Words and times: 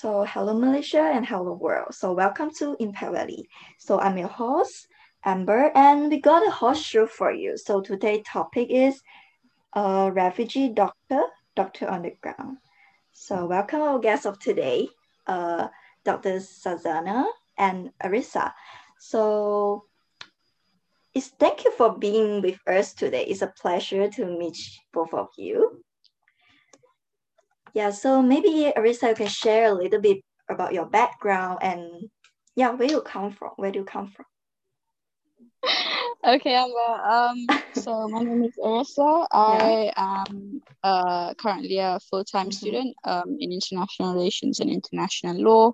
So 0.00 0.24
hello 0.24 0.54
Malaysia 0.54 1.12
and 1.12 1.26
hello 1.26 1.52
world. 1.52 1.92
So 1.92 2.14
welcome 2.14 2.48
to 2.56 2.74
Impact 2.80 3.12
Valley. 3.12 3.46
So 3.76 4.00
I'm 4.00 4.16
your 4.16 4.32
host, 4.32 4.88
Amber, 5.26 5.70
and 5.74 6.08
we 6.08 6.22
got 6.22 6.48
a 6.48 6.50
hot 6.50 6.78
show 6.78 7.04
for 7.04 7.30
you. 7.30 7.58
So 7.58 7.82
today's 7.82 8.24
topic 8.24 8.70
is 8.70 9.02
a 9.74 10.10
refugee 10.10 10.70
doctor, 10.70 11.20
doctor 11.54 11.86
on 11.86 12.00
the 12.00 12.16
ground. 12.22 12.56
So 13.12 13.44
welcome 13.44 13.82
our 13.82 13.98
guests 13.98 14.24
of 14.24 14.38
today, 14.38 14.88
uh, 15.26 15.68
Dr. 16.02 16.40
Shazana 16.40 17.26
and 17.58 17.90
Arissa. 18.02 18.54
So 18.98 19.84
it's 21.12 21.28
thank 21.28 21.64
you 21.64 21.72
for 21.76 21.98
being 21.98 22.40
with 22.40 22.56
us 22.66 22.94
today. 22.94 23.26
It's 23.26 23.42
a 23.42 23.52
pleasure 23.60 24.08
to 24.08 24.24
meet 24.24 24.56
both 24.94 25.12
of 25.12 25.28
you. 25.36 25.84
Yeah, 27.74 27.90
so 27.90 28.22
maybe 28.22 28.72
Arissa, 28.76 29.10
you 29.10 29.14
can 29.14 29.28
share 29.28 29.70
a 29.70 29.74
little 29.74 30.00
bit 30.00 30.22
about 30.48 30.72
your 30.72 30.86
background 30.86 31.58
and 31.62 32.10
yeah, 32.56 32.70
where 32.70 32.90
you 32.90 33.00
come 33.00 33.30
from. 33.32 33.50
Where 33.56 33.70
do 33.70 33.80
you 33.80 33.84
come 33.84 34.08
from? 34.08 34.26
okay, 36.26 36.54
Amber. 36.54 36.78
Um, 36.78 37.46
so 37.74 38.08
my 38.08 38.22
name 38.22 38.42
is 38.44 38.56
Arissa. 38.62 39.26
I 39.30 39.92
yeah. 39.96 40.24
am 40.26 40.62
uh, 40.82 41.34
currently 41.34 41.78
a 41.78 42.00
full-time 42.10 42.46
mm-hmm. 42.46 42.52
student 42.52 42.96
um, 43.04 43.36
in 43.38 43.52
international 43.52 44.14
relations 44.14 44.60
and 44.60 44.70
international 44.70 45.36
law. 45.36 45.72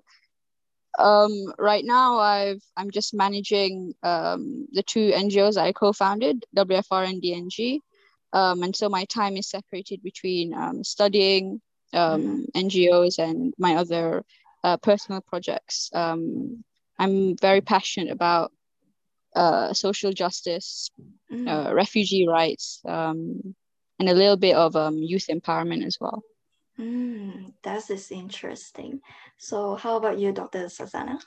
Um, 0.99 1.53
right 1.59 1.85
now, 1.85 2.17
I've 2.17 2.61
I'm 2.75 2.89
just 2.91 3.13
managing 3.13 3.93
um, 4.03 4.67
the 4.71 4.83
two 4.83 5.11
NGOs 5.11 5.57
I 5.57 5.71
co-founded, 5.71 6.45
WFR 6.55 7.07
and 7.07 7.21
DNG. 7.21 7.79
Um, 8.33 8.63
and 8.63 8.75
so 8.75 8.89
my 8.89 9.05
time 9.05 9.37
is 9.37 9.49
separated 9.49 10.03
between 10.03 10.53
um, 10.53 10.83
studying, 10.83 11.61
um, 11.93 12.45
NGOs 12.55 13.19
and 13.19 13.53
my 13.57 13.75
other 13.75 14.23
uh, 14.63 14.77
personal 14.77 15.21
projects. 15.21 15.89
Um, 15.93 16.63
I'm 16.99 17.37
very 17.37 17.61
passionate 17.61 18.11
about 18.11 18.51
uh, 19.35 19.73
social 19.73 20.11
justice, 20.11 20.89
mm. 21.31 21.47
uh, 21.47 21.73
refugee 21.73 22.27
rights, 22.27 22.81
um, 22.85 23.55
and 23.99 24.09
a 24.09 24.13
little 24.13 24.37
bit 24.37 24.55
of 24.55 24.75
um, 24.75 24.97
youth 24.97 25.27
empowerment 25.29 25.85
as 25.85 25.97
well. 26.01 26.23
Mm, 26.79 27.53
that 27.63 27.89
is 27.89 28.11
interesting. 28.11 29.01
So, 29.37 29.75
how 29.75 29.97
about 29.97 30.19
you, 30.19 30.31
Dr. 30.31 30.65
Shazana? 30.65 31.19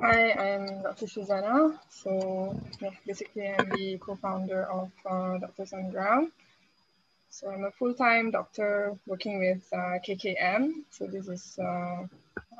Hi, 0.00 0.30
I'm 0.30 0.82
Dr. 0.82 1.06
Shazana. 1.06 1.78
So, 1.90 2.60
yeah, 2.80 2.90
basically, 3.04 3.48
I'm 3.48 3.68
the 3.70 3.98
co-founder 3.98 4.62
of 4.64 4.90
uh, 5.04 5.38
Doctors 5.38 5.72
on 5.72 5.90
Ground. 5.90 6.30
So 7.30 7.50
I'm 7.50 7.64
a 7.64 7.70
full-time 7.70 8.30
doctor 8.30 8.96
working 9.06 9.38
with 9.38 9.62
uh, 9.72 9.98
KKM. 10.06 10.84
So 10.90 11.06
this 11.06 11.28
is, 11.28 11.58
uh, 11.58 12.06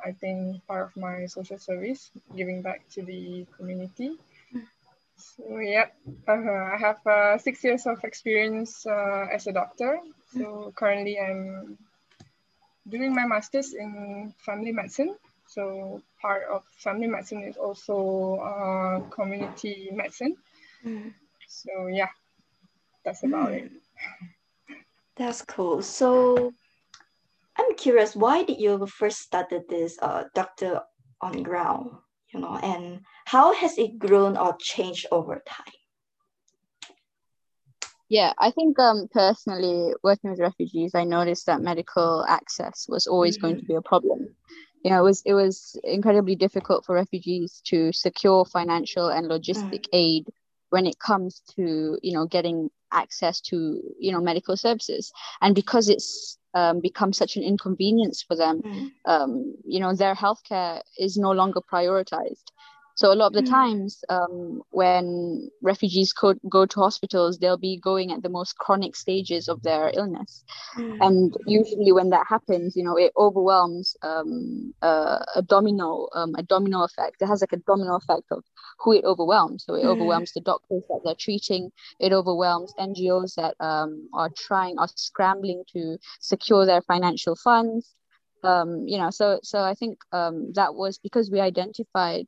I 0.05 0.11
think, 0.19 0.65
part 0.67 0.87
of 0.87 0.97
my 0.97 1.25
social 1.25 1.57
service, 1.57 2.11
giving 2.35 2.61
back 2.61 2.87
to 2.93 3.01
the 3.01 3.45
community. 3.57 4.17
So 5.17 5.59
yeah, 5.59 5.87
uh, 6.27 6.33
I 6.33 6.77
have 6.79 7.05
uh, 7.05 7.37
six 7.37 7.63
years 7.63 7.85
of 7.85 8.03
experience 8.03 8.85
uh, 8.85 9.27
as 9.31 9.47
a 9.47 9.51
doctor. 9.51 9.99
So 10.37 10.71
currently 10.75 11.19
I'm 11.19 11.77
doing 12.87 13.13
my 13.13 13.25
master's 13.25 13.73
in 13.73 14.33
family 14.45 14.71
medicine. 14.71 15.15
So 15.47 16.01
part 16.21 16.43
of 16.51 16.63
family 16.77 17.07
medicine 17.07 17.43
is 17.43 17.57
also 17.57 18.37
uh, 18.37 19.09
community 19.09 19.89
medicine. 19.91 20.37
Mm. 20.85 21.13
So 21.47 21.87
yeah, 21.87 22.09
that's 23.03 23.23
about 23.23 23.49
mm. 23.49 23.65
it. 23.65 23.71
That's 25.19 25.41
cool. 25.41 25.81
So 25.81 26.53
I'm 27.57 27.75
curious, 27.75 28.15
why 28.15 28.43
did 28.43 28.59
you 28.61 28.87
first 28.87 29.19
started 29.19 29.63
this 29.67 29.99
uh, 30.01 30.23
Doctor 30.33 30.79
on 31.21 31.43
Ground, 31.43 31.91
you 32.33 32.39
know, 32.39 32.57
and 32.63 33.01
how 33.25 33.53
has 33.53 33.77
it 33.77 33.99
grown 33.99 34.37
or 34.37 34.55
changed 34.61 35.07
over 35.11 35.43
time? 35.45 35.73
Yeah, 38.07 38.31
I 38.39 38.51
think 38.51 38.79
um, 38.79 39.09
personally, 39.11 39.93
working 40.03 40.31
with 40.31 40.39
refugees, 40.39 40.95
I 40.95 41.03
noticed 41.03 41.45
that 41.47 41.61
medical 41.61 42.25
access 42.25 42.87
was 42.87 43.05
always 43.05 43.37
mm-hmm. 43.37 43.47
going 43.47 43.57
to 43.57 43.65
be 43.65 43.75
a 43.75 43.81
problem. 43.81 44.29
You 44.85 44.91
know, 44.91 45.01
it 45.01 45.03
was 45.03 45.21
it 45.25 45.33
was 45.33 45.77
incredibly 45.83 46.35
difficult 46.35 46.85
for 46.85 46.95
refugees 46.95 47.61
to 47.65 47.91
secure 47.91 48.45
financial 48.45 49.09
and 49.09 49.27
logistic 49.27 49.81
mm. 49.81 49.89
aid 49.91 50.27
when 50.69 50.85
it 50.85 50.99
comes 50.99 51.41
to 51.55 51.97
you 52.01 52.13
know 52.13 52.25
getting 52.25 52.69
access 52.91 53.39
to 53.39 53.81
you 53.99 54.11
know 54.11 54.21
medical 54.21 54.57
services 54.57 55.11
and 55.41 55.55
because 55.55 55.89
it's 55.89 56.37
um, 56.55 56.79
become 56.79 57.13
such 57.13 57.35
an 57.37 57.43
inconvenience 57.43 58.23
for 58.23 58.35
them 58.35 58.61
mm. 58.61 58.91
um, 59.05 59.55
you 59.65 59.79
know 59.79 59.93
their 59.93 60.15
healthcare 60.15 60.81
is 60.97 61.17
no 61.17 61.31
longer 61.31 61.61
prioritized 61.61 62.45
so 62.99 63.13
a 63.13 63.15
lot 63.15 63.27
of 63.27 63.33
the 63.33 63.43
mm. 63.43 63.49
times 63.49 64.03
um, 64.09 64.61
when 64.71 65.49
refugees 65.61 66.11
co- 66.11 66.41
go 66.49 66.65
to 66.65 66.79
hospitals, 66.81 67.37
they'll 67.37 67.55
be 67.71 67.79
going 67.79 68.11
at 68.11 68.23
the 68.23 68.27
most 68.27 68.57
chronic 68.57 68.93
stages 68.93 69.47
of 69.47 69.63
their 69.63 69.89
illness. 69.93 70.43
Mm. 70.75 70.97
And 70.99 71.37
usually 71.45 71.93
when 71.93 72.09
that 72.09 72.25
happens, 72.27 72.75
you 72.75 72.83
know, 72.83 72.97
it 72.97 73.13
overwhelms 73.15 73.95
um, 74.01 74.73
uh, 74.81 75.19
a 75.33 75.41
domino, 75.41 76.09
um, 76.13 76.35
a 76.37 76.43
domino 76.43 76.83
effect. 76.83 77.21
It 77.21 77.27
has 77.27 77.39
like 77.39 77.53
a 77.53 77.63
domino 77.65 77.95
effect 77.95 78.27
of 78.31 78.43
who 78.79 78.91
it 78.91 79.05
overwhelms. 79.05 79.63
So 79.65 79.75
it 79.75 79.85
mm. 79.85 79.91
overwhelms 79.91 80.33
the 80.33 80.41
doctors 80.41 80.83
that 80.89 80.99
they're 81.05 81.15
treating. 81.17 81.71
It 82.01 82.11
overwhelms 82.11 82.73
NGOs 82.77 83.35
that 83.35 83.55
um, 83.61 84.09
are 84.13 84.29
trying, 84.35 84.77
are 84.77 84.89
scrambling 84.93 85.63
to 85.71 85.97
secure 86.19 86.65
their 86.65 86.81
financial 86.81 87.37
funds. 87.37 87.95
Um, 88.43 88.85
you 88.87 88.97
know, 88.97 89.09
so 89.09 89.39
so 89.43 89.59
I 89.59 89.73
think 89.73 89.99
um, 90.11 90.51
that 90.55 90.73
was 90.73 90.97
because 90.97 91.29
we 91.31 91.39
identified 91.39 92.25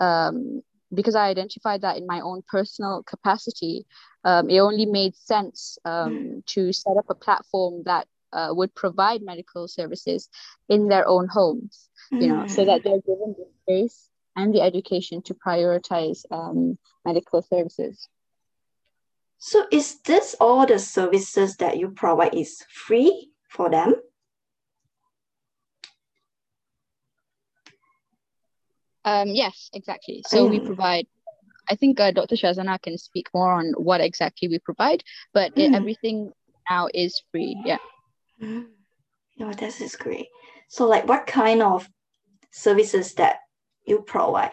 um, 0.00 0.62
because 0.92 1.14
I 1.14 1.28
identified 1.28 1.82
that 1.82 1.98
in 1.98 2.06
my 2.06 2.20
own 2.20 2.42
personal 2.48 3.02
capacity, 3.02 3.86
um, 4.24 4.48
it 4.48 4.60
only 4.60 4.86
made 4.86 5.14
sense 5.16 5.78
um, 5.84 6.42
to 6.46 6.72
set 6.72 6.96
up 6.96 7.06
a 7.08 7.14
platform 7.14 7.82
that 7.84 8.06
uh, 8.32 8.48
would 8.50 8.74
provide 8.74 9.22
medical 9.22 9.68
services 9.68 10.28
in 10.68 10.88
their 10.88 11.06
own 11.06 11.28
homes, 11.28 11.88
you 12.10 12.28
know, 12.28 12.46
so 12.46 12.64
that 12.64 12.82
they're 12.84 13.00
given 13.00 13.34
the 13.36 13.46
space 13.62 14.10
and 14.36 14.54
the 14.54 14.60
education 14.60 15.22
to 15.22 15.34
prioritize 15.34 16.24
um, 16.30 16.78
medical 17.04 17.42
services. 17.42 18.08
So 19.38 19.66
is 19.70 20.00
this 20.00 20.34
all 20.40 20.66
the 20.66 20.78
services 20.78 21.56
that 21.56 21.78
you 21.78 21.90
provide 21.90 22.34
is 22.34 22.64
free 22.70 23.30
for 23.48 23.70
them? 23.70 23.94
Um, 29.08 29.28
yes, 29.28 29.70
exactly. 29.72 30.22
So 30.26 30.46
we 30.46 30.60
provide. 30.60 31.06
I 31.70 31.74
think 31.76 32.00
uh, 32.00 32.10
Dr. 32.10 32.36
Shazana 32.36 32.80
can 32.80 32.96
speak 32.96 33.28
more 33.34 33.52
on 33.52 33.74
what 33.76 34.00
exactly 34.00 34.48
we 34.48 34.58
provide, 34.58 35.02
but 35.34 35.54
mm. 35.54 35.64
it, 35.64 35.74
everything 35.74 36.32
now 36.68 36.88
is 36.92 37.22
free. 37.30 37.60
Yeah. 37.64 37.78
Mm. 38.42 38.66
No, 39.38 39.52
this 39.52 39.80
is 39.80 39.96
great. 39.96 40.28
So, 40.68 40.86
like, 40.86 41.06
what 41.06 41.26
kind 41.26 41.62
of 41.62 41.88
services 42.50 43.14
that 43.14 43.40
you 43.86 44.00
provide? 44.00 44.52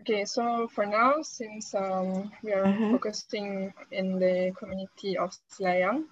Okay, 0.00 0.24
so 0.24 0.68
for 0.74 0.86
now, 0.86 1.22
since 1.22 1.74
um, 1.74 2.32
we 2.42 2.52
are 2.52 2.64
mm-hmm. 2.64 2.92
focusing 2.92 3.72
in 3.92 4.18
the 4.18 4.52
community 4.58 5.16
of 5.16 5.30
Selayang, 5.52 6.04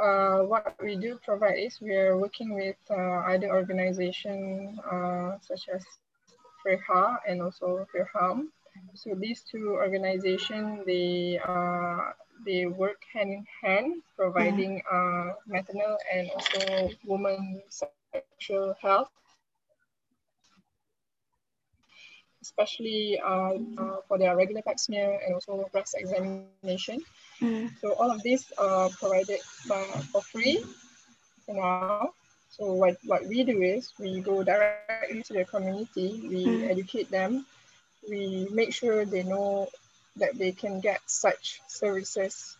uh, 0.00 0.38
what 0.40 0.74
we 0.82 0.96
do 0.96 1.18
provide 1.24 1.58
is 1.58 1.80
we 1.80 1.94
are 1.94 2.16
working 2.16 2.54
with 2.54 2.76
uh, 2.90 2.94
other 3.28 3.50
organizations 3.52 4.78
uh, 4.90 5.36
such 5.40 5.68
as 5.68 5.84
FREHA 6.64 7.18
and 7.28 7.42
also 7.42 7.86
FIRHAM. 7.92 8.48
So 8.94 9.14
these 9.14 9.42
two 9.42 9.72
organizations, 9.72 10.86
they 10.86 11.38
uh, 11.44 12.12
they 12.46 12.66
work 12.66 13.02
hand 13.12 13.30
in 13.30 13.46
hand, 13.62 14.02
providing 14.16 14.82
uh, 14.90 15.32
maternal 15.46 15.98
and 16.12 16.30
also 16.30 16.90
women 17.04 17.62
sexual 17.68 18.74
health 18.80 19.10
especially 22.42 23.18
uh, 23.20 23.54
uh, 23.78 23.96
for 24.06 24.18
their 24.18 24.36
regular 24.36 24.62
pap 24.62 24.78
smear 24.78 25.18
and 25.24 25.34
also 25.34 25.64
breast 25.72 25.94
examination. 25.96 27.00
Mm. 27.40 27.70
So 27.80 27.94
all 27.94 28.10
of 28.10 28.22
these 28.22 28.52
are 28.58 28.90
provided 28.90 29.40
by, 29.68 29.82
for 30.12 30.22
free 30.22 30.64
for 31.46 31.54
now. 31.54 32.12
So 32.50 32.72
what, 32.74 32.98
what 33.06 33.26
we 33.26 33.44
do 33.44 33.62
is 33.62 33.92
we 33.98 34.20
go 34.20 34.42
directly 34.42 35.22
to 35.22 35.32
the 35.32 35.44
community, 35.44 36.20
we 36.28 36.44
mm. 36.44 36.70
educate 36.70 37.10
them, 37.10 37.46
we 38.08 38.46
make 38.50 38.74
sure 38.74 39.04
they 39.04 39.22
know 39.22 39.68
that 40.16 40.36
they 40.36 40.52
can 40.52 40.80
get 40.80 41.00
such 41.06 41.62
services 41.68 42.56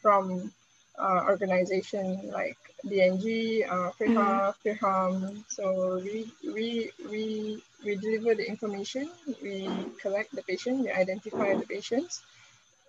from 0.00 0.52
uh, 0.98 1.24
organization 1.28 2.30
like 2.32 2.58
DNG, 2.84 3.68
uh, 3.68 3.90
FREHA, 3.92 4.54
FIRHAM. 4.62 5.44
So 5.48 6.00
we, 6.02 6.30
we, 6.44 6.90
we 7.08 7.62
we 7.84 7.96
deliver 7.96 8.34
the 8.34 8.46
information, 8.46 9.10
we 9.42 9.68
collect 10.00 10.34
the 10.34 10.42
patient, 10.42 10.80
we 10.84 10.90
identify 10.90 11.54
the 11.54 11.66
patients, 11.66 12.22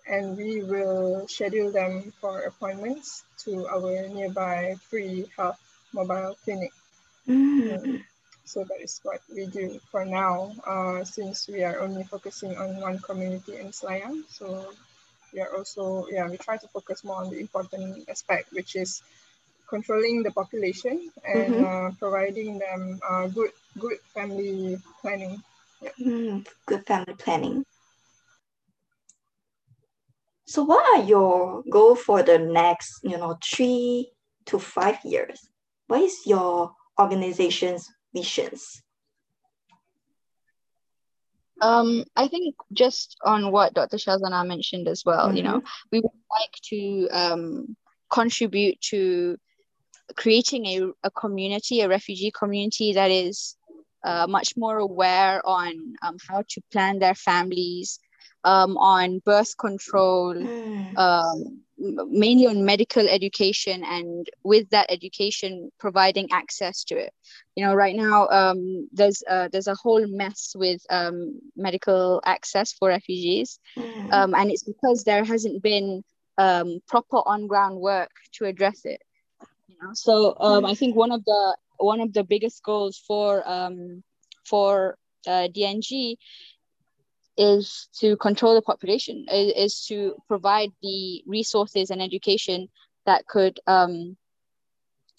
and 0.06 0.36
we 0.36 0.62
will 0.62 1.26
schedule 1.28 1.72
them 1.72 2.12
for 2.20 2.42
appointments 2.42 3.24
to 3.38 3.66
our 3.66 4.06
nearby 4.08 4.76
free 4.88 5.26
health 5.36 5.58
mobile 5.92 6.36
clinic. 6.44 6.72
Mm. 7.28 8.02
So 8.44 8.62
that 8.64 8.80
is 8.82 9.00
what 9.02 9.20
we 9.34 9.46
do 9.46 9.80
for 9.90 10.04
now, 10.04 10.52
uh, 10.66 11.04
since 11.04 11.48
we 11.48 11.64
are 11.64 11.80
only 11.80 12.04
focusing 12.04 12.56
on 12.56 12.80
one 12.80 12.98
community 12.98 13.56
in 13.56 13.68
Selayang. 13.72 14.22
So 14.28 14.68
we 15.34 15.40
are 15.40 15.54
also, 15.56 16.06
yeah, 16.10 16.28
we 16.28 16.36
try 16.38 16.56
to 16.56 16.68
focus 16.68 17.04
more 17.04 17.16
on 17.22 17.30
the 17.30 17.40
important 17.40 18.08
aspect, 18.08 18.52
which 18.52 18.76
is 18.76 19.02
controlling 19.68 20.22
the 20.22 20.30
population 20.32 21.10
and 21.26 21.54
Mhm. 21.54 21.64
uh, 21.64 21.90
providing 21.98 22.58
them 22.58 23.00
uh, 23.10 23.26
good, 23.28 23.52
good 23.78 23.98
family 24.14 24.78
planning. 25.02 25.42
Mm, 26.00 26.46
good 26.66 26.86
family 26.86 27.14
planning. 27.14 27.64
So 30.46 30.62
what 30.64 30.84
are 30.98 31.04
your 31.04 31.62
goal 31.70 31.94
for 31.96 32.22
the 32.22 32.38
next, 32.38 33.00
you 33.02 33.16
know, 33.18 33.36
three 33.42 34.12
to 34.46 34.58
five 34.58 34.98
years? 35.04 35.48
What 35.86 36.02
is 36.02 36.26
your 36.26 36.72
organization's 37.00 37.88
missions? 38.12 38.82
Um, 41.64 42.04
I 42.14 42.28
think 42.28 42.54
just 42.72 43.16
on 43.24 43.50
what 43.50 43.72
Dr. 43.74 43.96
Shazana 43.96 44.46
mentioned 44.46 44.86
as 44.86 45.02
well, 45.04 45.34
you 45.34 45.42
know, 45.42 45.62
we 45.90 46.00
would 46.00 46.20
like 46.30 46.52
to 46.70 47.08
um, 47.10 47.76
contribute 48.10 48.80
to 48.90 49.38
creating 50.16 50.66
a, 50.66 50.90
a 51.04 51.10
community, 51.10 51.80
a 51.80 51.88
refugee 51.88 52.30
community 52.30 52.92
that 52.92 53.10
is 53.10 53.56
uh, 54.04 54.26
much 54.28 54.52
more 54.56 54.76
aware 54.78 55.40
on 55.46 55.94
um, 56.02 56.16
how 56.28 56.42
to 56.50 56.60
plan 56.70 56.98
their 56.98 57.14
families, 57.14 57.98
um, 58.44 58.76
on 58.76 59.20
birth 59.24 59.56
control, 59.56 60.34
Mm, 60.34 60.98
um, 60.98 61.63
mainly 62.08 62.46
on 62.46 62.64
medical 62.64 63.06
education, 63.08 63.84
and 63.84 64.26
with 64.42 64.70
that 64.70 64.86
education, 64.90 65.70
providing 65.78 66.28
access 66.32 66.84
to 66.84 66.96
it. 66.96 67.12
You 67.56 67.64
know, 67.64 67.74
right 67.74 67.94
now 67.94 68.28
um, 68.28 68.88
there's 68.92 69.22
uh, 69.28 69.48
there's 69.52 69.68
a 69.68 69.74
whole 69.74 70.06
mess 70.06 70.52
with 70.56 70.82
um, 70.90 71.40
medical 71.56 72.20
access 72.24 72.72
for 72.72 72.88
refugees, 72.88 73.58
mm, 73.76 74.12
um, 74.12 74.34
and 74.34 74.50
it's 74.50 74.64
because 74.64 75.04
there 75.04 75.24
hasn't 75.24 75.62
been 75.62 76.02
um, 76.38 76.80
proper 76.88 77.18
on 77.26 77.46
ground 77.46 77.78
work 77.78 78.10
to 78.34 78.46
address 78.46 78.84
it. 78.84 79.00
You 79.68 79.76
know, 79.82 79.90
so 79.94 80.36
um, 80.40 80.64
I 80.64 80.74
think 80.74 80.96
one 80.96 81.12
of 81.12 81.24
the 81.24 81.56
one 81.78 82.00
of 82.00 82.12
the 82.12 82.24
biggest 82.24 82.62
goals 82.62 83.02
for 83.06 83.48
um, 83.48 84.02
for 84.44 84.96
uh, 85.26 85.48
DNG 85.54 86.16
is 87.36 87.88
to 88.00 88.16
control 88.16 88.54
the 88.54 88.62
population, 88.62 89.26
is, 89.30 89.52
is 89.56 89.86
to 89.86 90.14
provide 90.28 90.70
the 90.82 91.22
resources 91.26 91.90
and 91.90 92.02
education 92.02 92.68
that 93.06 93.26
could 93.26 93.58
um, 93.66 94.16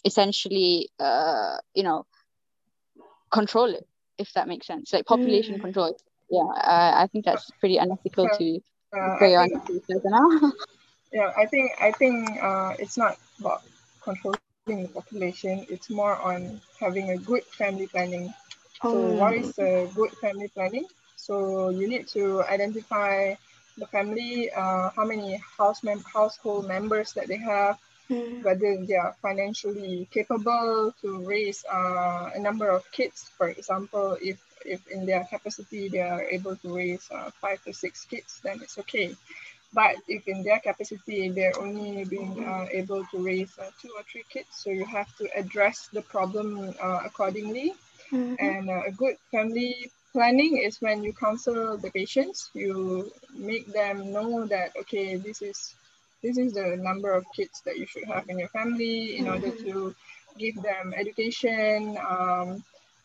essentially, 0.06 0.90
uh, 1.00 1.58
you 1.74 1.84
know, 1.84 2.06
control 3.32 3.74
it, 3.74 3.88
if 4.18 4.32
that 4.34 4.48
makes 4.48 4.68
sense, 4.68 4.94
like 4.94 5.06
population 5.06 5.58
Mm. 5.58 5.60
control. 5.60 5.96
Yeah, 6.30 6.46
I, 6.56 7.04
I 7.04 7.08
think 7.08 7.26
that's 7.26 7.52
pretty 7.60 7.78
unethical 7.78 8.30
to 8.30 8.60
Uh, 8.94 9.18
say 9.20 9.36
on 9.36 9.50
now. 10.06 10.52
yeah, 11.14 11.32
I 11.38 11.46
think 11.46 11.72
I 11.82 11.92
think 11.92 12.16
uh, 12.42 12.74
it's 12.80 12.98
not 12.98 13.18
about 13.40 13.62
controlling 14.04 14.52
the 14.56 14.58
population. 14.60 15.34
It's 15.42 15.58
more 15.58 15.82
on 15.86 16.30
having 16.50 16.82
a 16.84 16.92
good 16.92 17.18
family 17.26 17.70
planning. 17.70 18.10
So 18.82 18.98
what 19.02 19.18
Oh, 19.24 19.52
a 19.58 19.88
good 19.94 20.12
family 20.12 20.48
planning? 20.50 20.86
So 21.27 21.69
you 21.69 21.88
need 21.88 22.07
to 22.18 22.44
identify 22.56 23.36
the 23.77 23.88
family, 23.88 24.51
uh, 24.51 24.89
how 24.95 25.06
many 25.06 25.30
house 25.57 25.83
mem- 25.83 26.06
household 26.18 26.68
members 26.68 27.13
that 27.13 27.27
they 27.27 27.38
have, 27.38 27.77
mm, 28.10 28.45
whether 28.48 28.72
they 28.88 28.95
are 28.95 29.16
financially 29.22 30.07
capable 30.12 30.94
to 31.01 31.10
raise 31.25 31.63
uh, 31.72 32.30
a 32.36 32.39
number 32.39 32.68
of 32.69 32.83
kids. 32.92 33.30
For 33.38 33.48
example, 33.50 34.18
if 34.22 34.38
if 34.66 34.81
in 34.88 35.06
their 35.06 35.24
capacity 35.25 35.89
they 35.89 36.01
are 36.01 36.24
able 36.38 36.56
to 36.57 36.68
raise 36.75 37.06
uh, 37.12 37.30
five 37.42 37.63
to 37.66 37.74
six 37.74 38.06
kids, 38.06 38.39
then 38.44 38.57
it's 38.62 38.77
okay. 38.80 39.16
But 39.74 39.95
if 40.07 40.27
in 40.27 40.44
their 40.44 40.60
capacity 40.60 41.30
they're 41.30 41.57
only 41.60 42.04
being 42.06 42.36
uh, 42.45 42.66
able 42.72 43.04
to 43.12 43.18
raise 43.24 43.57
uh, 43.60 43.69
two 43.81 43.92
or 43.95 44.04
three 44.12 44.25
kids, 44.30 44.50
so 44.51 44.69
you 44.69 44.86
have 44.86 45.10
to 45.18 45.25
address 45.36 45.88
the 45.94 46.01
problem 46.01 46.74
uh, 46.81 47.01
accordingly. 47.06 47.74
mm, 48.12 48.38
And 48.39 48.69
uh, 48.69 48.83
a 48.88 48.92
good 48.92 49.18
family 49.31 49.92
planning 50.16 50.58
is 50.68 50.82
when 50.82 51.04
you 51.04 51.14
counsel 51.14 51.78
the 51.78 51.92
patients, 51.92 52.52
you 52.54 53.12
make 53.52 53.66
them 53.74 54.12
know 54.14 54.46
that 54.48 54.70
okay, 54.82 55.16
this 55.18 55.42
is 55.42 55.76
this 56.24 56.38
is 56.38 56.54
the 56.54 56.78
number 56.90 57.12
of 57.14 57.26
kids 57.38 57.62
that 57.66 57.78
you 57.78 57.86
should 57.88 58.06
have 58.14 58.26
in 58.30 58.40
your 58.40 58.50
family 58.60 59.18
in 59.18 59.28
order 59.28 59.52
Mhm. 59.52 59.66
to 59.66 59.96
give 60.38 60.56
them 60.62 60.94
education, 61.04 61.98
um, 62.10 62.64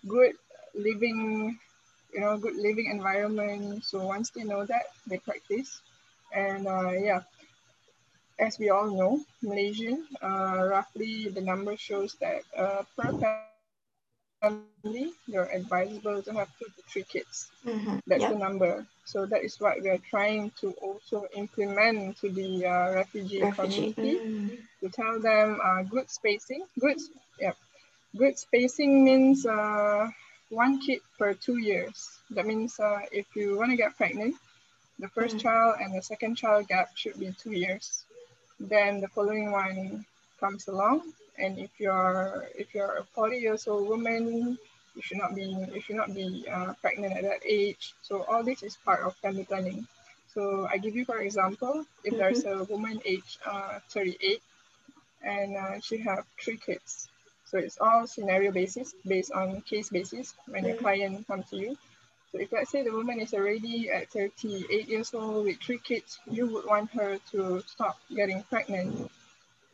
good 0.09 0.35
living, 0.75 1.59
you 2.15 2.21
know, 2.21 2.37
good 2.39 2.57
living 2.57 2.87
environment. 2.91 3.85
So 3.85 4.05
once 4.07 4.31
they 4.31 4.45
know 4.45 4.65
that, 4.67 4.87
they 5.07 5.19
practice. 5.19 5.81
And 6.35 6.67
uh, 6.67 6.91
yeah, 7.09 7.23
as 8.39 8.59
we 8.59 8.71
all 8.71 8.91
know, 8.91 9.21
Malaysian, 9.43 10.07
uh, 10.23 10.69
roughly 10.71 11.29
the 11.29 11.41
number 11.43 11.77
shows 11.77 12.15
that 12.21 12.43
uh, 12.57 12.83
per 12.97 13.13
family, 14.41 14.91
you're 15.27 15.49
advisable 15.53 16.23
to 16.23 16.33
have 16.33 16.49
two 16.59 16.67
to 16.67 16.83
three 16.89 17.05
kids. 17.05 17.51
mhm, 17.65 18.01
That's 18.07 18.17
yeah, 18.17 18.29
the 18.29 18.37
number. 18.37 18.87
So 19.05 19.27
that 19.27 19.43
is 19.45 19.61
what 19.61 19.81
we 19.83 19.89
are 19.89 19.99
trying 20.11 20.51
to 20.61 20.73
also 20.83 21.27
implement 21.35 22.19
to 22.19 22.31
the 22.31 22.67
uh, 22.67 22.93
refugee, 22.95 23.47
refugee. 23.47 23.95
community 23.97 24.21
Mm, 24.21 24.59
to 24.81 24.89
tell 24.89 25.21
them 25.21 25.59
uh, 25.65 25.83
good 25.83 26.11
spacing. 26.11 26.65
Good, 26.81 26.99
yeah, 27.41 27.53
good 28.17 28.39
spacing 28.39 29.05
means 29.05 29.47
uh, 29.47 30.09
one 30.51 30.81
kid 30.81 31.01
per 31.19 31.35
two 31.35 31.59
years. 31.59 32.09
That 32.31 32.47
means 32.47 32.79
uh, 32.81 33.01
if 33.13 33.27
you 33.37 33.57
want 33.59 33.71
to 33.71 33.77
get 33.77 33.97
pregnant, 33.97 34.35
the 34.99 35.09
first 35.09 35.39
Mm. 35.39 35.41
child 35.41 35.77
and 35.81 35.95
the 35.95 36.03
second 36.03 36.37
child 36.37 36.69
gap 36.69 36.89
should 36.97 37.19
be 37.19 37.33
two 37.43 37.53
years. 37.53 38.05
Then 38.61 39.01
the 39.01 39.09
following 39.09 39.51
one 39.53 40.05
comes 40.41 40.69
along, 40.69 41.03
and 41.41 41.59
if 41.59 41.71
you're 41.79 42.47
if 42.55 42.75
you're 42.75 42.97
a 42.99 43.05
40 43.15 43.37
years 43.39 43.67
old 43.69 43.89
woman, 43.89 44.59
you 44.95 45.03
should 45.03 45.19
not 45.19 45.35
be 45.35 45.45
you 45.75 45.81
should 45.81 45.97
not 45.97 46.15
be 46.15 46.47
uh, 46.51 46.73
pregnant 46.81 47.17
at 47.17 47.23
that 47.23 47.41
age. 47.47 47.95
So 48.03 48.23
all 48.25 48.43
this 48.45 48.63
is 48.63 48.77
part 48.85 49.01
of 49.05 49.17
family 49.17 49.45
planning. 49.45 49.87
So 50.35 50.69
I 50.71 50.79
give 50.79 50.95
you 50.97 51.05
for 51.05 51.19
example, 51.21 51.85
if 52.05 52.17
there's 52.19 52.45
a 52.45 52.65
woman 52.65 53.01
age 53.05 53.39
uh, 53.47 53.81
38 53.91 54.43
and 55.23 55.57
uh, 55.57 55.81
she 55.81 55.99
have 55.99 56.25
three 56.43 56.57
kids. 56.59 57.09
So 57.47 57.59
it's 57.59 57.79
all 57.81 58.07
scenario 58.07 58.53
basis 58.53 58.95
based 59.07 59.33
on 59.33 59.61
case 59.63 59.89
basis 59.91 60.35
when 60.47 60.65
your 60.65 60.77
Mm. 60.77 60.81
client 60.85 61.27
comes 61.27 61.51
to 61.51 61.57
you. 61.57 61.77
So 62.33 62.39
if 62.41 62.53
let's 62.53 62.71
say 62.71 62.83
the 62.85 62.93
woman 62.93 63.21
is 63.21 63.35
already 63.35 63.91
at 63.91 64.11
38 64.11 64.89
years 64.89 65.15
old 65.15 65.45
with 65.47 65.59
three 65.61 65.79
kids, 65.79 66.19
you 66.31 66.47
would 66.47 66.67
want 66.67 66.91
her 66.93 67.19
to 67.33 67.61
stop 67.67 67.99
getting 68.15 68.43
pregnant. 68.45 69.11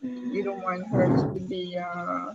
You 0.07 0.43
don't 0.43 0.63
want 0.63 0.87
her 0.89 1.07
to 1.07 1.41
be 1.41 1.77
uh, 1.77 2.35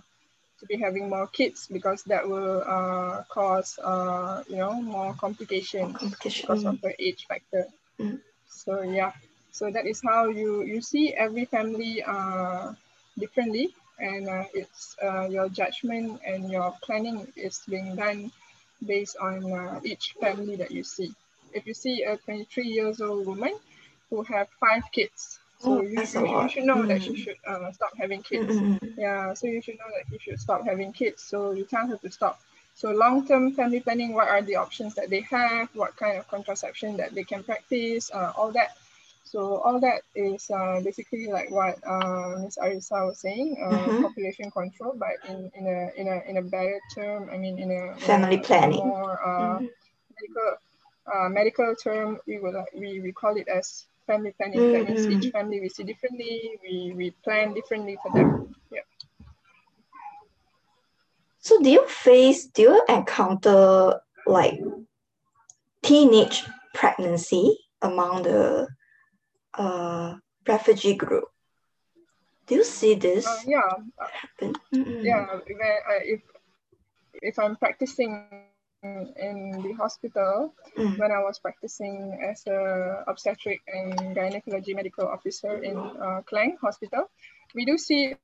to 0.60 0.66
be 0.66 0.76
having 0.76 1.08
more 1.08 1.26
kids 1.26 1.66
because 1.66 2.02
that 2.04 2.28
will 2.28 2.62
uh, 2.66 3.24
cause 3.28 3.78
uh, 3.82 4.42
you 4.48 4.56
know 4.56 4.80
more 4.80 5.14
complications 5.14 5.96
competition. 5.96 6.46
because 6.46 6.64
of 6.64 6.80
her 6.82 6.94
age 6.98 7.26
factor. 7.26 7.66
Mm. 7.98 8.20
So 8.48 8.82
yeah, 8.82 9.12
so 9.50 9.70
that 9.70 9.86
is 9.86 10.00
how 10.02 10.28
you 10.28 10.62
you 10.62 10.80
see 10.80 11.12
every 11.12 11.44
family 11.44 12.02
uh, 12.02 12.72
differently, 13.18 13.74
and 13.98 14.28
uh, 14.28 14.44
it's 14.54 14.96
uh, 15.02 15.26
your 15.28 15.48
judgment 15.48 16.20
and 16.26 16.50
your 16.50 16.74
planning 16.82 17.26
is 17.36 17.62
being 17.68 17.96
done 17.96 18.30
based 18.84 19.16
on 19.20 19.52
uh, 19.52 19.80
each 19.84 20.14
family 20.20 20.56
that 20.56 20.70
you 20.70 20.84
see. 20.84 21.12
If 21.52 21.66
you 21.66 21.74
see 21.74 22.02
a 22.02 22.16
23 22.16 22.66
years 22.66 23.00
old 23.00 23.26
woman 23.26 23.52
who 24.10 24.22
have 24.22 24.48
five 24.60 24.84
kids, 24.92 25.38
so 25.62 25.72
Oh, 25.72 25.82
you, 25.82 26.08
you, 26.12 26.26
you 26.42 26.48
should 26.48 26.64
know 26.64 26.86
that 26.86 27.02
she 27.02 27.14
Mm. 27.14 27.22
should 27.22 27.36
uh, 27.46 27.72
stop 27.72 27.92
having 27.96 28.22
Mm, 28.32 28.40
kids. 28.40 28.62
mm, 28.62 28.78
mm. 28.80 28.94
Yeah, 28.96 29.34
so 29.34 29.46
you 29.46 29.60
should 29.62 29.78
know 29.78 29.90
that 29.96 30.10
you 30.12 30.18
should 30.18 30.40
stop 30.40 30.64
having 30.64 30.92
kids. 30.92 31.22
So 31.22 31.52
you 31.52 31.64
tell 31.64 31.86
her 31.86 31.96
to 31.98 32.10
stop. 32.10 32.40
So 32.74 32.90
long-term 32.92 33.52
family 33.52 33.80
planning, 33.80 34.14
what 34.14 34.28
are 34.28 34.42
the 34.42 34.56
options 34.56 34.94
that 34.96 35.10
they 35.10 35.20
have? 35.22 35.68
What 35.74 35.96
kind 35.96 36.18
of 36.18 36.28
contraception 36.28 36.96
that 36.98 37.14
they 37.14 37.24
can 37.24 37.42
practice? 37.44 38.10
Uh, 38.12 38.32
all 38.36 38.52
that. 38.52 38.76
So 39.24 39.58
all 39.58 39.80
that 39.80 40.02
is 40.14 40.50
uh, 40.50 40.80
basically 40.84 41.28
like 41.28 41.50
what 41.50 41.76
uh, 41.86 42.36
Ms. 42.42 42.58
Arisa 42.62 43.06
was 43.06 43.18
saying, 43.20 43.56
uh, 43.62 43.92
Mhm. 43.92 44.00
population 44.00 44.50
control, 44.50 44.94
but 44.96 45.16
in, 45.28 45.50
in 45.54 45.66
a 45.66 46.00
in 46.00 46.08
a 46.08 46.16
in 46.30 46.36
a 46.38 46.42
better 46.42 46.80
term. 46.94 47.28
I 47.32 47.36
mean, 47.38 47.58
in 47.58 47.70
a, 47.70 47.96
Family 48.00 48.38
in 48.56 48.64
a 48.64 48.68
planning. 48.68 48.82
more 48.82 49.12
uh, 49.24 49.60
Mm. 49.60 49.68
medical 50.20 50.50
uh, 51.14 51.28
medical 51.28 51.74
term, 51.76 52.18
we 52.26 52.38
would 52.38 52.54
like 52.54 52.72
we, 52.74 53.00
we 53.00 53.12
call 53.12 53.36
it 53.36 53.48
as 53.48 53.84
family 54.06 54.32
planning. 54.36 54.70
That 54.72 54.84
means 54.84 55.06
each 55.08 55.28
Mm. 55.28 55.32
family 55.32 55.60
we 55.60 55.68
see 55.68 55.84
differently. 55.84 56.58
We 56.62 56.94
we 56.96 57.10
plan 57.24 57.54
differently 57.54 57.96
for 58.02 58.10
them. 58.12 58.54
Yeah. 58.70 58.86
So 61.38 61.60
do 61.60 61.70
you 61.70 61.86
face, 61.88 62.46
do 62.46 62.62
you 62.62 62.82
encounter 62.88 64.00
like 64.26 64.60
teenage 65.82 66.44
pregnancy 66.72 67.58
among 67.82 68.22
the 68.22 68.68
uh, 69.54 70.14
refugee 70.46 70.94
group. 70.94 71.24
Do 72.46 72.56
you 72.56 72.64
see 72.64 72.94
this? 72.94 73.26
Uh, 73.26 73.36
yeah. 73.46 73.70
happen? 74.12 74.54
Mm-mm. 74.74 75.04
Yeah. 75.04 75.26
If, 76.04 76.20
if 77.14 77.38
I'm 77.38 77.56
practicing 77.56 78.28
in 78.82 79.62
the 79.62 79.72
hospital 79.72 80.54
Mm. 80.76 80.98
when 80.98 81.10
I 81.12 81.20
was 81.22 81.38
practicing 81.38 82.18
as 82.30 82.46
a 82.46 83.04
obstetric 83.06 83.60
and 83.66 84.14
gynecology 84.14 84.74
medical 84.74 85.06
officer 85.08 85.62
in 85.62 85.76
uh, 85.78 86.22
Klang 86.26 86.56
Hospital. 86.60 87.10
We 87.54 87.64
do 87.64 87.78
see 87.78 88.14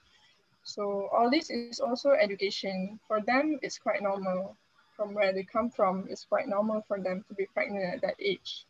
So 0.64 1.08
all 1.12 1.30
this 1.30 1.50
is 1.50 1.80
also 1.80 2.10
education. 2.10 2.98
For 3.06 3.20
them, 3.20 3.58
it's 3.62 3.78
quite 3.78 4.02
normal. 4.02 4.56
From 4.96 5.14
where 5.14 5.32
they 5.32 5.44
come 5.44 5.70
from, 5.70 6.06
it's 6.08 6.24
quite 6.24 6.48
normal 6.48 6.82
for 6.88 6.98
them 7.00 7.24
to 7.28 7.34
be 7.34 7.46
pregnant 7.54 7.94
at 7.94 8.00
that 8.02 8.16
age 8.20 8.66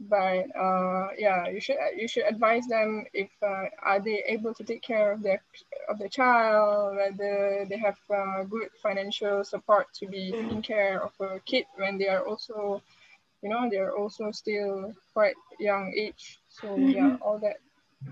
but 0.00 0.44
uh, 0.56 1.08
yeah, 1.18 1.48
you 1.48 1.60
should 1.60 1.76
you 1.96 2.08
should 2.08 2.24
advise 2.24 2.66
them 2.66 3.04
if 3.14 3.30
uh, 3.42 3.66
are 3.82 4.00
they 4.00 4.22
able 4.28 4.52
to 4.54 4.64
take 4.64 4.82
care 4.82 5.12
of 5.12 5.22
their 5.22 5.42
of 5.88 5.98
their 5.98 6.08
child, 6.08 6.96
whether 6.96 7.66
they 7.68 7.78
have 7.78 7.98
uh, 8.10 8.42
good 8.44 8.68
financial 8.82 9.44
support 9.44 9.86
to 9.94 10.06
be 10.06 10.34
taking 10.38 10.62
care 10.62 11.02
of 11.02 11.12
a 11.20 11.38
kid 11.40 11.64
when 11.76 11.98
they 11.98 12.08
are 12.08 12.26
also, 12.26 12.82
you 13.42 13.48
know, 13.48 13.68
they 13.70 13.78
are 13.78 13.96
also 13.96 14.30
still 14.32 14.92
quite 15.12 15.36
young 15.58 15.92
age. 15.96 16.38
So 16.48 16.76
yeah, 16.90 17.16
all 17.20 17.38
that, 17.38 17.56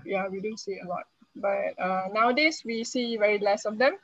yeah, 0.05 0.27
we 0.27 0.39
do 0.39 0.55
see 0.57 0.79
a 0.83 0.87
lot. 0.87 1.05
But 1.35 1.79
uh, 1.79 2.07
nowadays 2.13 2.63
we 2.65 2.83
see 2.83 3.17
very 3.17 3.39
less 3.39 3.65
of 3.65 3.77
them 3.77 3.97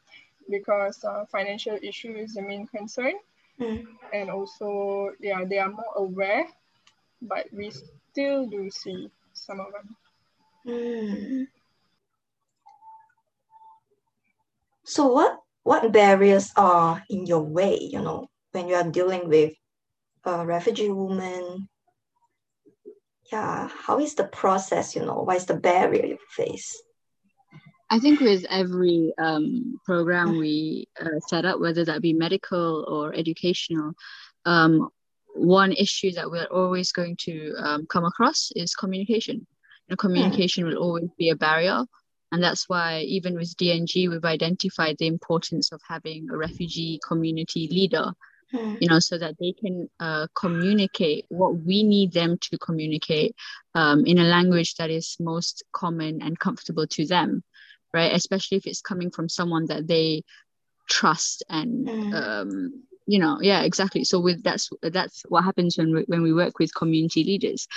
because 0.50 1.04
uh, 1.04 1.26
financial 1.32 1.78
issue 1.82 2.14
is 2.16 2.34
the 2.34 2.42
main 2.42 2.68
concern, 2.68 3.14
Mm. 3.60 3.86
and 4.14 4.30
also 4.30 5.12
yeah, 5.20 5.44
they 5.46 5.58
are 5.60 5.70
more 5.70 5.94
aware 5.98 6.48
but 7.22 7.48
we 7.52 7.72
still 8.12 8.48
do 8.48 8.70
see 8.70 9.10
some 9.34 9.60
of 9.60 9.68
them. 9.72 9.96
Mm. 10.68 11.48
So 14.86 15.06
what 15.06 15.38
what 15.62 15.92
barriers 15.94 16.52
are 16.56 17.04
in 17.12 17.28
your 17.28 17.42
way, 17.42 17.78
you 17.80 18.02
know, 18.02 18.28
when 18.54 18.68
you 18.68 18.74
are 18.74 18.90
dealing 18.90 19.30
with 19.30 19.54
a 20.26 20.44
refugee 20.44 20.90
woman? 20.90 21.70
Yeah, 23.32 23.68
how 23.68 24.00
is 24.00 24.16
the 24.16 24.24
process, 24.24 24.96
you 24.96 25.06
know, 25.06 25.22
what 25.22 25.38
is 25.38 25.46
the 25.46 25.54
barrier 25.54 26.06
you 26.06 26.18
face? 26.32 26.82
I 27.92 28.00
think 28.00 28.20
with 28.20 28.46
every 28.50 29.14
um, 29.18 29.80
program 29.86 30.38
we 30.38 30.88
uh, 31.00 31.20
set 31.28 31.46
up, 31.46 31.60
whether 31.60 31.86
that 31.86 32.02
be 32.02 32.14
medical 32.14 32.86
or 32.88 33.14
educational, 33.14 33.94
um, 34.46 34.90
one 35.40 35.72
issue 35.72 36.12
that 36.14 36.30
we're 36.30 36.46
always 36.46 36.92
going 36.92 37.16
to 37.22 37.54
um, 37.58 37.86
come 37.88 38.06
across 38.06 38.52
is 38.56 38.76
communication. 38.76 39.36
You 39.38 39.92
know, 39.92 39.96
communication 39.96 40.66
will 40.66 40.78
always 40.78 41.10
be 41.18 41.30
a 41.30 41.36
barrier. 41.36 41.86
And 42.32 42.44
that's 42.44 42.70
why, 42.70 43.00
even 43.02 43.36
with 43.36 43.56
DNG, 43.58 44.10
we've 44.10 44.26
identified 44.26 44.98
the 45.00 45.08
importance 45.08 45.72
of 45.72 45.82
having 45.88 46.30
a 46.30 46.38
refugee 46.38 47.00
community 47.08 47.68
leader, 47.72 48.14
Mm. 48.54 48.78
you 48.82 48.88
know, 48.90 48.98
so 48.98 49.16
that 49.18 49.36
they 49.40 49.52
can 49.52 49.88
uh, 50.00 50.26
communicate 50.34 51.26
what 51.30 51.56
we 51.56 51.84
need 51.84 52.14
them 52.14 52.36
to 52.42 52.58
communicate 52.58 53.36
um, 53.76 54.06
in 54.08 54.18
a 54.18 54.24
language 54.24 54.74
that 54.76 54.90
is 54.90 55.18
most 55.20 55.64
common 55.72 56.22
and 56.24 56.40
comfortable 56.40 56.88
to 56.88 57.06
them, 57.06 57.44
right? 57.94 58.12
Especially 58.12 58.58
if 58.58 58.66
it's 58.66 58.82
coming 58.82 59.12
from 59.12 59.30
someone 59.30 59.66
that 59.68 59.88
they 59.88 60.24
trust 60.90 61.44
and 61.48 61.88
Mm. 61.88 62.14
um, 62.14 62.84
you 63.14 63.20
know 63.24 63.36
yeah 63.42 63.62
exactly. 63.70 64.04
So 64.04 64.16
with 64.26 64.40
that's 64.44 64.70
that's 64.82 65.24
what 65.30 65.44
happens 65.44 65.78
when 65.78 65.90
we, 65.96 66.02
when 66.12 66.22
we 66.22 66.34
work 66.34 66.60
with 66.60 66.74
community 66.82 67.24
leaders. 67.24 67.68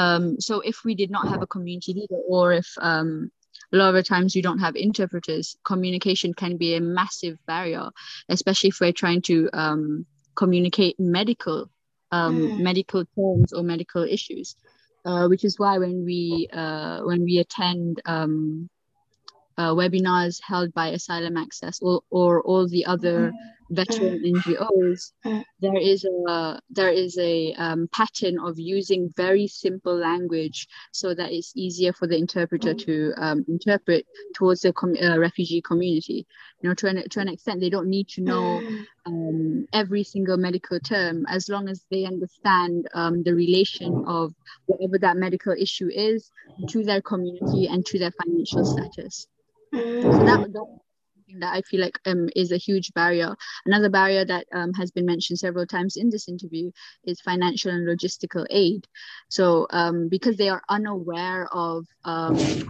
Um, 0.00 0.22
so 0.40 0.60
if 0.60 0.76
we 0.84 0.94
did 0.94 1.10
not 1.10 1.28
have 1.28 1.42
a 1.42 1.46
community 1.56 1.92
leader 1.94 2.20
or 2.34 2.52
if 2.52 2.68
um, 2.90 3.30
a 3.72 3.76
lot 3.76 3.88
of 3.88 3.94
the 3.94 4.02
times 4.02 4.34
you 4.36 4.42
don't 4.42 4.58
have 4.66 4.76
interpreters 4.76 5.56
communication 5.64 6.34
can 6.34 6.56
be 6.56 6.74
a 6.74 6.80
massive 6.80 7.36
barrier 7.46 7.88
especially 8.28 8.68
if 8.68 8.80
we're 8.80 8.92
trying 8.92 9.22
to 9.22 9.48
um, 9.52 10.06
communicate 10.36 10.96
medical 10.98 11.70
um, 12.12 12.36
Mm. 12.36 12.58
medical 12.58 13.04
terms 13.16 13.52
or 13.52 13.62
medical 13.62 14.04
issues. 14.04 14.56
Uh, 15.06 15.26
which 15.28 15.44
is 15.44 15.58
why 15.58 15.76
when 15.78 16.04
we 16.04 16.48
uh, 16.52 17.00
when 17.08 17.24
we 17.24 17.38
attend 17.38 18.00
um, 18.06 18.68
uh, 19.58 19.72
webinars 19.74 20.40
held 20.42 20.72
by 20.74 20.88
Asylum 20.88 21.36
Access 21.36 21.78
or, 21.82 22.00
or 22.10 22.42
all 22.42 22.66
the 22.68 22.86
other 22.86 23.32
veteran 23.70 24.22
NGOs, 24.24 25.12
there 25.60 25.76
is 25.76 26.04
a 26.04 26.60
there 26.70 26.90
is 26.90 27.16
a 27.18 27.54
um, 27.54 27.88
pattern 27.92 28.38
of 28.38 28.58
using 28.58 29.10
very 29.16 29.46
simple 29.46 29.96
language 29.96 30.66
so 30.92 31.14
that 31.14 31.32
it's 31.32 31.52
easier 31.56 31.92
for 31.92 32.06
the 32.06 32.16
interpreter 32.16 32.74
Mm. 32.74 32.78
to 32.84 33.12
um, 33.16 33.44
interpret 33.48 34.06
towards 34.34 34.62
the 34.62 34.72
com- 34.72 34.96
uh, 35.02 35.18
refugee 35.18 35.62
community. 35.62 36.26
You 36.62 36.68
know, 36.70 36.74
to 36.74 36.86
an 36.88 37.08
to 37.08 37.20
an 37.20 37.28
extent, 37.28 37.60
they 37.60 37.70
don't 37.70 37.88
need 37.88 38.08
to 38.10 38.22
know 38.22 38.62
Mm. 38.62 38.86
um, 39.06 39.66
every 39.72 40.02
single 40.04 40.36
medical 40.36 40.80
term 40.80 41.24
as 41.28 41.48
long 41.48 41.68
as 41.68 41.84
they 41.90 42.04
understand 42.04 42.88
um, 42.94 43.22
the 43.22 43.34
relation 43.34 44.02
of 44.06 44.34
whatever 44.66 44.98
that 44.98 45.16
medical 45.16 45.52
issue 45.58 45.88
is 45.90 46.30
to 46.68 46.82
their 46.84 47.02
community 47.02 47.66
and 47.66 47.84
to 47.86 47.98
their 47.98 48.12
financial 48.12 48.64
status. 48.64 49.26
So 49.72 50.08
that, 50.24 50.40
that 50.52 50.66
that 51.40 51.54
I 51.54 51.62
feel 51.62 51.80
like 51.80 51.98
um, 52.06 52.28
is 52.36 52.52
a 52.52 52.56
huge 52.56 52.92
barrier. 52.94 53.34
Another 53.66 53.90
barrier 53.90 54.24
that 54.24 54.46
um, 54.52 54.72
has 54.74 54.90
been 54.90 55.06
mentioned 55.06 55.38
several 55.38 55.66
times 55.66 55.96
in 55.96 56.10
this 56.10 56.28
interview 56.28 56.70
is 57.04 57.20
financial 57.20 57.70
and 57.72 57.86
logistical 57.86 58.46
aid. 58.50 58.86
So 59.28 59.66
um, 59.70 60.08
because 60.08 60.36
they 60.36 60.48
are 60.48 60.62
unaware 60.68 61.48
of 61.52 61.86
um, 62.04 62.68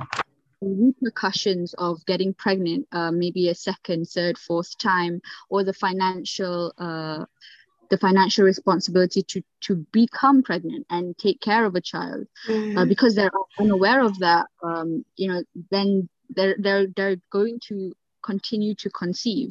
repercussions 0.61 1.75
of 1.75 2.04
getting 2.06 2.35
pregnant, 2.35 2.87
uh, 2.92 3.11
maybe 3.11 3.49
a 3.49 3.54
second, 3.54 4.06
third, 4.06 4.38
fourth 4.38 4.76
time, 4.78 5.21
or 5.49 5.64
the 5.64 5.73
financial 5.73 6.73
uh, 6.78 7.25
the 7.90 7.99
financial 7.99 8.44
responsibility 8.44 9.23
to 9.23 9.42
to 9.61 9.87
become 9.92 10.42
pregnant 10.42 10.87
and 10.90 11.16
take 11.18 11.40
care 11.40 11.64
of 11.64 11.75
a 11.75 11.80
child 11.80 12.26
uh, 12.76 12.85
Mm. 12.85 12.88
because 12.88 13.14
they're 13.14 13.30
unaware 13.61 14.02
of 14.02 14.18
that 14.18 14.47
um, 14.62 15.04
you 15.16 15.28
know 15.28 15.42
then 15.71 16.09
they're 16.30 16.56
they're 16.59 16.87
they're 16.97 17.16
going 17.30 17.59
to 17.68 17.92
continue 18.25 18.75
to 18.76 18.90
conceive. 18.90 19.50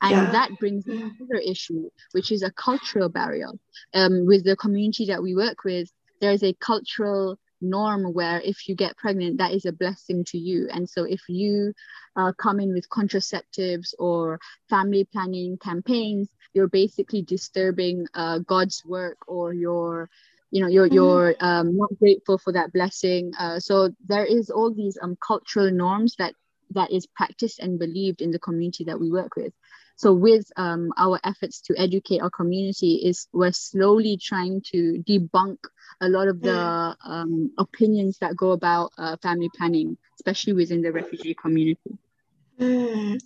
And 0.00 0.14
Yeah. 0.14 0.32
that 0.32 0.58
brings 0.58 0.86
another 0.88 1.40
issue 1.44 1.90
which 2.12 2.32
is 2.32 2.42
a 2.42 2.52
cultural 2.52 3.08
barrier. 3.08 3.50
Um, 3.94 4.26
with 4.26 4.44
the 4.44 4.56
community 4.56 5.06
that 5.06 5.22
we 5.22 5.34
work 5.34 5.64
with 5.64 5.88
there's 6.20 6.42
a 6.42 6.54
cultural 6.54 7.38
norm 7.60 8.12
where 8.14 8.40
if 8.42 8.68
you 8.68 8.74
get 8.76 8.96
pregnant 8.96 9.38
that 9.38 9.52
is 9.52 9.64
a 9.66 9.72
blessing 9.72 10.24
to 10.24 10.38
you. 10.38 10.68
And 10.70 10.88
so 10.88 11.04
if 11.04 11.22
you 11.28 11.72
uh, 12.16 12.32
come 12.38 12.60
in 12.60 12.72
with 12.72 12.88
contraceptives 12.90 13.94
or 13.98 14.38
family 14.68 15.04
planning 15.12 15.58
campaigns 15.58 16.28
you're 16.54 16.68
basically 16.68 17.22
disturbing 17.22 18.06
uh, 18.14 18.38
god's 18.40 18.84
work 18.84 19.18
or 19.28 19.52
you're 19.52 20.08
you 20.50 20.60
know 20.62 20.68
you're 20.68 20.88
Mm. 20.88 20.92
you're 20.94 21.34
um, 21.40 21.76
not 21.76 21.90
grateful 21.98 22.38
for 22.38 22.52
that 22.52 22.72
blessing. 22.72 23.32
Uh, 23.38 23.58
so 23.60 23.90
there 24.06 24.24
is 24.24 24.50
all 24.50 24.72
these 24.72 24.98
um, 25.02 25.16
cultural 25.26 25.70
norms 25.70 26.14
that 26.18 26.34
that 26.70 26.90
is 26.92 27.06
practiced 27.06 27.58
and 27.58 27.78
believed 27.78 28.20
in 28.20 28.30
the 28.30 28.38
community 28.38 28.84
that 28.84 28.98
we 28.98 29.10
work 29.10 29.36
with 29.36 29.52
so 29.96 30.12
with 30.12 30.46
um, 30.56 30.92
our 30.96 31.18
efforts 31.24 31.60
to 31.60 31.74
educate 31.76 32.20
our 32.20 32.30
community 32.30 33.02
is 33.04 33.26
we're 33.32 33.52
slowly 33.52 34.16
trying 34.16 34.60
to 34.60 35.02
debunk 35.08 35.58
a 36.00 36.08
lot 36.08 36.28
of 36.28 36.40
the 36.42 36.96
um, 37.04 37.50
opinions 37.58 38.18
that 38.18 38.36
go 38.36 38.52
about 38.52 38.92
uh, 38.98 39.16
family 39.22 39.50
planning 39.56 39.96
especially 40.18 40.52
within 40.52 40.82
the 40.82 40.92
refugee 40.92 41.34
community 41.34 41.98
Mm. 42.58 43.20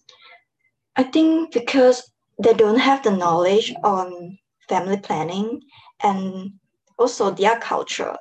I 0.97 1.05
think 1.05 1.53
because 1.53 2.11
they 2.39 2.53
don't 2.53 2.79
have 2.79 3.03
the 3.03 3.11
knowledge 3.11 3.75
on 3.83 4.39
family 4.69 4.99
planning 4.99 5.63
and 6.03 6.53
also 6.99 7.31
their 7.31 7.59
culture. 7.59 8.17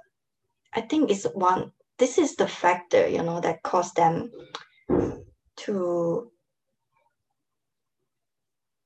I 0.74 0.82
think 0.82 1.12
it's 1.12 1.26
one 1.34 1.72
this 1.98 2.18
is 2.18 2.36
the 2.36 2.48
factor, 2.48 3.08
you 3.08 3.22
know, 3.22 3.40
that 3.42 3.62
caused 3.62 3.96
them 3.96 4.32
to 5.58 6.32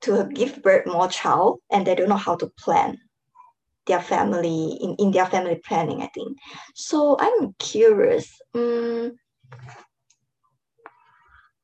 to 0.01 0.29
give 0.33 0.61
birth 0.61 0.85
more 0.85 1.07
child 1.07 1.59
and 1.71 1.85
they 1.85 1.95
don't 1.95 2.09
know 2.09 2.15
how 2.15 2.35
to 2.35 2.47
plan 2.59 2.99
their 3.87 4.01
family 4.01 4.77
in, 4.81 4.95
in 4.99 5.11
their 5.11 5.25
family 5.25 5.61
planning, 5.65 6.01
I 6.01 6.07
think. 6.07 6.37
So 6.73 7.17
I'm 7.19 7.55
curious. 7.59 8.29
Um, 8.53 9.15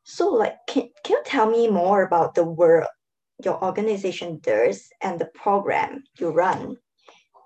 so, 0.04 0.30
like, 0.30 0.58
can, 0.68 0.90
can 1.04 1.18
you 1.18 1.24
tell 1.26 1.50
me 1.50 1.70
more 1.70 2.04
about 2.04 2.36
the 2.36 2.44
work 2.44 2.88
your 3.44 3.64
organization 3.64 4.40
does 4.42 4.88
and 5.02 5.20
the 5.20 5.30
program 5.34 6.04
you 6.20 6.30
run? 6.30 6.76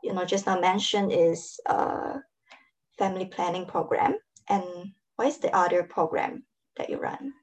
You 0.03 0.13
know, 0.13 0.25
just 0.25 0.45
now 0.45 0.59
mentioned 0.59 1.11
is 1.11 1.59
uh, 1.65 2.13
family 2.97 3.25
planning 3.25 3.65
program, 3.65 4.15
and 4.49 4.63
what 5.15 5.27
is 5.27 5.37
the 5.39 5.55
other 5.55 5.83
program 5.83 6.43
that 6.77 6.89
you 6.89 6.97
run? 6.97 7.33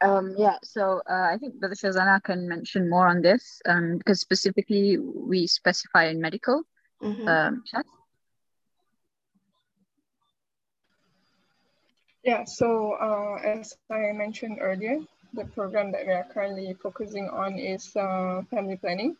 Um, 0.00 0.34
yeah, 0.36 0.56
so 0.62 1.00
uh, 1.08 1.28
I 1.32 1.38
think 1.38 1.58
Brother 1.58 1.74
Shazana 1.74 2.22
can 2.22 2.46
mention 2.46 2.88
more 2.90 3.08
on 3.08 3.22
this 3.22 3.62
um, 3.66 3.96
because 3.96 4.20
specifically 4.20 4.98
we 4.98 5.46
specify 5.46 6.06
in 6.06 6.20
medical 6.20 6.62
mm-hmm. 7.02 7.26
um. 7.26 7.64
Yeah, 12.22 12.44
so 12.44 12.98
uh, 13.00 13.36
as 13.36 13.76
I 13.88 14.10
mentioned 14.12 14.58
earlier, 14.60 14.98
the 15.32 15.44
program 15.44 15.92
that 15.92 16.04
we 16.04 16.12
are 16.12 16.26
currently 16.34 16.74
focusing 16.82 17.28
on 17.28 17.56
is 17.56 17.94
uh, 17.94 18.42
family 18.50 18.76
planning. 18.76 19.16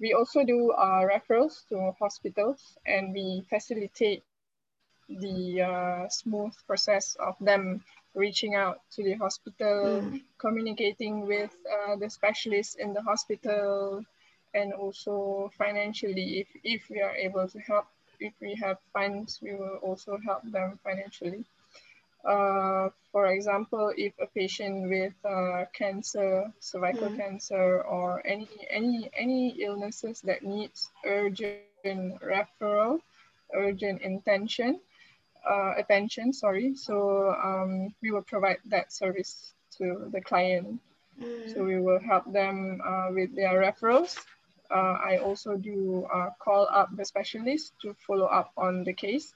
We 0.00 0.12
also 0.12 0.44
do 0.44 0.72
uh, 0.72 1.02
referrals 1.06 1.66
to 1.68 1.92
hospitals 1.98 2.76
and 2.84 3.12
we 3.12 3.44
facilitate 3.48 4.22
the 5.08 5.62
uh, 5.62 6.08
smooth 6.08 6.54
process 6.66 7.16
of 7.20 7.36
them 7.40 7.84
reaching 8.14 8.54
out 8.54 8.80
to 8.92 9.02
the 9.02 9.14
hospital, 9.14 10.02
mm. 10.02 10.22
communicating 10.38 11.26
with 11.26 11.50
uh, 11.66 11.96
the 11.96 12.08
specialists 12.08 12.76
in 12.76 12.92
the 12.94 13.02
hospital, 13.02 14.02
and 14.54 14.72
also 14.72 15.50
financially, 15.58 16.40
if, 16.40 16.48
if 16.62 16.90
we 16.90 17.00
are 17.00 17.14
able 17.16 17.46
to 17.48 17.58
help, 17.58 17.86
if 18.20 18.32
we 18.40 18.54
have 18.54 18.78
funds, 18.92 19.40
we 19.42 19.54
will 19.54 19.78
also 19.82 20.18
help 20.24 20.42
them 20.50 20.78
financially. 20.84 21.44
Uh, 22.24 22.88
for 23.12 23.26
example, 23.26 23.92
if 23.96 24.12
a 24.18 24.26
patient 24.26 24.88
with 24.88 25.12
uh, 25.24 25.64
cancer, 25.76 26.50
cervical 26.58 27.08
mm. 27.08 27.16
cancer, 27.16 27.82
or 27.82 28.26
any 28.26 28.48
any 28.70 29.10
any 29.16 29.48
illnesses 29.60 30.20
that 30.22 30.42
needs 30.42 30.90
urgent 31.04 32.16
referral, 32.24 32.98
urgent 33.52 34.00
intention, 34.00 34.80
uh, 35.48 35.74
attention. 35.76 36.32
Sorry, 36.32 36.74
so 36.74 37.36
um, 37.44 37.94
we 38.00 38.10
will 38.10 38.22
provide 38.24 38.58
that 38.66 38.92
service 38.92 39.52
to 39.76 40.08
the 40.10 40.20
client. 40.20 40.80
Mm. 41.20 41.52
So 41.52 41.62
we 41.62 41.78
will 41.78 42.00
help 42.00 42.32
them 42.32 42.80
uh, 42.82 43.08
with 43.12 43.36
their 43.36 43.60
referrals. 43.60 44.16
Uh, 44.70 44.96
I 44.96 45.18
also 45.18 45.56
do 45.56 46.08
uh, 46.12 46.30
call 46.40 46.66
up 46.72 46.88
the 46.96 47.04
specialist 47.04 47.74
to 47.82 47.94
follow 48.06 48.26
up 48.26 48.50
on 48.56 48.82
the 48.82 48.94
case 48.94 49.34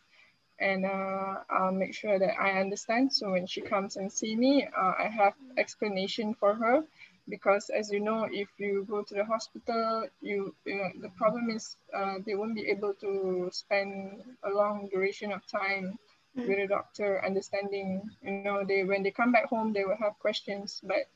and 0.60 0.84
uh, 0.84 1.36
I'll 1.50 1.72
make 1.72 1.94
sure 1.94 2.18
that 2.18 2.40
I 2.40 2.60
understand. 2.60 3.12
So 3.12 3.30
when 3.30 3.46
she 3.46 3.60
comes 3.60 3.96
and 3.96 4.10
see 4.10 4.34
me, 4.36 4.66
uh, 4.66 4.92
I 4.98 5.08
have 5.08 5.34
explanation 5.56 6.34
for 6.34 6.54
her 6.54 6.84
because 7.28 7.70
as 7.70 7.90
you 7.90 8.00
know, 8.00 8.28
if 8.30 8.48
you 8.58 8.86
go 8.88 9.02
to 9.02 9.14
the 9.14 9.24
hospital, 9.24 10.06
you, 10.20 10.54
you 10.64 10.76
know, 10.76 10.88
the 11.00 11.10
problem 11.10 11.50
is 11.50 11.76
uh, 11.94 12.14
they 12.24 12.34
won't 12.34 12.54
be 12.54 12.68
able 12.68 12.94
to 12.94 13.50
spend 13.52 14.22
a 14.44 14.50
long 14.50 14.88
duration 14.90 15.32
of 15.32 15.46
time 15.46 15.98
mm. 16.36 16.48
with 16.48 16.58
a 16.58 16.66
doctor 16.66 17.24
understanding, 17.24 18.02
you 18.22 18.42
know, 18.42 18.64
they 18.66 18.84
when 18.84 19.02
they 19.02 19.10
come 19.10 19.32
back 19.32 19.46
home, 19.46 19.72
they 19.72 19.84
will 19.84 19.98
have 20.00 20.18
questions, 20.18 20.80
but 20.82 21.06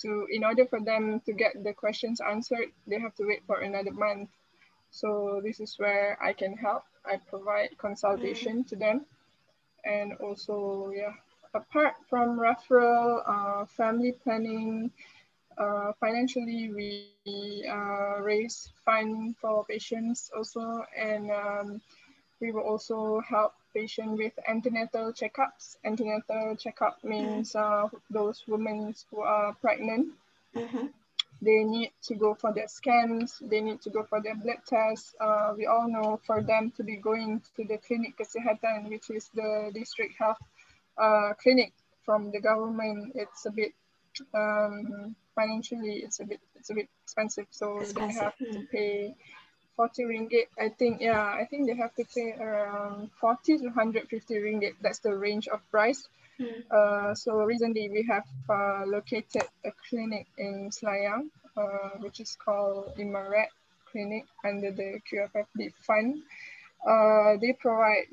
to 0.00 0.26
in 0.30 0.44
order 0.44 0.64
for 0.64 0.80
them 0.80 1.20
to 1.26 1.32
get 1.32 1.62
the 1.62 1.72
questions 1.72 2.20
answered, 2.20 2.70
they 2.86 2.98
have 2.98 3.14
to 3.16 3.26
wait 3.26 3.42
for 3.46 3.60
another 3.60 3.92
month. 3.92 4.30
So 4.90 5.40
this 5.44 5.60
is 5.60 5.74
where 5.78 6.16
I 6.22 6.32
can 6.32 6.56
help 6.56 6.84
I 7.08 7.16
provide 7.16 7.76
consultation 7.78 8.64
to 8.64 8.76
them. 8.76 9.06
And 9.84 10.12
also, 10.20 10.92
yeah, 10.94 11.14
apart 11.54 11.94
from 12.08 12.38
referral, 12.38 13.22
uh, 13.26 13.64
family 13.66 14.12
planning, 14.12 14.90
uh, 15.56 15.92
financially 15.98 16.70
we 16.72 17.66
uh, 17.68 18.20
raise 18.20 18.70
fund 18.84 19.36
for 19.40 19.64
patients 19.64 20.30
also, 20.36 20.84
and 20.96 21.30
um, 21.30 21.80
we 22.40 22.52
will 22.52 22.62
also 22.62 23.20
help 23.20 23.54
patient 23.74 24.18
with 24.18 24.32
antenatal 24.46 25.12
checkups. 25.12 25.76
Antenatal 25.84 26.56
checkup 26.56 27.02
means 27.02 27.56
uh, 27.56 27.88
those 28.10 28.44
women 28.46 28.94
who 29.10 29.20
are 29.22 29.54
pregnant. 29.60 30.08
Mm 30.54 30.68
-hmm 30.68 30.88
they 31.40 31.62
need 31.64 31.92
to 32.02 32.14
go 32.14 32.34
for 32.34 32.52
their 32.52 32.68
scans, 32.68 33.38
they 33.40 33.60
need 33.60 33.80
to 33.82 33.90
go 33.90 34.02
for 34.04 34.20
their 34.20 34.34
blood 34.34 34.58
tests. 34.66 35.14
Uh, 35.20 35.52
we 35.56 35.66
all 35.66 35.88
know 35.88 36.20
for 36.26 36.42
them 36.42 36.72
to 36.76 36.82
be 36.82 36.96
going 36.96 37.40
to 37.56 37.64
the 37.64 37.78
clinic 37.78 38.16
kesihatan, 38.18 38.90
which 38.90 39.10
is 39.10 39.30
the 39.34 39.70
district 39.72 40.14
health 40.18 40.38
uh, 40.98 41.32
clinic 41.40 41.72
from 42.04 42.30
the 42.30 42.40
government, 42.40 43.12
it's 43.14 43.44
a 43.44 43.50
bit 43.50 43.72
um, 44.34 45.14
financially, 45.34 45.96
it's 46.04 46.20
a 46.20 46.24
bit 46.24 46.40
it's 46.56 46.70
a 46.70 46.74
bit 46.74 46.88
expensive. 47.04 47.46
So 47.50 47.80
expensive. 47.80 48.18
they 48.18 48.24
have 48.24 48.36
to 48.38 48.58
hmm. 48.58 48.64
pay 48.72 49.14
40 49.76 50.02
ringgit. 50.04 50.46
I 50.58 50.70
think 50.70 51.00
yeah, 51.00 51.22
I 51.22 51.44
think 51.44 51.68
they 51.68 51.76
have 51.76 51.94
to 51.96 52.04
pay 52.04 52.32
around 52.32 53.10
40 53.20 53.58
to 53.58 53.64
150 53.64 54.34
ringgit. 54.34 54.74
That's 54.80 55.00
the 55.00 55.14
range 55.14 55.48
of 55.48 55.60
price 55.70 56.08
Mm. 56.40 56.70
Uh, 56.70 57.14
so 57.14 57.42
recently 57.42 57.88
we 57.88 58.06
have 58.08 58.26
uh, 58.48 58.84
located 58.86 59.42
a 59.64 59.72
clinic 59.88 60.26
in 60.38 60.70
Selayang, 60.70 61.30
uh, 61.56 61.98
which 61.98 62.20
is 62.20 62.36
called 62.36 62.94
Imaret 62.96 63.48
Clinic 63.90 64.24
under 64.44 64.70
the 64.70 65.00
QFFD 65.10 65.72
fund. 65.80 66.22
Uh, 66.86 67.36
they 67.40 67.52
provide 67.54 68.06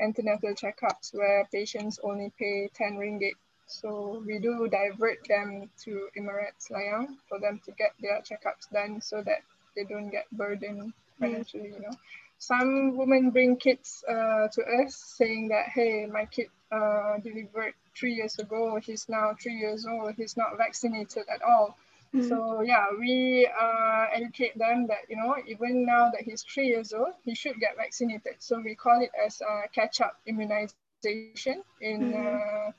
antenatal 0.00 0.54
checkups 0.54 1.14
where 1.14 1.48
patients 1.52 1.98
only 2.04 2.32
pay 2.38 2.70
10 2.74 2.96
ringgit. 2.96 3.34
So 3.66 4.22
we 4.26 4.38
do 4.38 4.68
divert 4.68 5.26
them 5.26 5.70
to 5.84 6.08
Imaret 6.16 6.54
Selayang 6.60 7.16
for 7.28 7.40
them 7.40 7.60
to 7.64 7.72
get 7.72 7.92
their 8.00 8.20
checkups 8.20 8.70
done 8.72 9.00
so 9.00 9.22
that 9.22 9.42
they 9.74 9.84
don't 9.84 10.10
get 10.10 10.30
burdened 10.30 10.92
mm. 10.92 10.92
financially, 11.18 11.70
mm. 11.70 11.74
you 11.74 11.80
know 11.80 11.96
some 12.38 12.96
women 12.96 13.30
bring 13.30 13.56
kids 13.56 14.04
uh, 14.08 14.48
to 14.48 14.62
us 14.62 14.96
saying 15.16 15.48
that, 15.48 15.68
hey, 15.68 16.06
my 16.06 16.26
kid 16.26 16.48
uh, 16.74 17.12
delivered 17.28 17.74
three 17.98 18.14
years 18.20 18.34
ago, 18.44 18.60
he's 18.86 19.04
now 19.08 19.26
three 19.42 19.58
years 19.64 19.86
old, 19.92 20.14
he's 20.20 20.36
not 20.36 20.50
vaccinated 20.64 21.24
at 21.34 21.42
all. 21.42 21.68
Mm-hmm. 22.14 22.28
So 22.28 22.36
yeah, 22.62 22.86
we 22.98 23.48
uh, 23.64 24.04
educate 24.18 24.54
them 24.64 24.78
that, 24.90 25.02
you 25.10 25.16
know, 25.20 25.34
even 25.52 25.72
now 25.94 26.04
that 26.12 26.22
he's 26.26 26.42
three 26.52 26.68
years 26.74 26.92
old, 26.92 27.14
he 27.26 27.34
should 27.34 27.58
get 27.64 27.72
vaccinated. 27.76 28.34
So 28.38 28.60
we 28.68 28.74
call 28.74 28.98
it 29.06 29.12
as 29.26 29.42
catch-up 29.76 30.14
immunization 30.26 31.62
in 31.80 31.98
mm-hmm. 32.12 32.70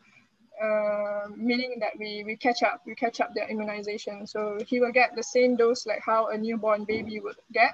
Uh, 0.55 1.27
meaning 1.35 1.73
that 1.81 1.93
we, 1.99 2.23
we 2.25 2.37
catch 2.37 2.63
up, 2.63 2.79
we 2.87 2.95
catch 2.95 3.19
up 3.19 3.33
their 3.35 3.49
immunization. 3.49 4.25
So 4.25 4.39
he 4.65 4.79
will 4.79 4.93
get 4.93 5.09
the 5.13 5.21
same 5.21 5.57
dose 5.57 5.85
like 5.85 5.99
how 5.99 6.29
a 6.29 6.37
newborn 6.37 6.85
baby 6.85 7.19
would 7.19 7.35
get, 7.51 7.73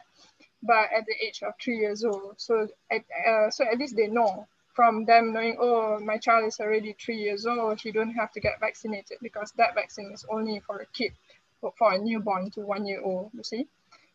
but 0.63 0.89
at 0.97 1.05
the 1.05 1.13
age 1.23 1.43
of 1.43 1.53
three 1.62 1.77
years 1.77 2.03
old. 2.03 2.34
So 2.38 2.53
at, 2.89 3.03
uh, 3.29 3.51
so 3.51 3.65
at 3.71 3.77
least 3.77 3.95
they 3.95 4.07
know 4.07 4.47
from 4.73 5.05
them 5.05 5.34
knowing, 5.34 5.57
oh, 5.60 5.99
my 5.99 6.17
child 6.17 6.47
is 6.47 6.60
already 6.60 6.95
three 6.99 7.17
years 7.17 7.45
old, 7.45 7.79
he 7.81 7.91
don't 7.91 8.13
have 8.13 8.31
to 8.31 8.39
get 8.39 8.60
vaccinated 8.60 9.17
because 9.21 9.51
that 9.57 9.75
vaccine 9.75 10.12
is 10.13 10.25
only 10.29 10.62
for 10.65 10.79
a 10.79 10.86
kid, 10.88 11.12
for, 11.60 11.73
for 11.77 11.93
a 11.93 11.97
newborn 11.97 12.49
to 12.51 12.62
one 12.62 12.86
year 12.86 13.01
old, 13.01 13.31
you 13.34 13.43
see. 13.43 13.67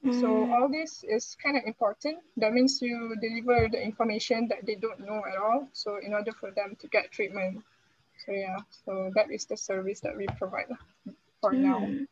Mm. 0.04 0.20
So 0.20 0.52
all 0.52 0.68
this 0.68 1.04
is 1.04 1.36
kind 1.42 1.56
of 1.56 1.64
important. 1.64 2.18
That 2.36 2.52
means 2.52 2.80
you 2.80 3.16
deliver 3.20 3.68
the 3.68 3.82
information 3.82 4.48
that 4.48 4.64
they 4.64 4.76
don't 4.76 5.00
know 5.00 5.22
at 5.30 5.36
all. 5.36 5.68
So 5.72 5.96
in 5.96 6.12
order 6.12 6.32
for 6.32 6.50
them 6.50 6.76
to 6.80 6.88
get 6.88 7.10
treatment. 7.10 7.62
So 8.24 8.32
yeah, 8.32 8.56
so 8.84 9.10
that 9.14 9.30
is 9.30 9.44
the 9.44 9.56
service 9.56 10.00
that 10.00 10.16
we 10.16 10.26
provide 10.38 10.66
for 11.40 11.52
mm. 11.52 11.58
now. 11.58 12.06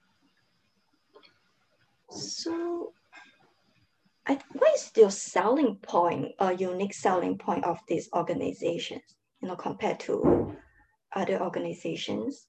So 2.10 2.92
I, 4.26 4.38
what 4.52 4.74
is 4.74 4.90
your 4.96 5.10
selling 5.10 5.76
point, 5.76 6.32
a 6.38 6.54
unique 6.54 6.94
selling 6.94 7.36
point 7.36 7.64
of 7.64 7.78
these 7.88 8.08
organizations, 8.14 9.02
you 9.42 9.48
know, 9.48 9.56
compared 9.56 10.00
to 10.00 10.56
other 11.14 11.42
organizations? 11.42 12.46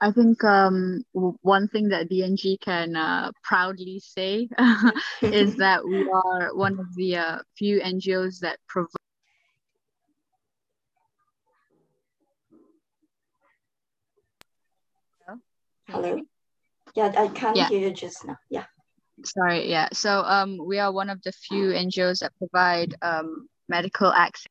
I 0.00 0.10
think 0.10 0.42
um, 0.42 1.04
one 1.12 1.68
thing 1.68 1.90
that 1.90 2.10
DNG 2.10 2.60
can 2.60 2.96
uh, 2.96 3.30
proudly 3.44 4.00
say 4.00 4.48
is 5.22 5.54
that 5.56 5.86
we 5.86 6.10
are 6.10 6.52
one 6.56 6.80
of 6.80 6.92
the 6.96 7.16
uh, 7.18 7.38
few 7.56 7.80
NGOs 7.80 8.40
that 8.40 8.58
provide. 8.68 8.88
Hello? 15.86 16.20
Yeah, 16.96 17.12
I 17.16 17.28
can't 17.28 17.56
yeah. 17.56 17.68
hear 17.68 17.88
you 17.88 17.90
just 17.92 18.24
now. 18.24 18.36
Yeah. 18.50 18.64
Sorry, 19.24 19.70
yeah. 19.70 19.88
So 19.92 20.22
um, 20.22 20.58
we 20.64 20.78
are 20.78 20.92
one 20.92 21.10
of 21.10 21.22
the 21.22 21.32
few 21.32 21.68
NGOs 21.68 22.20
that 22.20 22.32
provide 22.38 22.94
um, 23.02 23.48
medical 23.68 24.12
access 24.12 24.46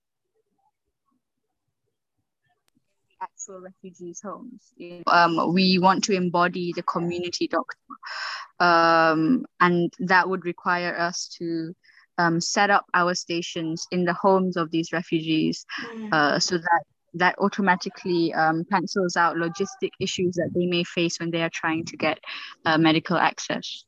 actual 3.21 3.61
refugees' 3.61 4.21
homes. 4.21 4.73
Um, 5.07 5.53
we 5.53 5.77
want 5.79 6.03
to 6.05 6.13
embody 6.13 6.73
the 6.73 6.83
community 6.83 7.47
doctor, 7.47 7.77
um, 8.59 9.45
and 9.59 9.93
that 9.99 10.27
would 10.27 10.45
require 10.45 10.97
us 10.97 11.27
to 11.39 11.73
um, 12.17 12.41
set 12.41 12.69
up 12.69 12.85
our 12.93 13.13
stations 13.13 13.87
in 13.91 14.05
the 14.05 14.13
homes 14.13 14.57
of 14.57 14.71
these 14.71 14.91
refugees, 14.91 15.65
mm. 15.93 16.11
uh, 16.11 16.39
so 16.39 16.57
that 16.57 16.83
that 17.13 17.35
automatically 17.39 18.33
um, 18.33 18.63
cancels 18.71 19.17
out 19.17 19.35
logistic 19.35 19.89
issues 19.99 20.35
that 20.35 20.49
they 20.55 20.65
may 20.65 20.83
face 20.83 21.19
when 21.19 21.29
they 21.29 21.41
are 21.43 21.49
trying 21.53 21.83
to 21.85 21.97
get 21.97 22.19
uh, 22.65 22.77
medical 22.77 23.17
access. 23.17 23.83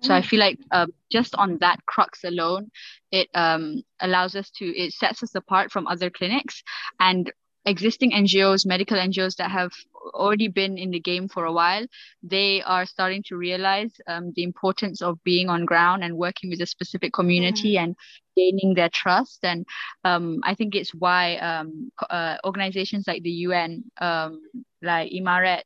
So 0.00 0.14
I 0.14 0.20
mm. 0.20 0.24
feel 0.24 0.40
like 0.40 0.58
uh, 0.70 0.86
just 1.10 1.34
on 1.34 1.58
that 1.58 1.84
crux 1.86 2.24
alone, 2.24 2.70
it 3.10 3.28
um, 3.34 3.82
allows 4.00 4.36
us 4.36 4.50
to, 4.56 4.64
it 4.64 4.92
sets 4.92 5.22
us 5.22 5.34
apart 5.34 5.72
from 5.72 5.86
other 5.86 6.10
clinics 6.10 6.62
and 7.00 7.32
existing 7.68 8.12
NGOs, 8.12 8.66
medical 8.66 8.96
NGOs 8.96 9.36
that 9.36 9.50
have 9.50 9.72
already 10.14 10.48
been 10.48 10.78
in 10.78 10.90
the 10.90 11.00
game 11.00 11.28
for 11.28 11.44
a 11.44 11.52
while, 11.52 11.86
they 12.22 12.62
are 12.62 12.86
starting 12.86 13.22
to 13.24 13.36
realize 13.36 13.92
um, 14.06 14.32
the 14.36 14.42
importance 14.42 15.02
of 15.02 15.22
being 15.24 15.48
on 15.48 15.64
ground 15.64 16.02
and 16.02 16.16
working 16.16 16.50
with 16.50 16.60
a 16.60 16.66
specific 16.66 17.12
community 17.12 17.74
mm. 17.74 17.82
and 17.82 17.96
gaining 18.36 18.74
their 18.74 18.88
trust. 18.88 19.40
And 19.42 19.66
um, 20.04 20.40
I 20.44 20.54
think 20.54 20.74
it's 20.74 20.94
why 20.94 21.36
um, 21.36 21.90
uh, 22.08 22.36
organizations 22.44 23.06
like 23.06 23.22
the 23.22 23.30
UN, 23.30 23.84
um, 24.00 24.40
like 24.82 25.12
IMARET, 25.12 25.62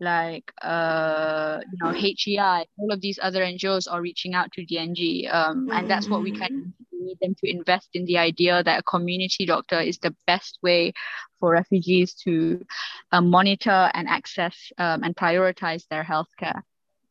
like 0.00 0.50
uh, 0.62 1.60
you 1.70 1.78
know 1.82 1.92
HEI, 1.92 2.66
all 2.78 2.92
of 2.92 3.00
these 3.00 3.18
other 3.22 3.42
NGOs 3.42 3.90
are 3.90 4.00
reaching 4.00 4.34
out 4.34 4.50
to 4.52 4.64
DNG, 4.64 5.32
um, 5.32 5.66
mm-hmm. 5.66 5.72
and 5.72 5.90
that's 5.90 6.08
what 6.08 6.22
we 6.22 6.32
kind 6.32 6.52
of 6.52 6.88
need 6.90 7.18
them 7.20 7.34
to 7.34 7.50
invest 7.50 7.90
in 7.94 8.04
the 8.04 8.18
idea 8.18 8.62
that 8.62 8.80
a 8.80 8.82
community 8.82 9.46
doctor 9.46 9.80
is 9.80 9.98
the 9.98 10.14
best 10.26 10.58
way 10.62 10.92
for 11.38 11.52
refugees 11.52 12.14
to 12.14 12.64
uh, 13.12 13.20
monitor 13.20 13.90
and 13.94 14.08
access 14.08 14.72
um, 14.78 15.02
and 15.02 15.16
prioritize 15.16 15.86
their 15.88 16.04
healthcare. 16.04 16.62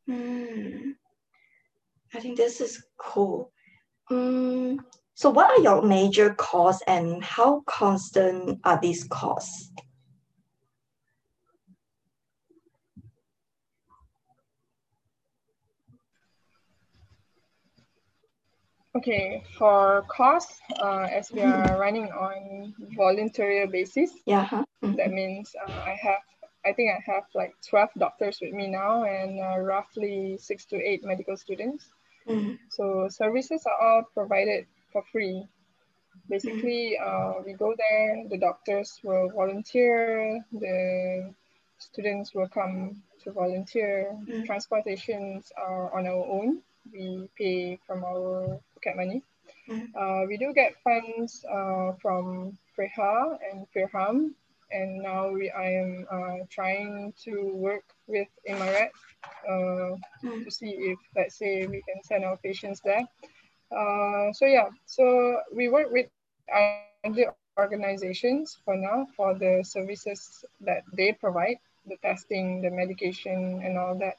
Mm. 0.09 0.93
I 2.13 2.19
think 2.19 2.37
this 2.37 2.61
is 2.61 2.83
cool. 2.97 3.51
Um, 4.09 4.79
so, 5.13 5.29
what 5.29 5.51
are 5.51 5.61
your 5.61 5.81
major 5.81 6.33
costs 6.33 6.81
and 6.87 7.23
how 7.23 7.61
constant 7.67 8.59
are 8.63 8.79
these 8.81 9.03
costs? 9.03 9.71
Okay, 18.95 19.43
for 19.57 20.03
cost, 20.07 20.59
uh, 20.81 21.07
as 21.11 21.31
we 21.31 21.41
are 21.41 21.77
running 21.79 22.09
on 22.09 22.73
voluntary 22.97 23.67
basis, 23.67 24.09
yeah, 24.25 24.45
huh? 24.45 24.65
mm-hmm. 24.83 24.95
that 24.95 25.11
means 25.11 25.55
uh, 25.55 25.71
I 25.71 25.95
have, 26.01 26.21
I 26.65 26.73
think 26.73 26.89
I 26.89 26.99
have 27.11 27.23
like 27.35 27.53
12 27.69 27.89
doctors 27.99 28.39
with 28.41 28.51
me 28.51 28.67
now 28.67 29.03
and 29.03 29.39
uh, 29.39 29.59
roughly 29.59 30.37
six 30.41 30.65
to 30.65 30.75
eight 30.77 31.05
medical 31.05 31.37
students. 31.37 31.85
Mm-hmm. 32.27 32.55
So 32.69 33.07
services 33.09 33.63
are 33.67 33.79
all 33.79 34.03
provided 34.11 34.65
for 34.91 35.03
free. 35.11 35.45
Basically, 36.27 36.97
mm-hmm. 36.99 37.45
we 37.45 37.53
go 37.53 37.75
there, 37.77 38.25
the 38.27 38.39
doctors 38.39 38.99
will 39.03 39.29
volunteer, 39.29 40.43
the 40.51 41.31
students 41.77 42.33
will 42.33 42.47
come 42.47 43.03
to 43.23 43.31
volunteer. 43.31 44.17
Mm-hmm. 44.23 44.45
Transportations 44.45 45.51
are 45.55 45.95
on 45.95 46.07
our 46.07 46.25
own. 46.25 46.61
We 46.91 47.29
pay 47.37 47.79
from 47.85 48.03
our 48.03 48.59
pocket 48.79 48.95
money. 48.95 49.21
Mm. 49.69 49.91
Uh, 49.95 50.25
we 50.27 50.37
do 50.37 50.53
get 50.53 50.73
funds 50.83 51.45
uh, 51.45 51.93
from 52.01 52.57
Freha 52.77 53.37
and 53.51 53.67
Firham, 53.75 54.31
and 54.71 55.03
now 55.03 55.29
we 55.29 55.51
I 55.51 55.69
am 55.83 56.07
uh, 56.09 56.37
trying 56.49 57.13
to 57.25 57.51
work 57.53 57.83
with 58.07 58.27
Imaret 58.47 58.89
uh, 59.47 59.99
mm. 60.23 60.43
to 60.45 60.51
see 60.51 60.69
if, 60.69 60.97
let's 61.15 61.37
say, 61.37 61.67
we 61.67 61.83
can 61.83 62.01
send 62.03 62.23
our 62.23 62.37
patients 62.37 62.81
there. 62.81 63.03
Uh, 63.69 64.31
so 64.33 64.45
yeah, 64.45 64.69
so 64.85 65.37
we 65.53 65.69
work 65.69 65.91
with 65.91 66.07
other 66.49 67.33
organizations 67.59 68.57
for 68.65 68.75
now 68.75 69.05
for 69.15 69.37
the 69.37 69.61
services 69.63 70.43
that 70.61 70.81
they 70.93 71.13
provide, 71.13 71.57
the 71.85 71.97
testing, 71.97 72.61
the 72.61 72.71
medication, 72.71 73.61
and 73.63 73.77
all 73.77 73.95
that. 73.95 74.17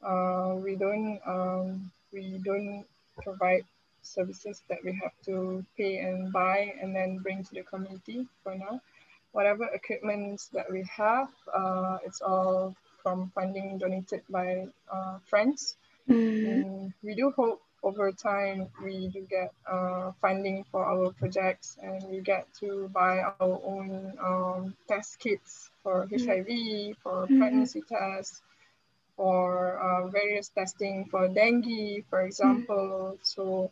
Uh, 0.00 0.56
we 0.56 0.76
don't 0.76 1.20
um, 1.26 1.90
we 2.12 2.40
don't 2.40 2.86
provide 3.20 3.64
services 4.02 4.62
that 4.68 4.78
we 4.84 4.92
have 5.02 5.12
to 5.24 5.64
pay 5.76 5.98
and 5.98 6.32
buy 6.32 6.74
and 6.80 6.94
then 6.94 7.18
bring 7.18 7.44
to 7.44 7.54
the 7.54 7.62
community 7.62 8.26
for 8.42 8.54
now. 8.54 8.80
Whatever 9.32 9.64
equipment 9.72 10.42
that 10.52 10.70
we 10.70 10.84
have, 10.96 11.28
uh, 11.54 11.98
it's 12.04 12.20
all 12.20 12.74
from 13.02 13.30
funding 13.34 13.78
donated 13.78 14.22
by 14.28 14.66
uh, 14.92 15.18
friends. 15.26 15.76
Mm. 16.08 16.92
we 17.04 17.14
do 17.14 17.30
hope 17.30 17.62
over 17.82 18.12
time 18.12 18.68
we 18.82 19.08
do 19.08 19.26
get 19.30 19.52
uh, 19.70 20.12
funding 20.20 20.64
for 20.70 20.84
our 20.84 21.12
projects 21.12 21.78
and 21.82 22.02
we 22.10 22.20
get 22.20 22.46
to 22.60 22.90
buy 22.92 23.20
our 23.20 23.60
own 23.64 24.12
um, 24.22 24.74
test 24.88 25.18
kits 25.18 25.70
for 25.82 26.06
HIV, 26.10 26.46
mm. 26.46 26.96
for 27.02 27.24
mm-hmm. 27.24 27.38
pregnancy 27.38 27.82
tests, 27.88 28.42
for 29.16 29.78
uh, 29.78 30.08
various 30.08 30.48
testing 30.48 31.06
for 31.10 31.28
dengue, 31.28 32.04
for 32.10 32.22
example. 32.22 33.16
Mm. 33.16 33.18
So 33.22 33.70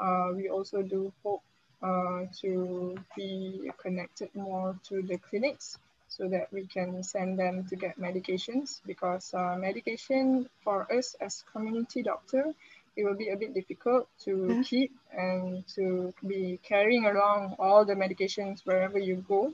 uh, 0.00 0.30
we 0.34 0.48
also 0.48 0.82
do 0.82 1.12
hope 1.22 1.42
uh, 1.82 2.24
to 2.40 2.96
be 3.16 3.70
connected 3.78 4.28
more 4.34 4.76
to 4.84 5.02
the 5.02 5.18
clinics 5.18 5.78
so 6.08 6.28
that 6.28 6.52
we 6.52 6.66
can 6.66 7.02
send 7.02 7.38
them 7.38 7.64
to 7.68 7.76
get 7.76 8.00
medications 8.00 8.80
because 8.86 9.32
uh, 9.34 9.56
medication 9.56 10.48
for 10.64 10.90
us 10.92 11.14
as 11.20 11.44
community 11.52 12.02
doctor, 12.02 12.52
it 12.96 13.04
will 13.04 13.14
be 13.14 13.28
a 13.28 13.36
bit 13.36 13.54
difficult 13.54 14.08
to 14.24 14.30
mm-hmm. 14.30 14.62
keep 14.62 14.92
and 15.16 15.64
to 15.68 16.12
be 16.26 16.58
carrying 16.62 17.06
along 17.06 17.54
all 17.58 17.84
the 17.84 17.94
medications 17.94 18.66
wherever 18.66 18.98
you 18.98 19.24
go 19.28 19.52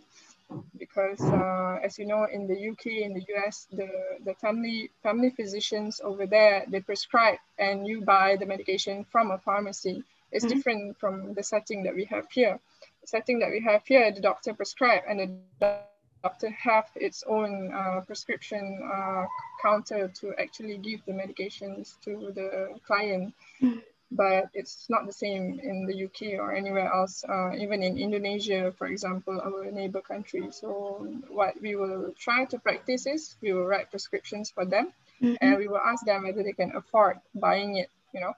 because 0.78 1.20
uh, 1.20 1.78
as 1.83 1.98
you 1.98 2.07
know 2.07 2.24
in 2.24 2.46
the 2.46 2.68
UK 2.70 2.87
in 2.87 3.14
the 3.14 3.24
US 3.35 3.66
the 3.72 3.88
the 4.24 4.35
family 4.35 4.90
family 5.02 5.30
physicians 5.30 6.00
over 6.04 6.26
there 6.26 6.64
they 6.68 6.80
prescribe 6.80 7.38
and 7.59 7.87
you 7.87 8.00
buy 8.02 8.37
the 8.37 8.46
medication 8.46 9.04
from 9.04 9.30
a 9.30 9.38
pharmacy 9.38 10.04
it's 10.34 10.44
mm-hmm. 10.44 10.54
different 10.54 10.98
from 10.98 11.32
the 11.34 11.42
setting 11.42 11.84
that 11.84 11.94
we 11.94 12.04
have 12.06 12.26
here. 12.30 12.58
The 13.02 13.06
setting 13.06 13.38
that 13.38 13.50
we 13.50 13.60
have 13.60 13.82
here, 13.86 14.10
the 14.10 14.20
doctor 14.20 14.52
prescribe 14.52 15.02
and 15.08 15.20
the 15.60 15.78
doctor 16.24 16.50
have 16.50 16.86
its 16.96 17.22
own 17.26 17.72
uh, 17.72 18.00
prescription 18.00 18.80
uh, 18.82 19.26
counter 19.62 20.10
to 20.20 20.34
actually 20.38 20.78
give 20.78 21.00
the 21.06 21.12
medications 21.12 22.00
to 22.04 22.32
the 22.34 22.74
client. 22.86 23.32
Mm-hmm. 23.62 23.78
But 24.10 24.50
it's 24.54 24.86
not 24.88 25.06
the 25.06 25.12
same 25.12 25.58
in 25.62 25.86
the 25.86 26.04
UK 26.04 26.38
or 26.38 26.54
anywhere 26.54 26.92
else, 26.92 27.24
uh, 27.28 27.50
even 27.56 27.82
in 27.82 27.98
Indonesia, 27.98 28.72
for 28.78 28.86
example, 28.86 29.40
our 29.40 29.70
neighbor 29.70 30.00
country. 30.00 30.48
So 30.50 31.08
what 31.28 31.60
we 31.60 31.74
will 31.74 32.12
try 32.18 32.44
to 32.44 32.58
practice 32.58 33.06
is 33.06 33.34
we 33.40 33.52
will 33.52 33.66
write 33.66 33.90
prescriptions 33.90 34.50
for 34.50 34.64
them 34.64 34.92
mm-hmm. 35.20 35.34
and 35.40 35.58
we 35.58 35.66
will 35.66 35.82
ask 35.82 36.04
them 36.04 36.22
whether 36.24 36.42
they 36.42 36.52
can 36.52 36.72
afford 36.76 37.18
buying 37.34 37.76
it, 37.78 37.90
you 38.12 38.20
know, 38.20 38.34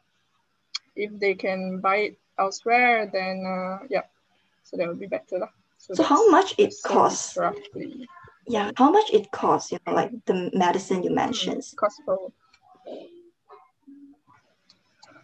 if 0.96 1.18
they 1.18 1.34
can 1.34 1.80
buy 1.80 1.96
it 1.96 2.18
elsewhere, 2.38 3.08
then 3.12 3.44
uh, 3.46 3.86
yeah, 3.88 4.02
so 4.64 4.76
that 4.76 4.88
would 4.88 5.00
be 5.00 5.06
better. 5.06 5.38
Lah. 5.38 5.52
So, 5.78 5.94
so 5.94 6.02
how 6.02 6.28
much 6.30 6.54
it 6.58 6.74
costs? 6.84 7.36
Roughly. 7.36 8.08
Yeah, 8.48 8.70
how 8.76 8.90
much 8.90 9.10
it 9.12 9.30
costs, 9.30 9.72
you 9.72 9.78
know, 9.86 9.92
like 9.92 10.12
the 10.26 10.50
medicine 10.54 11.02
you 11.02 11.10
mentioned. 11.10 11.62
Mm, 11.62 11.76
cost 11.76 12.00
per 12.06 12.16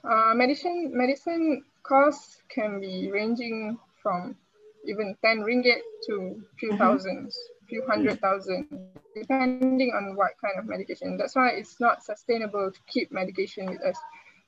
uh, 0.04 0.34
medicine 0.34 0.90
medicine 0.92 1.62
costs 1.82 2.42
can 2.48 2.80
be 2.80 3.10
ranging 3.12 3.78
from 4.02 4.34
even 4.84 5.16
10 5.24 5.40
ringgit 5.40 5.78
to 6.06 6.42
few 6.58 6.70
mm-hmm. 6.70 6.78
thousands, 6.78 7.38
few 7.68 7.86
hundred 7.86 8.20
thousand, 8.20 8.66
depending 9.14 9.92
on 9.94 10.16
what 10.16 10.32
kind 10.42 10.58
of 10.58 10.66
medication. 10.66 11.16
That's 11.16 11.36
why 11.36 11.50
it's 11.50 11.78
not 11.78 12.02
sustainable 12.02 12.72
to 12.72 12.80
keep 12.88 13.12
medication 13.12 13.66
with 13.66 13.80
us. 13.82 13.96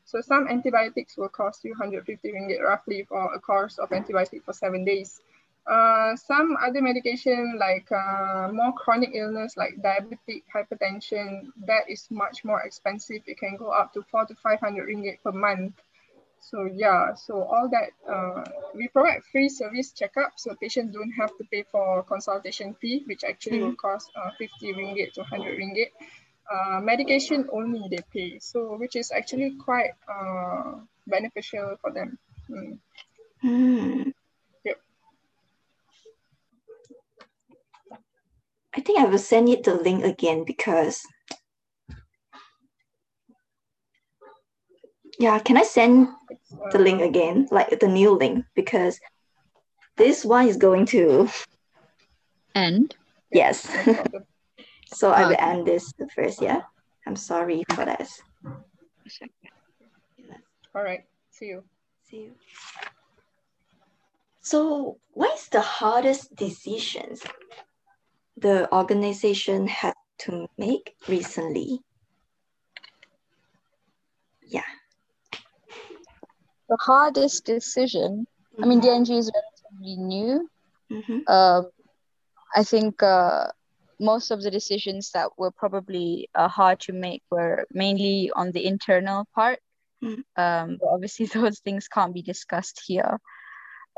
So 0.05 0.21
some 0.21 0.49
antibiotics 0.49 1.17
will 1.17 1.31
cost 1.31 1.64
you 1.64 1.71
150 1.71 2.33
ringgit 2.33 2.61
roughly 2.62 3.05
for 3.05 3.35
a 3.35 3.40
course 3.40 3.79
of 3.79 3.88
antibiotic 3.90 4.45
for 4.45 4.53
seven 4.53 4.85
days. 4.85 5.21
Uh, 5.67 6.14
some 6.14 6.59
other 6.61 6.83
medication 6.83 7.57
like 7.59 7.90
uh, 7.90 8.51
more 8.53 8.73
chronic 8.75 9.11
illness 9.14 9.57
like 9.57 9.81
diabetic 9.81 10.43
hypertension, 10.55 11.47
that 11.64 11.88
is 11.88 12.07
much 12.11 12.45
more 12.45 12.61
expensive. 12.62 13.23
It 13.27 13.38
can 13.38 13.57
go 13.57 13.71
up 13.71 13.95
to 13.95 14.03
four 14.11 14.27
to 14.27 14.35
500 14.35 14.87
ringgit 14.87 15.23
per 15.25 15.33
month. 15.33 15.73
So 16.40 16.67
yeah, 16.67 17.14
so 17.14 17.43
all 17.43 17.71
that, 17.71 17.90
uh, 18.07 18.45
we 18.75 18.88
provide 18.88 19.25
free 19.33 19.49
service 19.49 19.93
checkup. 19.93 20.33
So 20.37 20.55
patients 20.61 20.93
don't 20.93 21.12
have 21.12 21.35
to 21.38 21.45
pay 21.51 21.64
for 21.73 22.03
consultation 22.03 22.75
fee, 22.75 23.03
which 23.07 23.25
actually 23.25 23.61
mm 23.61 23.64
-hmm. 23.64 23.69
will 23.69 23.88
cost 23.88 24.12
uh, 24.14 24.31
50 24.37 24.75
ringgit 24.75 25.14
to 25.14 25.21
100 25.23 25.57
ringgit 25.57 25.90
uh, 26.50 26.80
medication 26.80 27.48
only 27.52 27.88
they 27.88 28.02
pay, 28.12 28.38
so 28.38 28.76
which 28.76 28.96
is 28.96 29.11
actually 29.12 29.57
quite 29.57 29.90
uh, 30.09 30.74
beneficial 31.07 31.76
for 31.80 31.90
them. 31.90 32.18
Mm. 32.50 32.78
Mm. 33.44 34.12
Yep. 34.64 34.78
I 38.76 38.80
think 38.80 38.98
I 38.98 39.04
will 39.04 39.18
send 39.18 39.48
you 39.48 39.61
the 39.62 39.74
link 39.74 40.04
again 40.04 40.44
because 40.44 41.02
yeah, 45.18 45.38
can 45.38 45.57
I 45.57 45.62
send 45.62 46.09
the 46.72 46.78
link 46.78 47.00
again, 47.00 47.48
like 47.50 47.78
the 47.80 47.88
new 47.88 48.11
link 48.12 48.44
because 48.54 48.98
this 49.96 50.24
one 50.24 50.48
is 50.48 50.57
going 50.57 50.87
to 50.87 51.28
end. 52.54 52.94
Yes. 53.33 53.66
So 54.87 55.11
I 55.11 55.27
will 55.27 55.37
end 55.38 55.66
this 55.66 55.92
first, 56.14 56.40
yeah? 56.42 56.62
I'm 57.07 57.16
sorry 57.16 57.64
for 57.75 57.85
that. 57.85 58.09
All 60.75 60.83
right, 60.83 61.05
see 61.31 61.47
you. 61.47 61.64
See 62.11 62.16
you. 62.16 62.33
So 64.40 64.99
what 65.12 65.35
is 65.38 65.49
the 65.49 65.61
hardest 65.61 66.35
decisions 66.37 67.23
the 68.37 68.68
organization 68.75 69.66
had 69.66 69.94
to 70.27 70.49
make 70.59 70.97
recently? 71.09 71.81
Yeah. 74.47 74.68
The 76.68 76.77
hardest 76.81 77.44
decision, 77.44 78.27
I 78.62 78.66
mean, 78.66 78.81
DNG 78.81 79.16
is 79.16 79.31
relatively 79.33 79.97
new. 79.97 80.49
mhm, 80.90 81.29
Um, 81.29 81.70
I 82.55 82.64
think 82.64 83.03
uh, 83.03 83.49
most 84.00 84.30
of 84.30 84.42
the 84.42 84.50
decisions 84.50 85.11
that 85.12 85.30
were 85.38 85.50
probably 85.50 86.28
uh, 86.35 86.48
hard 86.48 86.80
to 86.80 86.92
make 86.92 87.22
were 87.30 87.66
mainly 87.70 88.30
on 88.35 88.52
the 88.52 88.64
internal 88.66 89.26
part. 89.35 89.59
Mm. 90.02 90.22
Um, 90.37 90.78
but 90.80 90.88
obviously, 90.90 91.26
those 91.35 91.61
things 91.61 91.88
can't 91.88 92.14
be 92.14 92.22
discussed 92.22 92.83
here. 92.87 93.18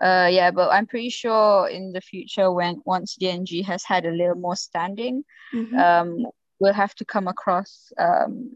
Uh, 0.00 0.28
yeah, 0.30 0.50
but 0.50 0.70
I'm 0.70 0.86
pretty 0.86 1.08
sure 1.08 1.68
in 1.68 1.92
the 1.92 2.02
future, 2.02 2.52
when 2.52 2.82
once 2.84 3.16
DNG 3.20 3.64
has 3.64 3.82
had 3.82 4.04
a 4.04 4.10
little 4.10 4.34
more 4.34 4.56
standing, 4.56 5.24
mhm. 5.54 5.78
um, 5.78 6.26
we'll 6.60 6.74
have 6.74 6.94
to 6.96 7.04
come 7.04 7.28
across 7.28 7.92
um, 7.98 8.50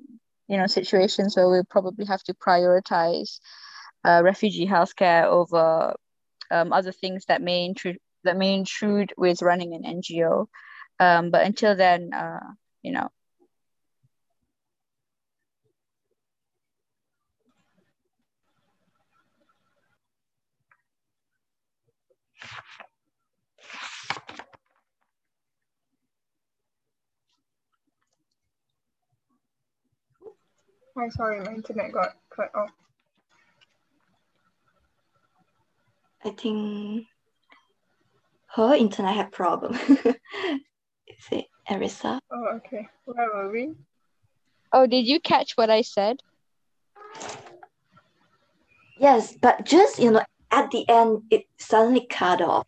you 0.49 0.59
know 0.59 0.67
situations 0.67 1.37
where 1.37 1.49
we'll 1.49 1.65
probably 1.65 2.05
have 2.05 2.23
to 2.25 2.35
prioritize 2.35 3.39
uh, 4.05 4.21
refugee 4.23 4.67
healthcare 4.67 5.25
over 5.25 5.95
um, 6.51 6.73
other 6.73 6.93
things 6.93 7.25
that 7.29 7.41
may 7.41 7.65
intrude 7.65 7.99
that 8.25 8.37
may 8.37 8.55
intrude 8.55 9.15
with 9.17 9.43
running 9.43 9.75
an 9.75 9.83
NGO. 9.83 10.47
Um, 11.01 11.31
but 11.31 11.47
until 11.47 11.75
then, 11.75 12.13
uh, 12.13 12.53
you 12.83 12.93
know, 12.93 13.11
Hi, 30.97 31.09
sorry, 31.09 31.41
my 31.41 31.53
internet 31.53 31.93
got 31.93 32.17
cut 32.35 32.51
off. 32.55 32.71
I 36.23 36.31
think 36.31 37.07
her 38.55 38.75
internet 38.75 39.15
had 39.15 39.33
problem. 39.33 39.79
Is 41.21 41.27
it 41.39 41.45
Arisa? 41.69 42.19
Oh, 42.33 42.47
okay. 42.57 42.89
Where 43.05 43.29
were 43.35 43.51
we? 43.53 43.75
oh, 44.73 44.87
did 44.87 45.07
you 45.07 45.21
catch 45.21 45.53
what 45.57 45.69
I 45.71 45.83
said? 45.83 46.17
Yes, 48.99 49.35
but 49.41 49.65
just 49.65 49.99
you 49.99 50.11
know, 50.13 50.23
at 50.51 50.71
the 50.71 50.89
end 50.89 51.23
it 51.31 51.45
suddenly 51.59 52.07
cut 52.09 52.41
off. 52.41 52.67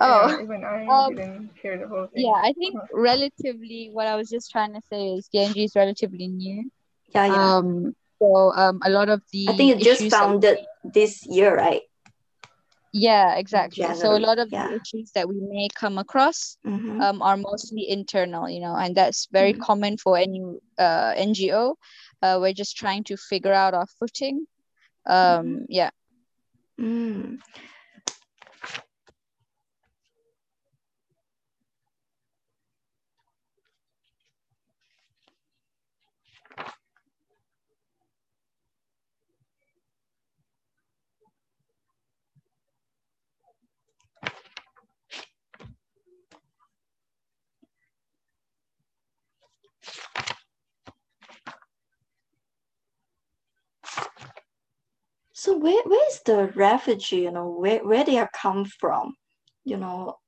Yeah, 0.00 0.26
Oh, 0.36 0.42
even 0.42 0.64
I 0.64 0.86
um, 0.88 1.14
didn't 1.14 1.50
hear 1.60 1.78
the 1.78 1.86
whole 1.86 2.06
thing. 2.08 2.24
yeah, 2.24 2.32
I 2.42 2.52
think 2.54 2.74
relatively 2.92 3.90
what 3.92 4.06
I 4.06 4.16
was 4.16 4.28
just 4.28 4.50
trying 4.50 4.72
to 4.74 4.80
say 4.90 5.08
is 5.14 5.28
DNG 5.32 5.64
is 5.64 5.76
relatively 5.76 6.26
new. 6.28 6.70
Yeah, 7.14 7.26
yeah. 7.26 7.56
Um, 7.56 7.94
so 8.18 8.52
um, 8.54 8.80
a 8.84 8.90
lot 8.90 9.08
of 9.08 9.22
the 9.32 9.48
I 9.48 9.52
think 9.56 9.76
it 9.80 9.84
just 9.84 10.00
issues 10.00 10.12
that- 10.12 10.20
founded 10.20 10.58
this 10.84 11.24
year, 11.26 11.54
right? 11.56 11.82
Yeah, 12.92 13.34
exactly. 13.36 13.94
So 13.94 14.16
a 14.16 14.20
lot 14.20 14.38
of 14.38 14.50
yeah. 14.50 14.68
the 14.68 14.80
issues 14.80 15.12
that 15.12 15.28
we 15.28 15.36
may 15.40 15.68
come 15.74 15.98
across 15.98 16.56
Mm-hmm. 16.66 17.00
um, 17.00 17.22
are 17.22 17.36
mostly 17.36 17.88
internal, 17.88 18.48
you 18.48 18.60
know, 18.60 18.76
and 18.76 18.94
that's 18.96 19.28
very 19.32 19.52
Mhm. 19.52 19.60
common 19.60 19.96
for 19.98 20.16
any 20.18 20.42
uh, 20.78 21.12
NGO. 21.16 21.76
Uh, 22.22 22.38
we're 22.40 22.52
just 22.54 22.76
trying 22.76 23.04
to 23.04 23.16
figure 23.16 23.52
out 23.52 23.74
our 23.74 23.86
footing. 23.86 24.46
Um, 25.06 25.66
yeah. 25.68 25.90
Mm. 26.80 27.38
So 55.42 55.56
where 55.58 55.82
where 55.82 56.08
is 56.08 56.20
the 56.24 56.52
refugee? 56.54 57.22
You 57.22 57.32
know 57.32 57.48
where 57.48 57.84
where 57.84 58.04
they 58.04 58.16
are 58.16 58.30
come 58.32 58.64
from? 58.64 59.16
You 59.64 59.76
know, 59.76 60.18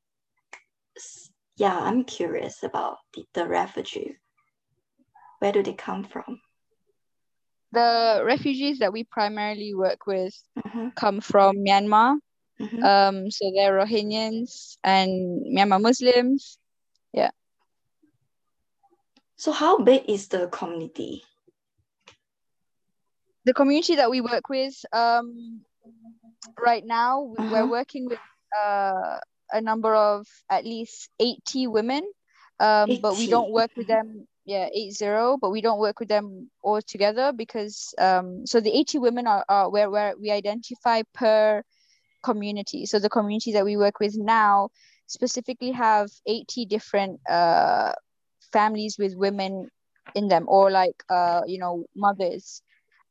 yeah, 1.57 1.79
I'm 1.79 2.03
curious 2.03 2.65
about 2.65 2.97
the, 3.15 3.23
the 3.33 3.47
refugee. 3.47 4.17
Where 5.39 5.53
do 5.53 5.63
they 5.63 5.75
come 5.75 6.03
from? 6.03 6.41
The 7.71 8.23
refugees 8.27 8.81
that 8.81 8.93
we 8.93 9.05
primarily 9.05 9.73
work 9.73 10.05
with 10.05 10.35
Mm-hmm, 10.59 10.89
come 10.97 11.21
from 11.21 11.59
Myanmar. 11.59 12.19
mm-hmm. 12.61 12.83
Um, 12.83 13.31
so 13.31 13.53
they're 13.55 13.79
Rohingyans 13.79 14.79
and 14.83 15.47
Myanmar 15.47 15.81
Muslims. 15.81 16.59
Yeah. 17.13 17.31
So 19.37 19.53
how 19.53 19.79
big 19.79 20.11
is 20.11 20.27
the 20.27 20.49
community? 20.49 21.23
The 23.45 23.55
community 23.55 23.97
that 23.97 24.11
we 24.11 24.21
work 24.21 24.49
with 24.49 24.75
um, 24.93 25.63
right 26.65 26.85
now, 26.85 27.23
Uh-huh. 27.39 27.49
we're 27.49 27.67
working 27.67 28.07
with 28.09 28.21
uh, 28.57 29.19
a 29.53 29.61
number 29.61 29.95
of 29.95 30.27
at 30.51 30.65
least 30.65 31.11
80 31.21 31.67
women, 31.67 32.03
um, 32.61 32.99
but 33.01 33.17
we 33.17 33.29
don't 33.29 33.51
work 33.51 33.71
with 33.77 33.89
them. 33.89 34.27
Yeah, 34.47 34.69
eight 34.75 34.93
zero, 34.93 35.39
but 35.41 35.51
we 35.51 35.61
don't 35.63 35.79
work 35.81 36.01
with 36.01 36.09
them 36.09 36.51
all 36.63 36.81
together 36.83 37.33
because 37.33 37.95
um, 37.99 38.47
so 38.47 38.61
the 38.61 38.71
80 38.77 38.99
women 38.99 39.27
are, 39.27 39.45
are 39.49 39.71
where, 39.71 39.91
where 39.91 40.15
we 40.21 40.31
identify 40.31 41.03
per 41.15 41.63
community. 42.23 42.87
So 42.87 42.99
the 42.99 43.09
community 43.11 43.53
that 43.53 43.65
we 43.65 43.77
work 43.77 44.01
with 44.01 44.15
now 44.17 44.71
specifically 45.07 45.73
have 45.73 46.11
80 46.27 46.67
different 46.67 47.21
uh, 47.29 47.93
families 48.53 48.97
with 48.99 49.15
women 49.17 49.69
in 50.15 50.29
them 50.29 50.45
or 50.49 50.71
like 50.71 51.03
uh, 51.11 51.43
you 51.47 51.59
know 51.59 51.85
mothers 51.97 52.63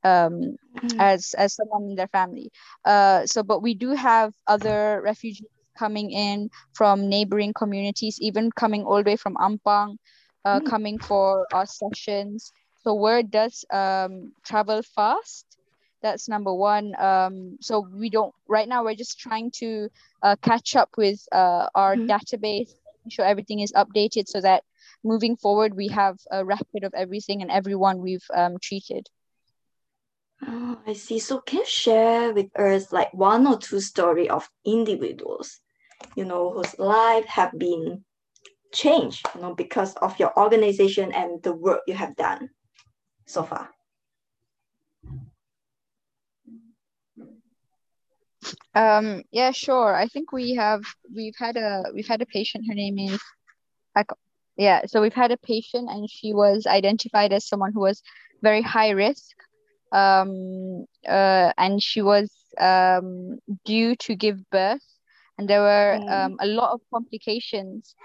um, 0.03 0.55
Mm, 0.83 0.99
as 0.99 1.33
as 1.37 1.55
someone 1.55 1.83
in 1.89 1.95
their 1.95 2.07
family. 2.07 2.49
Uh, 2.85 3.25
so, 3.25 3.43
but 3.43 3.61
we 3.61 3.73
do 3.75 3.91
have 3.91 4.33
other 4.47 5.01
refugees 5.03 5.47
coming 5.77 6.11
in 6.11 6.49
from 6.73 7.09
neighboring 7.09 7.53
communities, 7.53 8.17
even 8.21 8.51
coming 8.51 8.83
all 8.83 9.03
the 9.03 9.09
way 9.11 9.15
from 9.17 9.35
Ampang, 9.35 9.97
uh, 10.45 10.59
Mm. 10.59 10.61
coming 10.61 10.99
for 10.99 11.47
our 11.51 11.65
sessions. 11.65 12.51
So 12.83 12.93
word 12.95 13.31
does 13.31 13.65
um, 13.71 14.33
travel 14.45 14.81
fast. 14.83 15.57
That's 16.01 16.27
number 16.27 16.53
one. 16.53 16.93
Um, 16.99 17.57
so 17.61 17.79
we 17.81 18.09
don't 18.09 18.33
right 18.47 18.67
now. 18.67 18.83
We're 18.83 18.95
just 18.95 19.19
trying 19.19 19.51
to 19.59 19.89
uh, 20.21 20.35
catch 20.41 20.75
up 20.75 20.89
with 20.97 21.19
uh, 21.31 21.67
our 21.75 21.95
Mhm. 21.95 22.09
database, 22.09 22.69
making 22.85 23.09
sure 23.11 23.25
everything 23.25 23.59
is 23.59 23.71
updated, 23.73 24.27
so 24.27 24.41
that 24.41 24.63
moving 25.03 25.35
forward 25.37 25.75
we 25.75 25.87
have 25.89 26.17
a 26.31 26.43
record 26.45 26.83
of 26.83 26.93
everything 26.93 27.41
and 27.41 27.51
everyone 27.51 27.99
we've 28.01 28.25
um, 28.33 28.57
treated. 28.61 29.07
Oh, 30.45 30.77
I 30.85 30.93
see. 30.93 31.19
So 31.19 31.39
can 31.39 31.59
you 31.59 31.65
share 31.65 32.33
with 32.33 32.47
us 32.59 32.91
like 32.91 33.13
one 33.13 33.47
or 33.47 33.57
two 33.57 33.79
story 33.79 34.29
of 34.29 34.49
individuals, 34.65 35.61
you 36.15 36.25
know, 36.25 36.51
whose 36.51 36.77
life 36.79 37.25
have 37.25 37.51
been 37.57 38.03
changed, 38.73 39.25
you 39.35 39.41
know, 39.41 39.53
because 39.55 39.93
of 39.95 40.19
your 40.19 40.37
organization 40.37 41.13
and 41.13 41.41
the 41.43 41.53
work 41.53 41.81
you 41.87 41.93
have 41.93 42.15
done 42.15 42.49
so 43.25 43.43
far? 43.43 43.69
Um, 48.75 49.23
yeah, 49.31 49.51
sure. 49.51 49.95
I 49.95 50.07
think 50.07 50.31
we 50.31 50.55
have 50.55 50.81
we've 51.15 51.35
had 51.37 51.55
a 51.55 51.83
we've 51.93 52.07
had 52.07 52.21
a 52.21 52.25
patient. 52.25 52.65
Her 52.67 52.73
name 52.73 52.97
is, 52.99 53.19
yeah. 54.57 54.85
So 54.87 55.01
we've 55.01 55.13
had 55.13 55.31
a 55.31 55.37
patient, 55.37 55.89
and 55.89 56.09
she 56.09 56.33
was 56.33 56.65
identified 56.67 57.31
as 57.31 57.47
someone 57.47 57.71
who 57.71 57.81
was 57.81 58.01
very 58.41 58.61
high 58.61 58.89
risk. 58.89 59.35
Um, 59.93 60.85
uh, 61.07 61.53
and 61.57 61.81
she 61.81 62.01
was 62.01 62.31
um 62.59 63.39
due 63.65 63.95
to 63.97 64.15
give 64.15 64.37
birth, 64.51 64.87
and 65.37 65.49
there 65.49 65.61
were 65.61 65.99
Mm. 65.99 66.07
um 66.07 66.37
a 66.41 66.47
lot 66.47 66.71
of 66.73 66.81
complications. 66.93 67.95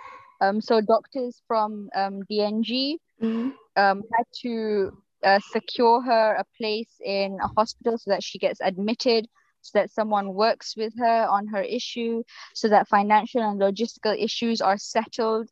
Um, 0.41 0.61
so 0.61 0.81
doctors 0.81 1.43
from 1.49 1.89
um 1.95 2.23
DNG 2.29 2.99
Mhm. 3.21 3.53
um, 3.77 4.03
had 4.17 4.25
to 4.43 4.93
uh, 5.25 5.41
secure 5.41 6.03
her 6.03 6.35
a 6.37 6.45
place 6.59 7.01
in 7.05 7.39
a 7.43 7.49
hospital 7.57 7.99
so 7.99 8.11
that 8.11 8.23
she 8.23 8.39
gets 8.39 8.61
admitted, 8.61 9.29
so 9.63 9.79
that 9.79 9.91
someone 9.91 10.35
works 10.35 10.77
with 10.77 10.93
her 10.99 11.27
on 11.29 11.49
her 11.49 11.63
issue, 11.63 12.23
so 12.55 12.69
that 12.69 12.89
financial 12.89 13.43
and 13.43 13.61
logistical 13.61 14.17
issues 14.19 14.61
are 14.61 14.79
settled. 14.79 15.49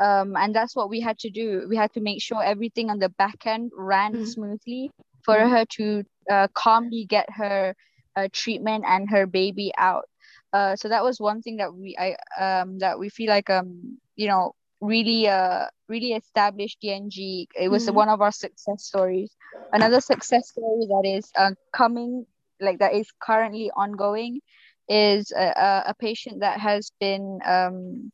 Um, 0.00 0.36
and 0.36 0.54
that's 0.54 0.74
what 0.76 0.90
we 0.90 1.00
had 1.00 1.18
to 1.20 1.30
do. 1.30 1.66
We 1.68 1.76
had 1.76 1.92
to 1.94 2.00
make 2.00 2.22
sure 2.22 2.42
everything 2.42 2.90
on 2.90 2.98
the 2.98 3.08
back 3.10 3.46
end 3.46 3.72
ran 3.76 4.18
Mhm. 4.18 4.34
smoothly 4.34 4.90
for 5.24 5.36
Mhm. 5.36 5.48
her 5.48 5.64
to 5.76 6.04
uh, 6.30 6.48
calmly 6.54 7.06
get 7.08 7.28
her 7.30 7.74
uh, 8.16 8.28
treatment 8.32 8.84
and 8.86 9.10
her 9.10 9.26
baby 9.26 9.72
out. 9.78 10.04
Uh, 10.52 10.76
so 10.76 10.88
that 10.88 11.04
was 11.04 11.20
one 11.20 11.40
thing 11.42 11.56
that 11.58 11.74
we 11.74 11.96
I 11.98 12.16
um 12.40 12.78
that 12.78 12.98
we 12.98 13.08
feel 13.08 13.28
like 13.28 13.50
um 13.50 13.98
you 14.16 14.28
know 14.28 14.52
really 14.80 15.28
uh 15.28 15.66
really 15.88 16.12
established 16.12 16.78
DNG. 16.80 17.48
It 17.58 17.68
was 17.68 17.86
Mhm. 17.86 17.90
one 17.90 18.08
of 18.08 18.20
our 18.20 18.32
success 18.32 18.84
stories. 18.84 19.34
Another 19.72 20.00
success 20.00 20.48
story 20.50 20.86
that 20.88 21.02
is 21.16 21.30
uh, 21.36 21.52
coming 21.72 22.26
like 22.60 22.78
that 22.78 22.94
is 22.94 23.08
currently 23.20 23.70
ongoing 23.76 24.40
is 24.88 25.32
a, 25.32 25.44
a, 25.56 25.82
a 25.90 25.94
patient 25.98 26.40
that 26.40 26.60
has 26.60 26.90
been 27.00 27.40
um 27.46 28.10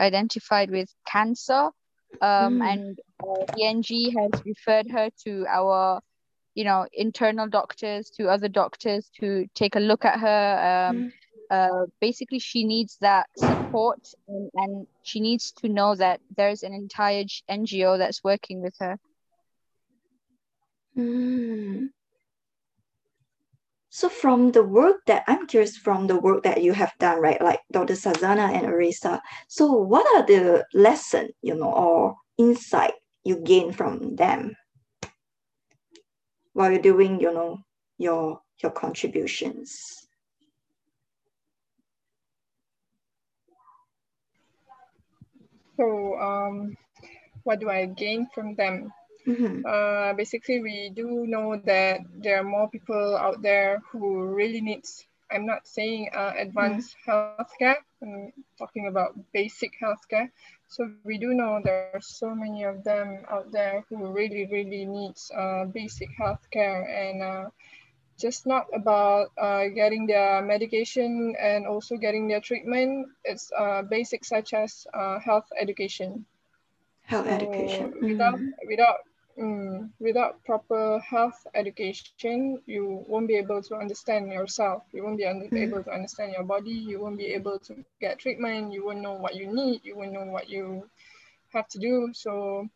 identified 0.00 0.70
with 0.70 0.88
cancer 1.06 1.70
um 2.20 2.60
Mm. 2.60 2.62
and 2.62 2.98
uh, 3.22 3.44
DNG 3.54 4.14
has 4.18 4.40
referred 4.44 4.86
her 4.90 5.08
to 5.26 5.46
our 5.48 6.00
you 6.56 6.64
know 6.64 6.86
internal 6.92 7.46
doctors 7.46 8.10
to 8.10 8.28
other 8.28 8.48
doctors 8.48 9.08
to 9.20 9.46
take 9.54 9.76
a 9.76 9.80
look 9.80 10.04
at 10.04 10.18
her 10.18 10.90
um 10.90 10.96
Mm. 10.96 11.12
uh, 11.56 11.86
basically 12.00 12.40
she 12.40 12.64
needs 12.64 12.96
that 13.00 13.26
support 13.36 14.00
and, 14.26 14.50
and 14.54 14.86
she 15.02 15.20
needs 15.20 15.52
to 15.52 15.68
know 15.68 15.94
that 15.94 16.18
there's 16.36 16.64
an 16.64 16.74
entire 16.74 17.24
ngo 17.48 17.98
that's 17.98 18.24
working 18.24 18.62
with 18.62 18.74
her 18.80 18.98
Mm. 20.96 21.90
So 23.90 24.08
from 24.08 24.52
the 24.52 24.62
work 24.62 24.96
that 25.06 25.24
I'm 25.26 25.46
curious 25.46 25.76
from 25.76 26.06
the 26.06 26.18
work 26.18 26.42
that 26.44 26.62
you 26.62 26.72
have 26.72 26.92
done, 26.98 27.20
right? 27.20 27.40
Like 27.40 27.60
Dr. 27.72 27.94
Shazana 27.94 28.52
and 28.56 28.66
Arisa. 28.66 29.20
So 29.48 29.72
what 29.72 30.06
are 30.16 30.26
the 30.26 30.64
lesson, 30.74 31.28
you 31.42 31.54
know, 31.54 31.72
or 31.72 32.16
insight 32.38 32.94
you 33.24 33.36
gain 33.36 33.72
from 33.72 34.16
them 34.16 34.54
while 36.56 36.72
you're 36.72 36.80
doing, 36.80 37.20
you 37.20 37.32
know, 37.32 37.60
your 37.98 38.40
your 38.62 38.72
contributions? 38.72 40.08
So, 45.76 46.18
um, 46.18 46.76
what 47.44 47.60
do 47.60 47.68
I 47.70 47.86
gain 47.86 48.26
from 48.34 48.54
them? 48.54 48.92
Mhm. 49.26 49.64
Uh, 49.64 50.14
basically, 50.14 50.60
we 50.60 50.90
do 50.90 51.26
know 51.26 51.56
that 51.64 52.00
there 52.22 52.38
are 52.40 52.44
more 52.44 52.68
people 52.70 53.16
out 53.16 53.42
there 53.42 53.80
who 53.90 54.26
really 54.34 54.60
needs. 54.60 55.06
I'm 55.30 55.46
not 55.46 55.66
saying 55.66 56.10
uh, 56.14 56.32
advanced 56.36 56.96
healthcare. 57.06 57.76
I'm 58.02 58.32
talking 58.58 58.88
about 58.88 59.14
basic 59.32 59.72
healthcare. 59.82 60.30
So 60.68 60.86
we 61.04 61.18
do 61.18 61.32
know 61.34 61.60
there 61.64 61.76
are 61.76 62.00
so 62.00 62.34
many 62.34 62.62
of 62.64 62.82
them 62.84 63.24
out 63.30 63.50
there 63.52 63.84
who 63.88 64.10
really, 64.12 64.46
really 64.50 64.84
needs 64.84 65.30
uh, 65.34 65.64
basic 65.66 66.08
healthcare 66.20 66.82
and 66.88 67.22
uh, 67.22 67.50
just 68.18 68.46
not 68.46 68.66
about 68.74 69.28
uh, 69.38 69.66
getting 69.74 70.06
their 70.06 70.42
medication 70.42 71.34
and 71.40 71.66
also 71.66 71.96
getting 71.96 72.28
their 72.28 72.40
treatment. 72.40 73.08
It's 73.24 73.50
uh, 73.58 73.82
basic 73.82 74.24
such 74.24 74.52
as 74.54 74.86
uh, 74.94 75.18
health 75.20 75.46
education. 75.60 76.26
Health 77.04 77.26
So 77.26 77.28
education. 77.28 77.94
without 78.06 78.40
Mm. 78.40 78.54
without 78.68 78.98
mm, 79.38 79.90
without 80.00 80.44
proper 80.44 81.00
health 81.00 81.46
education, 81.54 82.44
you 82.66 83.04
won't 83.08 83.28
be 83.28 83.36
able 83.36 83.62
to 83.62 83.74
understand 83.76 84.28
yourself. 84.32 84.82
You 84.92 85.04
won't 85.04 85.18
be 85.18 85.24
un- 85.26 85.50
Mm. 85.52 85.56
able 85.56 85.82
to 85.82 85.90
understand 85.90 86.32
your 86.32 86.44
body. 86.44 86.70
You 86.72 87.00
won't 87.00 87.18
be 87.18 87.26
able 87.34 87.58
to 87.60 87.74
get 88.00 88.18
treatment. 88.18 88.72
You 88.72 88.84
won't 88.86 89.00
know 89.00 89.14
what 89.14 89.34
you 89.36 89.46
need. 89.52 89.80
You 89.84 89.96
won't 89.96 90.12
know 90.12 90.24
what 90.26 90.48
you 90.48 90.88
have 91.52 91.68
to 91.68 91.78
do. 91.78 92.10
So 92.12 92.68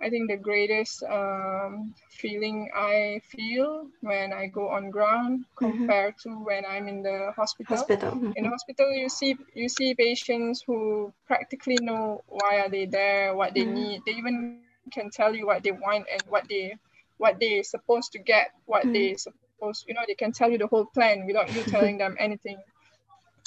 I 0.00 0.10
think 0.10 0.28
the 0.30 0.36
greatest 0.36 1.02
um, 1.04 1.94
feeling 2.10 2.70
I 2.74 3.20
feel 3.24 3.86
when 4.00 4.32
I 4.32 4.46
go 4.46 4.68
on 4.68 4.90
ground 4.90 5.44
compared 5.56 6.14
to 6.22 6.30
when 6.44 6.64
I'm 6.66 6.88
in 6.88 7.02
the 7.02 7.32
hospital 7.36 7.88
Hospital. 7.88 8.34
in 8.36 8.44
the 8.44 8.50
hospital 8.50 8.92
you 8.92 9.08
see 9.08 9.36
you 9.54 9.68
see 9.68 9.94
patients 9.94 10.62
who 10.66 11.12
practically 11.26 11.78
know 11.80 12.22
why 12.28 12.60
are 12.60 12.70
they 12.70 12.86
there 12.86 13.34
what 13.34 13.54
they 13.54 13.64
Mhm. 13.64 13.66
need 13.66 14.02
they 14.06 14.12
even 14.12 14.44
can 14.92 15.10
tell 15.10 15.34
you 15.34 15.46
what 15.46 15.62
they 15.62 15.72
want 15.72 16.06
and 16.12 16.22
what 16.28 16.46
they 16.48 16.76
what 17.18 17.38
they 17.40 17.62
supposed 17.62 18.12
to 18.12 18.18
get 18.18 18.48
what 18.66 18.86
Mhm. 18.86 19.10
they 19.10 19.16
supposed 19.16 19.84
you 19.88 19.94
know 19.94 20.02
they 20.06 20.14
can 20.14 20.32
tell 20.32 20.50
you 20.50 20.58
the 20.58 20.66
whole 20.66 20.86
plan 20.94 21.26
without 21.26 21.52
you 21.54 21.64
telling 21.64 21.98
them 21.98 22.16
anything. 22.18 22.58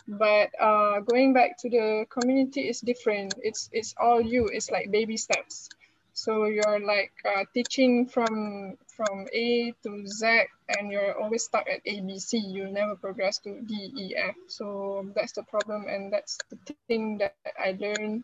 But 0.08 0.50
uh, 0.60 1.00
going 1.02 1.34
back 1.34 1.58
to 1.60 1.70
the 1.70 2.06
community 2.10 2.68
is 2.68 2.82
different. 2.82 3.36
It's 3.42 3.70
it's 3.72 3.94
all 4.00 4.22
you. 4.22 4.48
It's 4.52 4.70
like 4.72 4.92
baby 4.92 5.18
steps. 5.18 5.70
So 6.14 6.46
you're 6.46 6.80
like 6.80 7.12
uh, 7.26 7.46
teaching 7.54 8.08
from 8.08 8.78
from 8.96 9.28
a 9.34 9.74
to 9.84 10.06
z 10.08 10.44
and 10.70 10.92
you're 10.92 11.18
always 11.22 11.44
stuck 11.46 11.68
at 11.70 11.84
abc 11.86 12.32
you'll 12.54 12.72
never 12.74 12.96
progress 12.96 13.40
to 13.40 13.62
d 13.62 13.74
e 13.96 14.16
f. 14.18 14.36
So 14.48 15.10
that's 15.16 15.34
the 15.34 15.44
problem 15.44 15.86
and 15.88 16.12
that's 16.14 16.44
the 16.50 16.58
thing 16.66 16.98
that 16.98 17.30
i 17.58 17.72
learned 17.80 18.24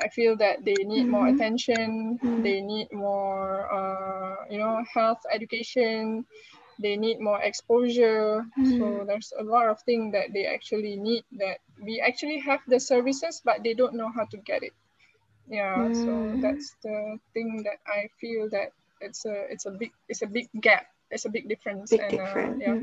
i 0.00 0.08
feel 0.08 0.36
that 0.36 0.64
they 0.64 0.84
need 0.84 1.08
more 1.08 1.26
Mhm. 1.26 1.28
attention 1.28 2.20
Mhm. 2.22 2.42
they 2.42 2.60
need 2.60 2.88
more 2.92 3.66
uh, 3.72 4.36
you 4.50 4.58
know 4.58 4.82
health 4.94 5.20
education 5.32 6.24
they 6.78 6.96
need 6.96 7.18
more 7.20 7.40
exposure 7.42 8.44
so 8.62 8.84
Mm. 8.84 9.06
there's 9.06 9.32
a 9.38 9.42
lot 9.44 9.68
of 9.68 9.80
things 9.82 10.12
that 10.12 10.32
they 10.34 10.44
actually 10.46 10.96
need 10.96 11.24
that 11.38 11.58
we 11.82 12.00
actually 12.00 12.38
have 12.38 12.60
the 12.68 12.78
services 12.80 13.40
but 13.44 13.62
they 13.64 13.74
don't 13.74 13.94
know 13.94 14.10
how 14.14 14.24
to 14.26 14.38
get 14.38 14.62
it 14.62 14.72
yeah 15.48 15.88
so 15.92 16.36
that's 16.40 16.76
the 16.82 17.18
thing 17.34 17.62
that 17.64 17.78
i 17.86 18.08
feel 18.20 18.48
that 18.50 18.68
it's 19.00 19.24
a 19.26 19.34
it's 19.50 19.66
a 19.66 19.70
big 19.70 19.90
it's 20.08 20.22
a 20.22 20.26
big 20.26 20.46
gap 20.60 20.86
it's 21.10 21.24
a 21.26 21.30
big 21.30 21.48
difference 21.48 21.94
Big 21.94 22.06
and 22.08 22.18
difference. 22.18 22.18
uh, 22.18 22.52
yeah. 22.58 22.76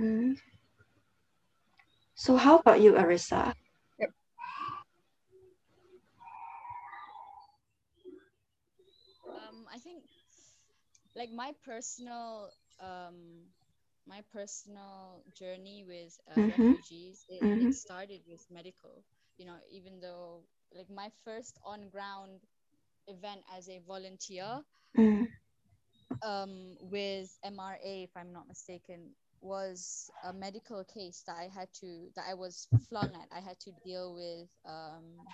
So 2.16 2.38
how 2.38 2.58
about 2.58 2.82
you, 2.82 2.94
Arisa? 2.94 3.54
um 9.28 9.68
i 9.74 9.78
think 9.80 10.04
like 11.16 11.32
my 11.32 11.52
personal 11.66 12.50
um 12.82 13.48
my 14.08 14.22
personal 14.32 15.24
journey 15.38 15.84
with 15.88 16.18
uh, 16.32 16.44
Mhm. 16.46 16.50
refugees 16.50 17.26
it, 17.30 17.44
Mhm. 17.44 17.60
it 17.60 17.74
started 17.74 18.22
with 18.28 18.46
medical 18.52 19.04
you 19.38 19.46
know 19.46 19.58
even 19.72 20.00
though 20.00 20.44
like 20.76 20.90
my 20.90 21.10
first 21.24 21.58
on 21.66 21.90
ground 21.90 22.40
event 23.08 23.42
as 23.56 23.70
a 23.70 23.80
volunteer 23.88 24.62
Mm. 24.98 25.28
um, 26.24 26.76
with 26.82 27.38
MRA, 27.44 28.04
if 28.04 28.12
I'm 28.16 28.32
not 28.32 28.48
mistaken, 28.48 29.12
was 29.42 30.10
a 30.24 30.34
medical 30.34 30.84
case 30.84 31.24
that 31.28 31.36
I 31.38 31.48
had 31.54 31.68
to 31.82 32.10
that 32.16 32.26
I 32.30 32.34
was 32.34 32.68
flung 32.90 33.14
at. 33.16 33.28
I 33.36 33.40
had 33.42 33.60
to 33.62 33.72
deal 33.84 34.14
with 34.16 34.50
um, 34.66 35.28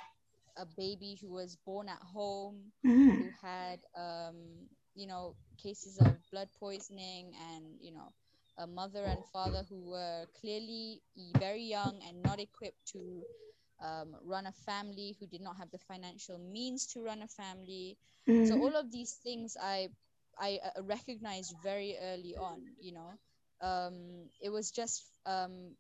a 0.58 0.66
baby 0.66 1.18
who 1.22 1.32
was 1.32 1.58
born 1.66 1.90
at 1.90 2.02
home, 2.02 2.72
Mm. 2.86 3.18
who 3.18 3.32
had 3.42 3.80
um, 3.98 4.68
you 4.96 5.08
know 5.08 5.36
cases 5.58 5.98
of 6.00 6.16
blood 6.32 6.50
poisoning, 6.60 7.34
and 7.54 7.78
you 7.82 7.92
know 7.92 8.14
a 8.58 8.68
mother 8.68 9.06
and 9.06 9.26
father 9.26 9.64
who 9.70 9.90
were 9.92 10.26
clearly 10.40 11.02
very 11.40 11.64
young 11.64 12.02
and 12.08 12.24
not 12.24 12.40
equipped 12.40 12.86
to 12.94 13.26
um, 13.82 14.16
run 14.24 14.46
a 14.46 14.52
family, 14.52 15.16
who 15.20 15.28
did 15.28 15.42
not 15.42 15.58
have 15.58 15.72
the 15.72 15.78
financial 15.80 16.38
means 16.38 16.86
to 16.88 17.02
run 17.02 17.22
a 17.22 17.28
family. 17.28 17.98
So 18.42 18.56
Mm. 18.56 18.60
all 18.60 18.76
of 18.76 18.92
these 18.92 19.14
things 19.24 19.56
I 19.62 19.90
I 20.40 20.60
uh, 20.64 20.84
recognized 20.84 21.56
very 21.62 21.96
early 22.02 22.36
on. 22.36 22.62
You 22.80 22.94
know, 22.94 23.20
um, 23.62 24.30
it 24.42 24.50
was 24.50 24.72
just 24.72 25.04
um, 25.26 25.76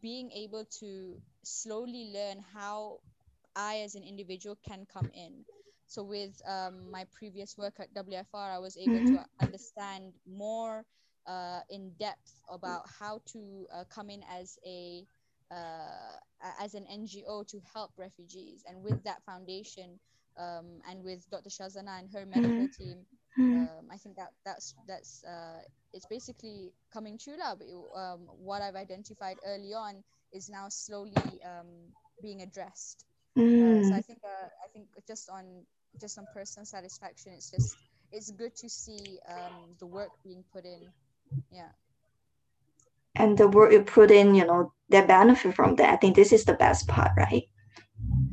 being 0.00 0.30
able 0.32 0.64
to 0.80 1.20
slowly 1.42 2.10
learn 2.14 2.40
how 2.54 3.00
I, 3.56 3.80
as 3.80 3.94
an 3.94 4.02
individual, 4.04 4.56
can 4.66 4.86
come 4.86 5.10
in. 5.14 5.44
So 5.86 6.02
with 6.02 6.40
um, 6.46 6.90
my 6.90 7.06
previous 7.12 7.56
work 7.58 7.74
at 7.80 7.92
WFR, 7.94 8.50
I 8.52 8.58
was 8.58 8.76
able 8.76 9.02
to 9.02 9.18
Mhm. 9.18 9.40
understand 9.40 10.12
more 10.26 10.84
uh, 11.26 11.60
in 11.70 11.92
depth 11.98 12.40
about 12.50 12.84
how 12.98 13.20
to 13.32 13.66
uh, 13.72 13.84
come 13.90 14.10
in 14.10 14.22
as 14.30 14.58
a 14.66 15.06
uh, 15.50 16.16
as 16.60 16.74
an 16.74 16.86
NGO 16.90 17.44
to 17.44 17.60
help 17.72 17.92
refugees. 17.98 18.64
And 18.66 18.82
with 18.82 19.02
that 19.04 19.22
foundation, 19.24 19.98
um, 20.38 20.80
and 20.88 21.02
with 21.04 21.28
Dr. 21.30 21.50
Shazana 21.50 21.98
and 21.98 22.08
her 22.12 22.24
medical 22.26 22.66
Mhm. 22.66 22.68
team, 22.68 23.06
Mm. 23.38 23.68
um, 23.68 23.88
I 23.90 23.96
think 23.96 24.16
that 24.16 24.32
that's 24.44 24.74
that's 24.86 25.24
uh, 25.24 25.60
it's 25.92 26.06
basically 26.06 26.72
coming 26.92 27.18
true 27.18 27.36
now. 27.36 27.54
Um, 27.94 28.20
what 28.38 28.62
I've 28.62 28.76
identified 28.76 29.36
early 29.46 29.74
on 29.74 30.02
is 30.32 30.48
now 30.48 30.68
slowly 30.68 31.14
um, 31.44 31.92
being 32.22 32.42
addressed. 32.42 33.04
Uh, 33.60 33.82
so 33.82 33.94
I 33.94 34.00
Mm. 34.00 34.02
think 34.02 34.20
uh, 34.24 34.48
I 34.64 34.68
think 34.72 34.88
just 35.06 35.28
on 35.30 35.64
just 36.00 36.18
on 36.18 36.26
personal 36.32 36.64
satisfaction, 36.66 37.32
it's 37.32 37.50
just 37.50 37.78
it's 38.12 38.30
good 38.30 38.54
to 38.56 38.68
see 38.68 39.18
um, 39.28 39.76
the 39.78 39.86
work 39.86 40.12
being 40.22 40.44
put 40.52 40.64
in. 40.64 40.92
Yeah. 41.50 41.70
And 43.14 43.36
the 43.38 43.48
work 43.48 43.72
you 43.72 43.82
put 43.82 44.10
in, 44.10 44.34
you 44.34 44.44
know, 44.46 44.72
they 44.88 45.04
benefit 45.04 45.54
from 45.54 45.76
that. 45.76 45.92
I 45.92 45.96
think 45.96 46.14
this 46.16 46.32
is 46.32 46.44
the 46.44 46.54
best 46.54 46.88
part, 46.88 47.12
right? 47.16 47.44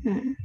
Mm. 0.05 0.36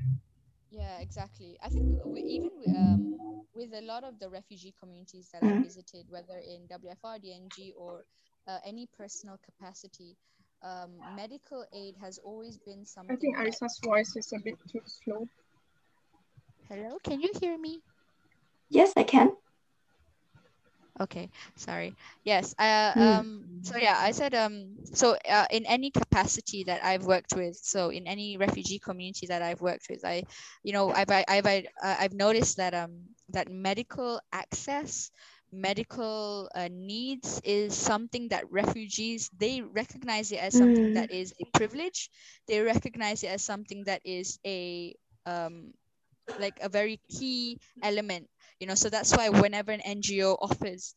Yeah, 0.70 0.98
exactly. 0.98 1.58
I 1.62 1.68
think 1.68 1.86
we, 2.04 2.20
even 2.22 2.50
um, 2.74 3.08
with 3.54 3.72
a 3.72 3.80
lot 3.82 4.04
of 4.04 4.18
the 4.18 4.28
refugee 4.28 4.74
communities 4.78 5.28
that 5.32 5.42
I 5.44 5.54
Mm. 5.54 5.62
visited, 5.62 6.06
whether 6.10 6.38
in 6.38 6.66
WFR, 6.68 7.18
DNG, 7.18 7.72
or 7.76 8.04
uh, 8.46 8.58
any 8.64 8.86
personal 8.86 9.38
capacity, 9.44 10.16
um, 10.62 11.02
medical 11.08 11.64
aid 11.72 11.96
has 12.00 12.18
always 12.18 12.58
been 12.58 12.84
something. 12.84 13.14
I 13.14 13.16
think 13.16 13.36
that- 13.44 13.60
Arisa's 13.62 13.78
voice 13.84 14.16
is 14.16 14.32
a 14.32 14.38
bit 14.38 14.58
too 14.70 14.80
slow. 14.86 15.28
Hello, 16.68 16.98
can 17.02 17.20
you 17.20 17.30
hear 17.40 17.56
me? 17.56 17.82
Yes, 18.68 18.92
I 18.96 19.04
can. 19.04 19.36
Okay, 21.00 21.30
sorry. 21.56 21.96
Yes. 22.24 22.54
Uh, 22.58 22.94
Hmm. 22.94 23.20
um. 23.20 23.46
So 23.62 23.76
yeah, 23.78 23.96
I 23.98 24.12
said 24.12 24.34
um. 24.34 24.76
So 24.94 25.16
uh, 25.28 25.46
in 25.50 25.66
any 25.66 25.90
capacity 25.90 26.64
that 26.64 26.84
I've 26.84 27.04
worked 27.04 27.34
with, 27.34 27.56
so 27.56 27.90
in 27.90 28.06
any 28.06 28.36
refugee 28.36 28.78
community 28.78 29.26
that 29.26 29.42
I've 29.42 29.60
worked 29.60 29.86
with, 29.90 30.04
I, 30.04 30.22
you 30.62 30.72
know, 30.72 30.92
I've 30.92 31.10
I- 31.10 31.24
I've 31.26 31.46
I- 31.46 31.66
uh, 31.82 31.96
I've 31.98 32.12
noticed 32.14 32.58
that 32.58 32.74
um 32.74 33.10
that 33.30 33.50
medical 33.50 34.20
access, 34.32 35.10
medical 35.52 36.48
uh, 36.54 36.68
needs 36.70 37.40
is 37.42 37.74
something 37.76 38.28
that 38.28 38.50
refugees 38.50 39.30
they 39.36 39.62
recognize 39.62 40.30
it 40.30 40.38
as 40.38 40.54
something 40.56 40.86
Mm. 40.86 40.94
that 40.94 41.10
is 41.10 41.34
a 41.40 41.44
privilege. 41.58 42.08
They 42.46 42.60
recognize 42.60 43.24
it 43.24 43.28
as 43.34 43.42
something 43.42 43.84
that 43.86 44.02
is 44.04 44.38
a 44.46 44.94
um 45.26 45.74
like 46.38 46.58
a 46.62 46.68
very 46.68 47.00
key 47.10 47.58
element 47.82 48.28
you 48.60 48.66
know 48.66 48.74
so 48.74 48.88
that's 48.88 49.16
why 49.16 49.28
whenever 49.28 49.72
an 49.72 49.80
ngo 49.80 50.36
offers 50.40 50.94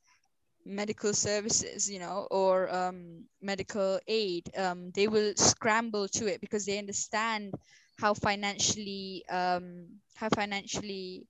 medical 0.65 1.13
services 1.13 1.89
you 1.89 1.99
know 1.99 2.28
or 2.32 2.73
um, 2.73 3.23
medical 3.41 3.99
aid 4.07 4.49
um, 4.57 4.91
they 4.93 5.07
will 5.07 5.34
scramble 5.36 6.07
to 6.07 6.28
it 6.28 6.41
because 6.41 6.65
they 6.65 6.78
understand 6.78 7.53
how 7.99 8.13
financially 8.13 9.23
um, 9.30 9.88
how 10.15 10.30
financially 10.30 11.28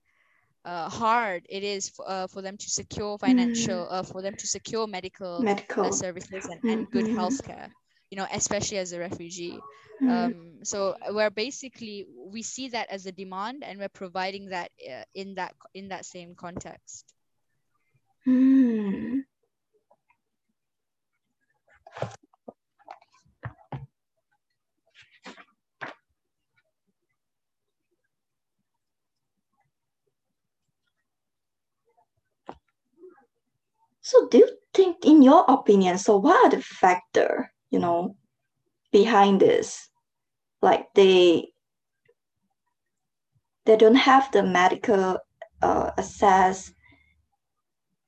uh, 0.66 0.89
hard 0.89 1.45
it 1.50 1.64
is 1.64 1.89
for, 1.89 2.06
uh, 2.08 2.28
for 2.28 2.41
them 2.41 2.58
to 2.58 2.70
secure 2.70 3.18
financial 3.18 3.88
uh, 3.89 4.04
for 4.04 4.22
them 4.22 4.34
to 4.36 4.48
secure 4.48 4.88
medical 4.88 5.48
Medical. 5.48 5.84
uh, 5.84 5.91
services 5.91 6.48
and, 6.48 6.62
and 6.68 6.89
good 6.89 7.06
Mhm. 7.06 7.18
healthcare 7.18 7.70
you 8.10 8.18
know 8.18 8.28
especially 8.32 8.78
as 8.78 8.91
a 8.93 8.99
refugee 8.99 9.60
Mm. 9.99 10.12
um, 10.12 10.36
so 10.64 10.95
we're 11.10 11.32
basically 11.32 12.05
we 12.30 12.43
see 12.43 12.70
that 12.70 12.88
as 12.91 13.08
a 13.08 13.12
demand 13.12 13.64
and 13.64 13.80
we're 13.80 13.89
providing 13.89 14.49
that 14.49 14.70
uh, 14.86 15.01
in 15.16 15.34
that 15.34 15.55
in 15.74 15.88
that 15.88 16.05
same 16.05 16.36
context 16.36 17.18
Mm. 18.28 19.24
So 34.01 34.28
do 34.30 34.38
you 34.38 34.49
think, 34.74 35.03
in 35.03 35.22
your 35.22 35.43
opinion, 35.49 35.97
so 35.97 36.16
what 36.16 36.45
are 36.45 36.55
the 36.55 36.64
factor, 36.64 37.51
you 37.70 37.80
know, 37.80 38.15
behind 38.91 39.39
this? 39.41 39.89
Like 40.61 40.88
they 40.95 41.49
they 43.65 43.76
don't 43.78 43.95
have 43.95 44.32
the 44.32 44.43
medical 44.43 45.20
uh, 45.61 45.91
access 45.97 46.74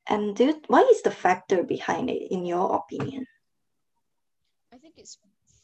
and 0.08 0.36
do 0.36 0.62
what 0.68 0.90
is 0.90 1.02
the 1.04 1.12
factor 1.12 1.64
behind 1.64 2.10
it 2.10 2.32
in 2.32 2.46
your 2.46 2.76
opinion 2.76 3.26
i 4.74 4.78
think 4.78 4.96
it's 4.98 5.18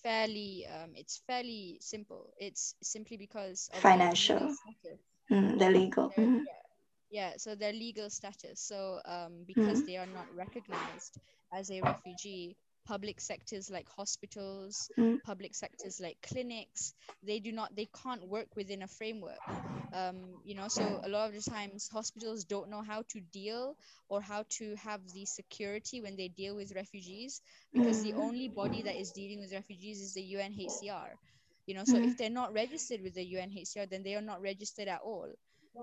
fairly 0.04 0.66
um, 0.68 0.92
it's 0.96 1.18
fairly 1.28 1.78
simple 1.82 2.34
it's 2.38 2.76
simply 2.82 3.18
because 3.18 3.70
of 3.74 3.82
Financial. 3.82 4.40
legal 4.66 5.00
mm, 5.32 5.60
the 5.60 5.70
legal 5.70 6.10
Their- 6.10 6.26
mm, 6.26 6.42
yeah, 6.46 6.64
yeah 7.10 7.34
so 7.38 7.56
their 7.56 7.74
legal 7.74 8.10
status 8.10 8.60
so 8.62 9.00
um, 9.06 9.44
because 9.46 9.82
Mhm. 9.82 9.86
they 9.86 9.98
are 9.98 10.08
not 10.08 10.28
recognized 10.34 11.20
as 11.52 11.72
a 11.72 11.82
refugee 11.82 12.58
public 12.86 13.20
sectors 13.22 13.70
like 13.70 13.88
hospitals 13.90 14.90
Mm. 14.98 15.20
public 15.26 15.56
sectors 15.56 16.00
like 16.00 16.18
clinics 16.22 16.94
they 17.24 17.40
do 17.40 17.52
not 17.52 17.76
they 17.76 17.88
can't 18.04 18.28
work 18.28 18.48
within 18.56 18.82
a 18.84 18.88
framework 18.88 19.42
um, 19.94 20.40
you 20.44 20.56
know 20.56 20.68
so 20.68 21.00
a 21.04 21.10
lot 21.10 21.28
of 21.30 21.34
the 21.36 21.42
times 21.50 21.90
hospitals 21.92 22.46
don't 22.46 22.70
know 22.70 22.82
how 22.82 23.04
to 23.10 23.20
deal 23.22 23.76
or 24.10 24.22
how 24.22 24.44
to 24.50 24.76
have 24.76 25.02
the 25.14 25.26
security 25.26 26.02
when 26.02 26.16
they 26.16 26.28
deal 26.28 26.56
with 26.56 26.74
refugees 26.76 27.42
because 27.74 28.02
the 28.02 28.14
Mm. 28.14 28.18
only 28.18 28.48
body 28.50 28.84
that 28.84 28.98
is 29.00 29.12
dealing 29.12 29.40
with 29.40 29.54
refugees 29.54 30.02
is 30.02 30.14
the 30.14 30.22
UNHCR 30.36 31.18
you 31.66 31.76
know 31.76 31.86
so 31.86 31.98
if 32.02 32.18
they're 32.18 32.30
not 32.30 32.54
registered 32.54 33.02
with 33.02 33.14
the 33.16 33.24
UNHCR 33.26 33.86
then 33.90 34.04
they 34.04 34.16
are 34.16 34.22
not 34.22 34.42
registered 34.42 34.88
at 34.88 35.02
all 35.02 35.28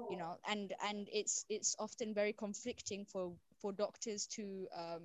you 0.08 0.16
know 0.16 0.36
and 0.48 0.72
and 0.82 1.08
it's 1.12 1.44
it's 1.48 1.74
often 1.78 2.14
very 2.14 2.32
conflicting 2.32 3.04
for 3.04 3.34
for 3.60 3.72
doctors 3.72 4.26
to 4.26 4.68
um 4.76 5.02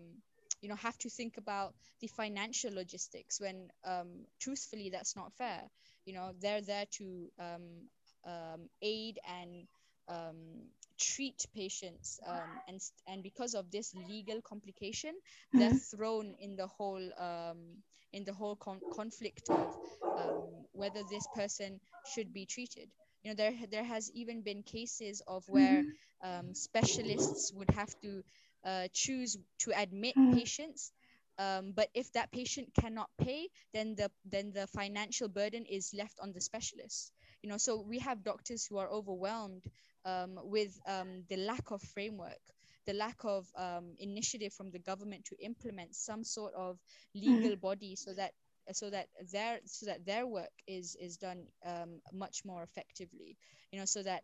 you 0.62 0.70
know 0.70 0.76
have 0.76 0.98
to 0.98 1.10
think 1.10 1.38
about 1.38 1.74
the 2.02 2.08
financial 2.08 2.74
logistics 2.74 3.40
when 3.40 3.70
um 3.86 4.26
truthfully 4.40 4.90
that's 4.92 5.16
not 5.16 5.34
fair. 5.34 5.62
You 6.06 6.14
know 6.14 6.32
they're 6.40 6.62
there 6.62 6.86
to 6.98 7.30
um, 7.40 7.90
um 8.26 8.70
aid 8.82 9.20
and 9.28 9.68
um 10.08 10.70
treat 11.00 11.46
patients 11.54 12.20
um 12.28 12.60
and 12.68 12.80
and 13.08 13.24
because 13.24 13.54
of 13.56 13.72
this 13.72 13.94
legal 13.96 14.42
complication 14.42 15.14
they're 15.56 15.72
Mhm. 15.72 15.82
thrown 15.92 16.34
in 16.40 16.56
the 16.56 16.68
whole 16.68 17.02
um 17.18 17.84
in 18.14 18.24
the 18.24 18.34
whole 18.34 18.56
con- 18.56 18.82
conflict 18.90 19.50
of 19.50 19.78
um, 20.18 20.66
whether 20.72 21.04
this 21.04 21.28
person 21.28 21.80
should 22.04 22.34
be 22.34 22.46
treated. 22.46 22.90
You 23.24 23.32
know 23.32 23.36
there 23.36 23.54
there 23.72 23.84
has 23.84 24.12
even 24.14 24.42
been 24.42 24.64
cases 24.64 25.22
of 25.28 25.44
where 25.48 25.86
um, 26.24 26.54
specialists 26.54 27.52
would 27.54 27.70
have 27.72 27.94
to 28.02 28.24
uh, 28.68 28.90
choose 28.94 29.38
to 29.60 29.72
admit 29.80 30.18
Mhm. 30.18 30.42
patients 30.42 30.94
um, 31.40 31.74
but 31.76 31.90
if 31.96 32.12
that 32.14 32.32
patient 32.32 32.70
cannot 32.80 33.10
pay 33.18 33.50
then 33.74 33.96
the 33.96 34.12
then 34.26 34.52
the 34.54 34.68
financial 34.68 35.30
burden 35.30 35.66
is 35.70 35.94
left 35.98 36.20
on 36.22 36.34
the 36.34 36.42
specialist. 36.42 37.14
You 37.44 37.50
know 37.50 37.58
so 37.58 37.82
we 37.82 38.00
have 38.00 38.24
doctors 38.24 38.66
who 38.68 38.78
are 38.78 38.90
overwhelmed 38.92 39.64
um, 40.06 40.40
with 40.44 40.80
um, 40.88 41.24
the 41.30 41.38
lack 41.38 41.72
of 41.72 41.82
framework 41.82 42.42
the 42.88 42.94
lack 42.94 43.18
of 43.26 43.48
um, 43.58 43.96
initiative 44.00 44.54
from 44.54 44.72
the 44.72 44.80
government 44.80 45.26
to 45.26 45.36
implement 45.44 45.96
some 45.96 46.24
sort 46.24 46.54
of 46.56 46.80
legal 47.16 47.56
body 47.56 47.96
so 47.96 48.14
that 48.14 48.32
so 48.74 48.90
that 48.90 49.08
their 49.32 49.60
so 49.66 49.86
that 49.88 50.06
their 50.06 50.26
work 50.28 50.52
is 50.68 50.96
is 51.00 51.18
done 51.18 51.46
um, 51.66 52.02
much 52.14 52.44
more 52.46 52.64
effectively. 52.64 53.38
You 53.72 53.80
know 53.80 53.86
so 53.86 54.04
that 54.04 54.24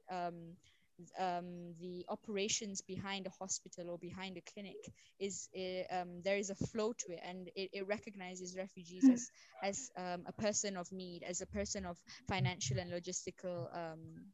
um, 1.20 1.74
the 1.80 2.06
operations 2.10 2.82
behind 2.82 3.26
a 3.28 3.30
hospital 3.30 3.90
or 3.90 3.98
behind 3.98 4.38
a 4.38 4.42
clinic 4.42 4.78
is 5.20 5.50
uh, 5.58 5.94
um, 5.96 6.22
there 6.24 6.38
is 6.38 6.50
a 6.50 6.56
flow 6.56 6.94
to 6.98 7.12
it 7.14 7.20
and 7.24 7.50
it, 7.56 7.70
it 7.74 7.88
recognizes 7.88 8.56
refugees 8.58 9.10
as 9.10 9.32
as 9.62 9.90
um, 9.98 10.24
a 10.28 10.34
person 10.34 10.78
of 10.78 10.92
need 10.92 11.24
as 11.24 11.42
a 11.42 11.48
person 11.48 11.86
of 11.86 11.98
financial 12.28 12.80
and 12.80 12.92
logistical 12.92 13.68
um, 13.76 14.26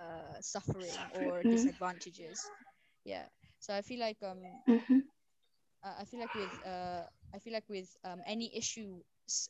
uh, 0.00 0.40
suffering 0.40 1.06
or 1.10 1.44
Mhm. 1.44 1.44
disadvantages 1.44 2.50
yeah 3.04 3.24
so 3.58 3.74
i 3.74 3.82
feel 3.82 4.00
like 4.00 4.18
um 4.22 4.60
Mhm. 4.66 5.02
uh, 5.84 5.94
I 6.00 6.04
feel 6.04 6.20
like 6.20 6.34
with 6.34 6.58
uh, 6.66 7.02
I 7.34 7.38
feel 7.38 7.52
like 7.52 7.68
with 7.68 7.88
um, 8.04 8.22
any 8.26 8.54
issue 8.56 9.00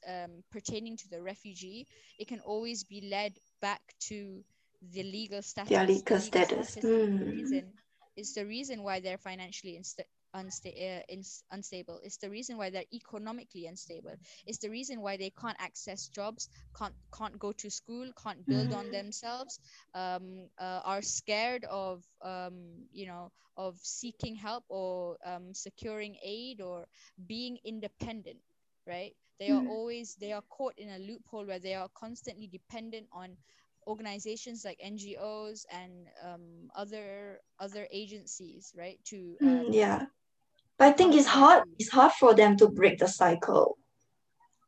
um, 0.09 0.43
pertaining 0.51 0.97
to 0.99 1.09
the 1.09 1.23
refugee, 1.23 1.87
it 2.19 2.29
can 2.29 2.41
always 2.41 2.85
be 2.85 3.09
led 3.11 3.39
back 3.61 3.81
to 4.09 4.45
the 4.83 5.03
legal 5.03 5.43
status. 5.43 5.71
Their 5.71 5.87
The 6.09 6.17
legal 6.41 6.65
status. 6.65 6.77
is 6.77 6.93
the 7.19 7.25
Mm. 7.25 7.25
reason 7.27 7.73
is 8.17 8.35
the 8.35 8.47
reason 8.47 8.83
why 8.83 9.01
they're 9.01 9.19
financially 9.19 9.79
insta- 9.79 10.09
unsta- 10.35 11.01
uh, 11.01 11.23
unstable. 11.51 12.01
It's 12.03 12.17
the 12.19 12.31
reason 12.31 12.57
why 12.57 12.71
they're 12.71 12.91
economically 12.93 13.67
unstable. 13.67 14.17
It's 14.47 14.59
the 14.59 14.71
reason 14.71 15.01
why 15.01 15.17
they 15.17 15.31
can't 15.31 15.57
access 15.61 16.09
jobs, 16.09 16.49
can't 16.77 16.95
can't 17.17 17.39
go 17.39 17.53
to 17.53 17.71
school, 17.71 18.11
can't 18.23 18.47
build 18.49 18.73
on 18.73 18.91
Mm. 18.91 18.91
themselves, 18.91 19.59
um, 19.95 20.49
uh, 20.59 20.81
are 20.85 21.03
scared 21.03 21.65
of 21.65 22.05
um, 22.23 22.87
you 22.93 23.07
know 23.07 23.31
of 23.57 23.79
seeking 23.83 24.35
help 24.35 24.65
or 24.69 25.17
um, 25.25 25.55
securing 25.55 26.17
aid 26.23 26.61
or 26.61 26.87
being 27.27 27.59
independent 27.65 28.39
right 28.87 29.15
they 29.39 29.51
are 29.51 29.61
Mm. 29.61 29.67
always 29.67 30.17
they 30.21 30.33
are 30.33 30.43
caught 30.49 30.75
in 30.79 30.89
a 30.89 30.99
loophole 30.99 31.45
where 31.47 31.59
they 31.59 31.75
are 31.75 31.89
constantly 31.95 32.47
dependent 32.47 33.07
on 33.13 33.37
organizations 33.87 34.65
like 34.65 34.79
ngos 34.85 35.65
and 35.73 36.07
um, 36.25 36.69
other 36.77 37.41
other 37.59 37.87
agencies 37.91 38.73
right 38.77 38.99
to 39.05 39.37
Mm, 39.43 39.67
um, 39.67 39.73
yeah. 39.73 40.07
But 40.79 40.89
i 40.89 40.93
think 40.93 41.15
it's 41.15 41.27
hard 41.27 41.65
it's 41.79 41.91
hard 41.91 42.13
for 42.13 42.35
them 42.35 42.57
to 42.57 42.69
break 42.69 42.99
the 42.99 43.09
cycle 43.09 43.77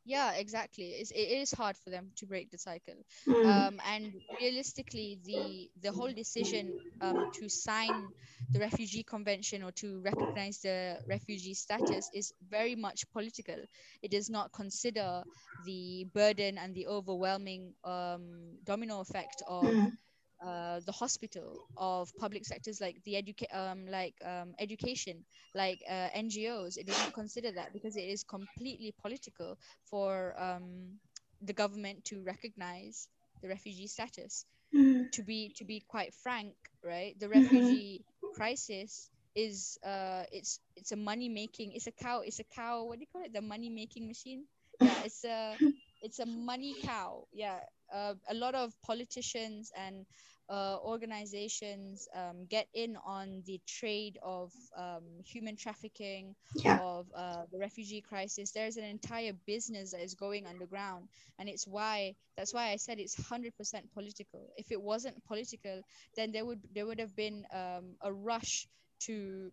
yeah 0.05 0.32
exactly 0.32 0.84
it's, 0.90 1.11
it 1.11 1.28
is 1.42 1.53
hard 1.53 1.76
for 1.76 1.90
them 1.90 2.11
to 2.16 2.26
break 2.26 2.50
the 2.50 2.59
cycle 2.59 2.94
Mm. 3.26 3.68
um, 3.68 3.80
and 3.86 4.12
realistically 4.40 5.18
the 5.24 5.70
the 5.82 5.92
whole 5.92 6.12
decision 6.12 6.76
um, 7.00 7.26
to 7.32 7.48
sign 7.48 8.12
the 8.53 8.59
refugee 8.61 9.03
convention 9.03 9.62
or 9.62 9.70
to 9.72 10.00
recognize 10.03 10.59
the 10.61 10.96
refugee 11.09 11.55
status 11.55 12.09
is 12.12 12.32
very 12.48 12.74
much 12.74 13.05
political 13.12 13.57
it 14.03 14.11
does 14.11 14.28
not 14.30 14.53
consider 14.53 15.22
the 15.64 16.07
burden 16.12 16.59
and 16.59 16.74
the 16.74 16.86
overwhelming 16.86 17.72
um, 17.84 18.57
domino 18.64 19.00
effect 19.00 19.42
of 19.46 19.76
Mm. 19.76 19.96
Uh, 20.45 20.80
the 20.86 20.93
hospital 20.93 21.68
of 21.76 22.14
public 22.16 22.45
sectors 22.45 22.80
like 22.80 22.97
the 23.05 23.14
educa- 23.14 23.55
um, 23.55 23.86
like 23.88 24.14
um, 24.24 24.55
education 24.59 25.24
like 25.55 25.80
uh, 25.88 26.09
ngos 26.16 26.76
it 26.76 26.86
does 26.86 26.99
not 26.99 27.12
consider 27.12 27.53
that 27.53 27.72
because 27.72 27.97
it 27.97 28.05
is 28.09 28.22
completely 28.24 28.95
political 29.03 29.59
for 29.90 30.34
um, 30.40 30.99
the 31.43 31.53
government 31.55 32.05
to 32.05 32.22
recognize 32.24 33.09
the 33.43 33.49
refugee 33.49 33.86
status. 33.88 34.45
Mm. 34.74 35.09
to 35.12 35.22
be 35.22 35.53
to 35.57 35.64
be 35.64 35.82
quite 35.88 36.12
frank 36.22 36.55
right 36.84 37.18
the 37.20 37.28
Mhm. 37.34 37.82
refugee 37.82 38.05
crisis 38.32 39.11
is 39.34 39.78
uh 39.84 40.24
it's 40.32 40.61
it's 40.76 40.93
a 40.93 40.97
money 40.97 41.28
making 41.28 41.72
it's 41.72 41.86
a 41.86 41.93
cow 41.93 42.20
it's 42.24 42.40
a 42.40 42.45
cow 42.55 42.84
what 42.84 42.97
do 42.99 43.01
you 43.03 43.07
call 43.12 43.22
it? 43.24 43.32
The 43.32 43.40
money 43.43 43.70
making 43.70 44.07
machine? 44.07 44.45
Yeah 44.78 45.01
it's 45.05 45.24
a 45.24 45.59
it's 46.03 46.18
a 46.18 46.26
money 46.26 46.76
cow. 46.80 47.26
Yeah 47.32 47.61
uh, 47.93 48.14
a 48.28 48.34
lot 48.34 48.55
of 48.55 48.72
politicians 48.82 49.70
and 49.76 50.07
uh, 50.49 50.76
organizations 50.82 52.09
um, 52.14 52.47
get 52.49 52.66
in 52.74 52.97
on 53.05 53.43
the 53.47 53.61
trade 53.66 54.18
of 54.22 54.53
um, 54.76 55.03
human 55.24 55.57
trafficking 55.57 56.34
Yeah. 56.55 56.78
of 56.78 57.07
uh, 57.16 57.43
the 57.53 57.59
refugee 57.59 58.01
crisis. 58.01 58.53
There's 58.53 58.76
an 58.76 58.84
entire 58.84 59.32
business 59.47 59.93
that 59.93 60.03
is 60.03 60.14
going 60.14 60.47
underground. 60.47 61.09
And 61.38 61.49
it's 61.49 61.66
why 61.66 62.14
that's 62.36 62.53
why 62.55 62.70
i 62.70 62.76
said 62.76 62.99
it's 62.99 63.16
100% 63.18 63.93
political. 63.93 64.51
If 64.57 64.70
it 64.70 64.80
wasn't 64.80 65.24
political 65.24 65.82
then 66.16 66.32
there 66.32 66.45
would 66.45 66.61
there 66.74 66.86
would 66.86 67.01
have 67.01 67.14
been 67.16 67.45
um, 67.53 67.97
a 68.03 68.12
rush 68.12 68.66
to 69.01 69.51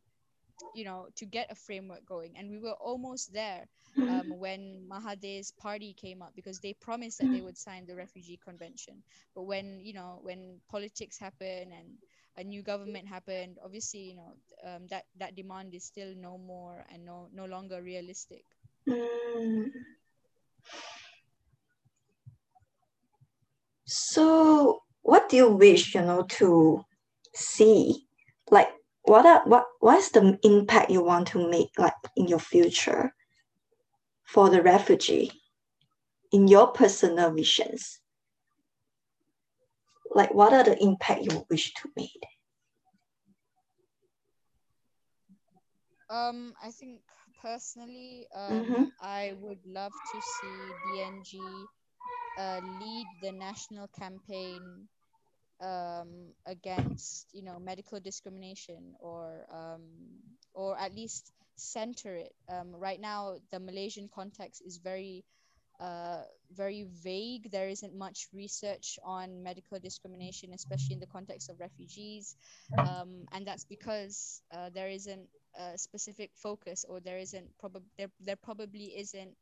you 0.74 0.84
know 0.86 1.08
to 1.16 1.26
get 1.26 1.52
a 1.52 1.56
framework 1.56 2.06
going 2.06 2.38
and 2.38 2.50
we 2.50 2.58
were 2.58 2.76
almost 2.80 3.34
there 3.34 3.66
Mm. 3.98 4.08
um, 4.10 4.40
when 4.40 4.84
Mahathir's 4.90 5.52
party 5.52 5.94
came 5.94 6.22
up 6.22 6.34
because 6.36 6.60
they 6.60 6.74
promised 6.74 7.18
that 7.20 7.32
they 7.32 7.42
would 7.42 7.58
sign 7.58 7.86
the 7.86 7.96
refugee 7.96 8.40
convention 8.44 9.04
but 9.36 9.44
when 9.44 9.80
you 9.80 9.94
know 9.94 10.20
when 10.22 10.60
politics 10.70 11.18
happened 11.20 11.72
and 11.74 11.90
a 12.38 12.44
new 12.44 12.62
government 12.62 13.08
happened 13.08 13.58
obviously 13.64 14.00
you 14.00 14.16
know 14.16 14.34
um, 14.66 14.88
that 14.90 15.06
that 15.18 15.36
demand 15.36 15.74
is 15.74 15.84
still 15.86 16.14
no 16.16 16.38
more 16.38 16.86
and 16.92 17.06
no 17.06 17.28
no 17.34 17.46
longer 17.46 17.82
realistic 17.82 18.44
Mm. 18.88 19.72
So, 23.86 24.84
what 25.02 25.30
do 25.30 25.38
you 25.38 25.50
wish, 25.50 25.96
you 25.96 26.02
know, 26.02 26.24
to 26.40 26.86
see? 27.34 28.08
Like, 28.50 28.70
what 29.10 29.26
are 29.26 29.42
what 29.46 29.66
what's 29.80 30.12
the 30.12 30.38
impact 30.44 30.92
you 30.92 31.04
want 31.04 31.28
to 31.30 31.50
make, 31.50 31.72
like 31.80 31.96
in 32.16 32.28
your 32.28 32.40
future, 32.40 33.16
for 34.24 34.50
the 34.50 34.62
refugee, 34.62 35.32
in 36.32 36.48
your 36.48 36.68
personal 36.68 37.32
visions? 37.32 38.02
Like, 40.14 40.34
what 40.34 40.54
are 40.54 40.64
the 40.64 40.78
impact 40.82 41.24
you 41.24 41.46
wish 41.50 41.74
to 41.76 41.90
make? 41.96 42.24
Um, 46.10 46.54
I 46.62 46.72
think 46.72 47.02
personally, 47.42 48.28
um, 48.36 48.82
Mhm. 48.82 48.92
I 49.00 49.34
would 49.40 49.66
love 49.66 49.94
to 50.12 50.22
see 50.22 50.76
DNG 50.84 51.70
uh, 52.38 52.62
lead 52.64 53.08
the 53.22 53.32
national 53.32 53.88
campaign 53.88 54.88
um, 55.62 56.34
against, 56.46 57.28
you 57.34 57.44
know, 57.44 57.60
medical 57.60 58.00
discrimination, 58.00 58.96
or 59.00 59.46
um, 59.52 59.82
or 60.54 60.78
at 60.78 60.96
least 60.96 61.32
center 61.56 62.16
it. 62.16 62.34
Um, 62.48 62.76
right 62.76 63.00
now, 63.00 63.36
the 63.52 63.60
Malaysian 63.60 64.10
context 64.14 64.62
is 64.66 64.78
very 64.78 65.24
uh, 65.80 66.24
very 66.52 66.86
vague. 67.04 67.52
There 67.52 67.70
isn't 67.70 67.96
much 67.96 68.28
research 68.34 69.00
on 69.04 69.44
medical 69.44 69.80
discrimination, 69.80 70.52
especially 70.54 70.94
in 70.94 71.00
the 71.00 71.08
context 71.08 71.50
of 71.50 71.60
refugees, 71.60 72.36
um, 72.78 73.26
and 73.32 73.48
that's 73.48 73.66
because 73.66 74.42
uh, 74.52 74.70
there 74.74 74.90
isn't 74.90 75.28
a 75.58 75.78
specific 75.78 76.32
focus, 76.36 76.86
or 76.88 77.00
there 77.00 77.18
isn't 77.18 77.48
probably 77.60 77.90
there, 77.98 78.12
there 78.20 78.36
probably 78.36 78.94
isn't 78.98 79.36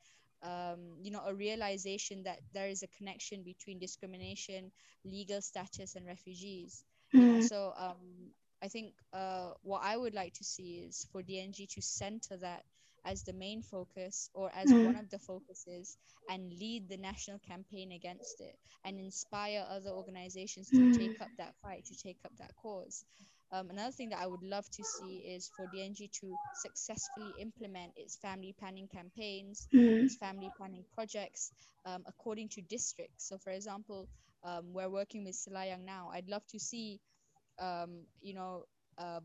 um, 0.44 0.98
you 1.02 1.12
know 1.12 1.22
a 1.26 1.34
realization 1.34 2.24
that 2.24 2.40
there 2.54 2.68
is 2.68 2.84
a 2.84 2.88
connection 2.98 3.44
between 3.44 3.80
discrimination, 3.80 4.72
legal 5.06 5.42
status, 5.42 5.96
and 5.96 6.06
refugees. 6.06 6.84
Mm. 7.14 7.40
so 7.40 7.74
um, 7.78 8.32
I 8.62 8.68
think 8.68 8.94
uh, 9.14 9.52
what 9.62 9.82
I 9.84 9.96
would 9.98 10.14
like 10.14 10.34
to 10.36 10.44
see 10.44 10.86
is 10.88 11.08
for 11.12 11.22
DNG 11.22 11.68
to 11.68 11.82
center 11.82 12.38
that 12.38 12.64
as 13.06 13.24
the 13.24 13.34
main 13.34 13.62
focus 13.62 14.30
or 14.34 14.52
as 14.56 14.74
Mm. 14.74 14.84
one 14.84 14.96
of 14.96 15.10
the 15.10 15.20
focuses 15.20 15.98
and 16.28 16.52
lead 16.54 16.90
the 16.90 16.98
national 16.98 17.40
campaign 17.40 17.92
against 17.92 18.42
it 18.42 18.58
and 18.84 19.00
inspire 19.00 19.66
other 19.70 19.90
organizations 19.92 20.72
to 20.72 20.84
Mm. 20.84 20.94
take 20.94 21.14
up 21.22 21.32
that 21.38 21.56
fight, 21.62 21.86
to 21.86 21.96
take 21.96 22.18
up 22.26 22.32
that 22.38 22.56
cause. 22.56 23.06
Um, 23.52 23.70
another 23.70 23.91
thing 23.91 24.10
that 24.10 24.20
I 24.20 24.28
would 24.28 24.43
love 24.43 24.70
to 24.72 24.84
see 24.84 25.18
is 25.28 25.50
for 25.56 25.68
DNG 25.68 26.10
to 26.22 26.38
successfully 26.52 27.36
implement 27.39 27.93
its 27.95 28.18
family 28.18 28.54
planning 28.58 28.88
campaigns, 28.88 29.68
Mm. 29.74 30.10
its 30.10 30.16
family 30.16 30.52
planning 30.56 30.86
projects 30.93 31.52
um, 31.86 32.04
according 32.08 32.50
to 32.50 32.62
districts. 32.62 33.28
So, 33.28 33.38
for 33.38 33.52
example, 33.52 34.10
um, 34.43 34.74
we're 34.74 34.89
working 34.89 35.24
with 35.24 35.36
Selayang 35.36 35.86
now. 35.86 36.10
I'd 36.14 36.30
love 36.30 36.45
to 36.50 36.60
see, 36.60 37.00
um, 37.60 38.06
you 38.22 38.34
know, 38.34 38.66
uh, 38.98 39.22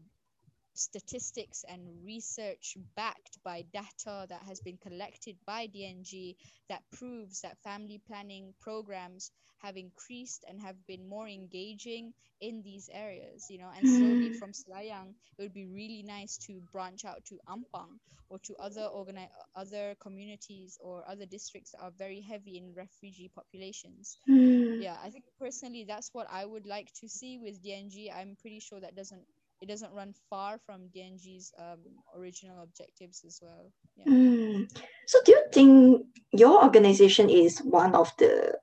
statistics 0.75 1.65
and 1.69 2.05
research 2.05 2.77
backed 2.97 3.39
by 3.45 3.63
data 3.73 4.27
that 4.29 4.43
has 4.43 4.61
been 4.61 4.77
collected 4.79 5.37
by 5.47 5.67
DNG 5.67 6.37
that 6.69 6.83
proves 6.93 7.41
that 7.43 7.59
family 7.63 8.01
planning 8.07 8.55
programs 8.61 9.31
have 9.59 9.77
increased 9.77 10.45
and 10.49 10.61
have 10.61 10.77
been 10.87 11.09
more 11.09 11.29
engaging 11.29 12.13
in 12.41 12.63
these 12.63 12.89
areas, 12.93 13.47
you 13.51 13.59
know, 13.59 13.71
and 13.77 13.89
slowly 13.89 14.31
Mm. 14.31 14.39
from 14.39 14.53
Selayang, 14.53 15.15
it 15.39 15.43
would 15.43 15.53
be 15.55 15.67
really 15.67 16.03
nice 16.03 16.37
to 16.39 16.61
branch 16.73 17.05
out 17.05 17.25
to 17.27 17.39
Ampang 17.49 17.99
or 18.29 18.39
to 18.41 18.55
other 18.57 18.89
organi- 18.95 19.31
other 19.55 19.95
communities 20.01 20.79
or 20.81 21.05
other 21.09 21.27
districts 21.27 21.73
that 21.73 21.83
are 21.83 21.91
very 21.93 22.21
heavy 22.21 22.59
in 22.59 22.75
refugee 22.75 23.31
populations. 23.35 24.19
Mm. 24.29 24.79
Yeah, 24.79 24.97
I 25.03 25.11
think 25.11 25.25
personally 25.39 25.85
that's 25.85 26.11
what 26.13 26.27
I 26.31 26.45
would 26.45 26.67
like 26.67 26.93
to 27.01 27.09
see 27.09 27.39
with 27.39 27.63
DNG. 27.63 28.11
I'm 28.11 28.37
pretty 28.41 28.61
sure 28.61 28.81
that 28.81 28.95
doesn't 28.97 29.27
it 29.63 29.69
doesn't 29.69 29.93
run 29.93 30.13
far 30.29 30.59
from 30.59 30.91
DNG's 30.95 31.53
um, 31.57 31.79
original 32.19 32.65
objectives 32.65 33.23
as 33.25 33.41
well. 33.41 33.71
Yeah. 33.97 34.13
Mm. 34.13 34.69
So, 35.07 35.21
do 35.25 35.33
you 35.33 35.45
think 35.53 36.07
your 36.33 36.65
organization 36.65 37.31
is 37.31 37.61
one 37.61 37.95
of 37.95 38.11
the 38.19 38.59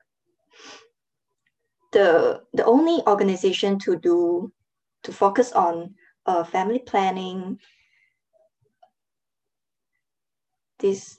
the 1.93 2.43
the 2.53 2.65
only 2.65 3.01
organization 3.07 3.79
to 3.79 3.95
do 3.97 4.51
to 5.03 5.13
focus 5.13 5.53
on 5.53 5.95
uh, 6.25 6.43
family 6.43 6.79
planning 6.79 7.57
this 10.79 11.17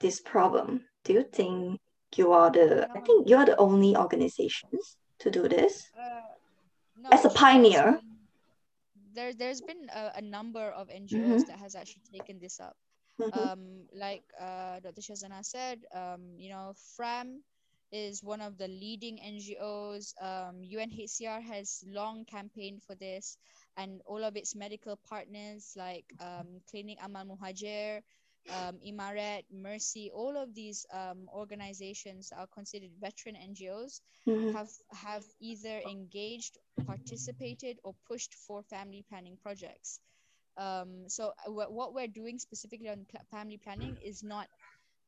this 0.00 0.20
problem? 0.20 0.82
Do 1.04 1.12
you 1.12 1.22
think 1.22 1.80
you 2.16 2.32
are 2.32 2.50
the? 2.50 2.88
I 2.90 2.98
think 3.00 3.28
you 3.28 3.36
are 3.36 3.46
the 3.46 3.56
only 3.58 3.96
organizations 3.96 4.96
to 5.20 5.30
do 5.30 5.46
this. 5.48 5.86
Uh, 5.96 6.20
no, 6.98 7.10
As 7.12 7.24
a 7.24 7.30
pioneer. 7.30 8.00
There, 9.14 9.32
there's 9.34 9.62
been 9.62 9.88
a, 9.94 10.12
a 10.16 10.22
number 10.22 10.70
of 10.70 10.88
NGOs 10.90 11.44
Mhm. 11.44 11.46
that 11.46 11.58
has 11.58 11.74
actually 11.74 12.02
taken 12.12 12.38
this 12.40 12.60
up. 12.60 12.76
Mhm. 13.20 13.50
um, 13.52 13.88
like 13.94 14.24
uh, 14.40 14.80
Dr. 14.80 15.00
Shazana 15.02 15.44
said, 15.44 15.84
um, 15.94 16.34
you 16.38 16.50
know, 16.50 16.74
FRAM 16.96 17.42
is 17.92 18.22
one 18.22 18.40
of 18.40 18.58
the 18.58 18.68
leading 18.68 19.18
NGOs. 19.20 20.14
Um, 20.20 20.62
UNHCR 20.62 21.40
has 21.42 21.84
long 21.86 22.24
campaigned 22.24 22.82
for 22.82 22.94
this, 22.96 23.38
and 23.76 24.00
all 24.06 24.24
of 24.24 24.36
its 24.36 24.54
medical 24.54 24.96
partners 25.08 25.72
like 25.76 26.06
um, 26.20 26.60
Clinic 26.70 26.98
Amal 27.02 27.24
Muhajir, 27.26 28.02
um, 28.50 28.78
Imaret, 28.86 29.44
Mercy, 29.50 30.10
all 30.14 30.36
of 30.36 30.54
these 30.54 30.86
um, 30.92 31.28
organizations 31.34 32.32
are 32.36 32.46
considered 32.46 32.90
veteran 33.00 33.36
NGOs 33.36 34.00
Mhm. 34.26 34.52
have 34.52 34.68
have 34.92 35.24
either 35.40 35.78
engaged, 35.80 36.58
participated, 36.86 37.78
or 37.84 37.94
pushed 38.06 38.34
for 38.34 38.62
family 38.62 39.04
planning 39.08 39.36
projects. 39.42 40.00
Um, 40.56 41.08
so 41.08 41.32
uh, 41.46 41.52
what 41.52 41.72
what 41.72 41.94
we're 41.94 42.08
doing 42.08 42.38
specifically 42.38 42.88
on 42.88 43.06
pl- 43.06 43.24
family 43.30 43.58
planning 43.58 43.96
is 44.04 44.22
not 44.22 44.48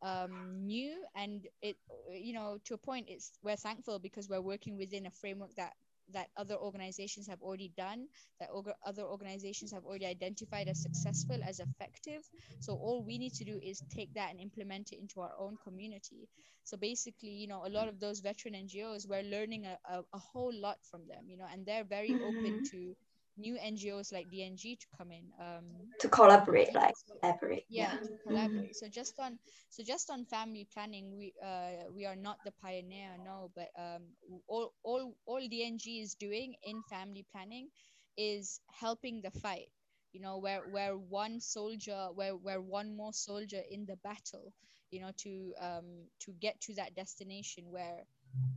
um, 0.02 0.66
new, 0.66 1.04
and 1.14 1.46
it 1.62 1.76
you 2.12 2.32
know 2.34 2.58
to 2.64 2.74
a 2.74 2.78
point 2.78 3.06
it's 3.08 3.32
we're 3.42 3.56
thankful 3.56 3.98
because 3.98 4.28
we're 4.28 4.40
working 4.42 4.76
within 4.76 5.06
a 5.06 5.10
framework 5.10 5.54
that 5.56 5.74
that 6.12 6.28
other 6.36 6.56
organizations 6.56 7.26
have 7.28 7.40
already 7.42 7.72
done 7.76 8.06
that 8.40 8.48
other 8.86 9.02
organizations 9.02 9.72
have 9.72 9.84
already 9.84 10.06
identified 10.06 10.68
as 10.68 10.78
successful 10.80 11.36
as 11.46 11.60
effective 11.60 12.22
so 12.60 12.74
all 12.74 13.04
we 13.04 13.18
need 13.18 13.32
to 13.34 13.44
do 13.44 13.58
is 13.62 13.82
take 13.90 14.12
that 14.14 14.30
and 14.30 14.40
implement 14.40 14.92
it 14.92 14.98
into 15.00 15.20
our 15.20 15.32
own 15.38 15.56
community 15.62 16.28
so 16.64 16.76
basically 16.76 17.28
you 17.30 17.46
know 17.46 17.64
a 17.66 17.70
lot 17.70 17.88
of 17.88 18.00
those 18.00 18.20
veteran 18.20 18.54
ngos 18.54 19.08
we're 19.08 19.22
learning 19.22 19.66
a, 19.66 19.78
a, 19.90 20.00
a 20.12 20.18
whole 20.18 20.52
lot 20.54 20.78
from 20.90 21.06
them 21.08 21.24
you 21.28 21.36
know 21.36 21.46
and 21.52 21.64
they're 21.66 21.84
very 21.84 22.16
open 22.20 22.60
Mhm. 22.60 22.70
to 22.70 22.94
new 23.36 23.56
NGOs 23.60 24.12
like 24.12 24.30
DNG 24.30 24.76
to 24.76 24.86
come 24.96 25.10
in 25.10 25.24
um, 25.40 25.64
to 26.00 26.08
collaborate, 26.08 26.74
like 26.74 26.94
collaborate. 27.20 27.64
Yeah, 27.68 27.92
yeah. 27.92 27.98
to 28.06 28.16
collaborate. 28.26 28.70
Mm-hmm. 28.70 28.72
So 28.72 28.88
just 28.88 29.18
on 29.18 29.38
so 29.70 29.82
just 29.82 30.10
on 30.10 30.24
family 30.24 30.66
planning, 30.72 31.16
we 31.16 31.32
uh 31.42 31.90
we 31.94 32.04
are 32.06 32.16
not 32.16 32.38
the 32.44 32.52
pioneer, 32.52 33.10
no, 33.24 33.50
but 33.54 33.68
um 33.78 34.02
all 34.46 34.72
all 34.82 35.14
all 35.26 35.40
DNG 35.48 36.00
is 36.00 36.14
doing 36.14 36.54
in 36.62 36.82
family 36.82 37.24
planning 37.32 37.68
is 38.16 38.60
helping 38.70 39.20
the 39.22 39.30
fight. 39.30 39.70
You 40.12 40.20
know, 40.20 40.38
where 40.38 40.60
where 40.68 40.96
one 40.96 41.40
soldier, 41.40 42.08
where 42.14 42.32
where 42.36 42.60
one 42.60 42.96
more 42.96 43.12
soldier 43.12 43.60
in 43.70 43.86
the 43.86 43.96
battle, 43.96 44.52
you 44.90 45.00
know, 45.00 45.10
to 45.18 45.54
um 45.60 46.06
to 46.20 46.32
get 46.40 46.60
to 46.62 46.74
that 46.74 46.94
destination 46.94 47.64
where 47.70 48.04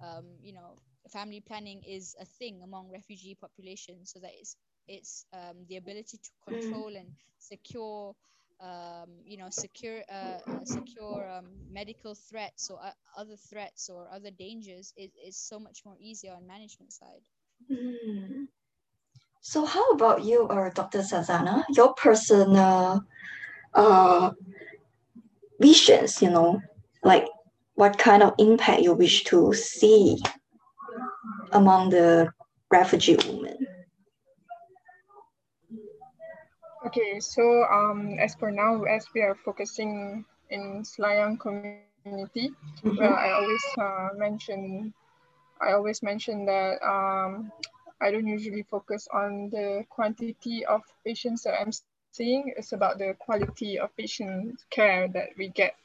um 0.04 0.26
you 0.42 0.54
know 0.54 0.80
family 1.10 1.42
planning 1.42 1.82
is 1.88 2.16
a 2.20 2.26
thing 2.26 2.62
among 2.64 2.90
refugee 2.92 3.36
populations 3.40 4.12
so 4.12 4.20
that 4.20 4.32
it's 4.40 4.56
it's 4.90 5.26
um, 5.34 5.58
the 5.70 5.78
ability 5.78 6.18
to 6.18 6.30
mm. 6.30 6.62
control 6.62 6.96
and 6.96 7.08
secure 7.38 8.16
um, 8.62 9.10
you 9.24 9.38
know 9.38 9.48
secure 9.50 10.02
uh, 10.12 10.40
uh, 10.52 10.66
secure 10.66 11.30
um, 11.30 11.46
medical 11.72 12.14
threats 12.14 12.70
or 12.70 12.80
uh, 12.84 12.92
other 13.18 13.38
threats 13.38 13.90
or 13.90 14.08
other 14.12 14.32
dangers 14.32 14.94
is, 14.98 15.12
is 15.26 15.38
so 15.38 15.60
much 15.60 15.84
more 15.86 15.96
easier 16.00 16.34
on 16.34 16.46
management 16.46 16.92
side 16.92 17.24
mm. 17.72 18.48
so 19.40 19.66
how 19.66 19.90
about 19.92 20.24
you 20.24 20.42
or 20.48 20.68
uh, 20.68 20.70
dr 20.74 20.98
shazana 21.00 21.64
your 21.70 21.94
personal 21.94 23.06
uh, 23.76 24.32
visions 25.62 26.22
you 26.22 26.30
know 26.30 26.60
like 27.04 27.28
what 27.76 27.98
kind 27.98 28.24
of 28.24 28.34
impact 28.40 28.82
you 28.82 28.94
wish 28.94 29.24
to 29.24 29.54
see 29.54 30.18
among 31.54 31.90
the 31.90 32.30
refugee 32.72 33.16
women 33.26 33.66
Okay, 36.90 37.20
so 37.20 37.70
um, 37.70 38.18
as 38.18 38.34
for 38.34 38.50
now, 38.50 38.82
as 38.82 39.06
we 39.14 39.22
are 39.22 39.38
focusing 39.46 40.26
in 40.50 40.82
Selayang 40.82 41.38
community, 41.40 42.50
mm-hmm. 42.82 42.98
well, 42.98 43.14
I 43.14 43.30
always 43.30 43.62
uh, 43.78 44.10
mention, 44.18 44.92
I 45.62 45.74
always 45.74 46.02
mention 46.02 46.46
that 46.50 46.82
um, 46.82 47.52
I 48.02 48.10
don't 48.10 48.26
usually 48.26 48.64
focus 48.64 49.08
on 49.14 49.52
the 49.52 49.86
quantity 49.90 50.66
of 50.66 50.82
patients 51.06 51.44
that 51.44 51.62
I'm 51.62 51.70
seeing. 52.12 52.54
It's 52.58 52.74
about 52.74 52.98
the 52.98 53.14
quality 53.20 53.78
of 53.78 53.96
patient 53.96 54.58
care 54.72 55.08
that 55.10 55.38
we 55.38 55.50
get 55.50 55.76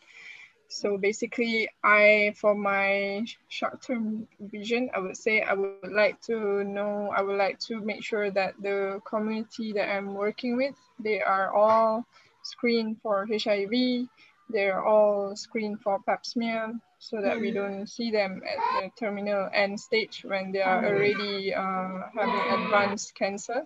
so 0.74 0.98
basically, 0.98 1.68
I, 1.84 2.34
for 2.34 2.52
my 2.52 3.24
short-term 3.48 4.26
vision, 4.40 4.90
I 4.92 4.98
would 4.98 5.16
say 5.16 5.40
I 5.40 5.52
would 5.54 5.92
like 5.92 6.20
to 6.22 6.64
know, 6.64 7.12
I 7.16 7.22
would 7.22 7.38
like 7.38 7.60
to 7.70 7.80
make 7.80 8.02
sure 8.02 8.28
that 8.32 8.54
the 8.60 9.00
community 9.06 9.72
that 9.72 9.88
I'm 9.88 10.14
working 10.14 10.56
with, 10.56 10.74
they 10.98 11.20
are 11.22 11.54
all 11.54 12.04
screened 12.42 13.00
for 13.02 13.24
HIV, 13.30 14.08
they're 14.50 14.84
all 14.84 15.36
screened 15.36 15.80
for 15.80 16.00
pap 16.00 16.26
smear, 16.26 16.74
so 16.98 17.22
that 17.22 17.38
we 17.38 17.52
don't 17.52 17.86
see 17.86 18.10
them 18.10 18.42
at 18.42 18.58
the 18.82 18.90
terminal 18.98 19.48
end 19.54 19.78
stage 19.78 20.24
when 20.26 20.50
they 20.50 20.62
are 20.62 20.84
already 20.84 21.54
uh, 21.54 22.02
having 22.12 22.64
advanced 22.64 23.14
cancer. 23.14 23.62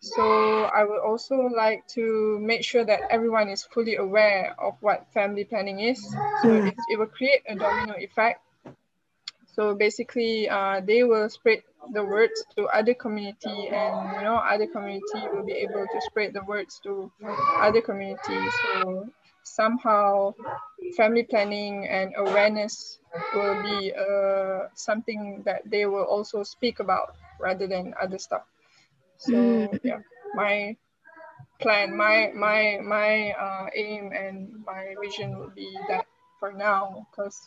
So 0.00 0.64
I 0.64 0.84
would 0.84 1.00
also 1.00 1.36
like 1.46 1.86
to 1.94 2.38
make 2.40 2.64
sure 2.64 2.84
that 2.84 3.02
everyone 3.10 3.48
is 3.48 3.62
fully 3.62 3.96
aware 3.96 4.54
of 4.58 4.74
what 4.80 5.12
family 5.12 5.44
planning 5.44 5.80
is. 5.80 6.02
So 6.42 6.54
it, 6.54 6.74
it 6.88 6.98
will 6.98 7.06
create 7.06 7.42
a 7.48 7.54
domino 7.54 7.94
effect. 7.96 8.40
So 9.54 9.74
basically, 9.74 10.48
uh, 10.48 10.80
they 10.80 11.04
will 11.04 11.28
spread 11.28 11.62
the 11.92 12.04
words 12.04 12.44
to 12.56 12.66
other 12.66 12.94
community, 12.94 13.68
and 13.68 14.16
you 14.16 14.22
know, 14.22 14.36
other 14.36 14.66
community 14.66 15.22
will 15.32 15.44
be 15.44 15.52
able 15.52 15.86
to 15.86 16.00
spread 16.00 16.32
the 16.32 16.42
words 16.42 16.80
to 16.84 17.12
other 17.60 17.82
communities. 17.82 18.52
So 18.64 19.10
somehow, 19.42 20.34
family 20.96 21.24
planning 21.24 21.86
and 21.86 22.14
awareness 22.16 22.98
will 23.34 23.62
be 23.62 23.92
uh, 23.92 24.68
something 24.74 25.42
that 25.44 25.62
they 25.66 25.86
will 25.86 26.04
also 26.04 26.42
speak 26.42 26.80
about 26.80 27.14
rather 27.38 27.66
than 27.66 27.94
other 28.00 28.18
stuff. 28.18 28.42
So 29.22 29.32
mm. 29.32 29.78
yeah, 29.86 30.02
my 30.34 30.74
plan, 31.62 31.94
my 31.94 32.34
my 32.34 32.82
my 32.82 33.30
uh, 33.38 33.66
aim 33.70 34.10
and 34.10 34.66
my 34.66 34.98
vision 34.98 35.38
would 35.38 35.54
be 35.54 35.70
that 35.86 36.06
for 36.40 36.50
now, 36.50 37.06
because 37.06 37.38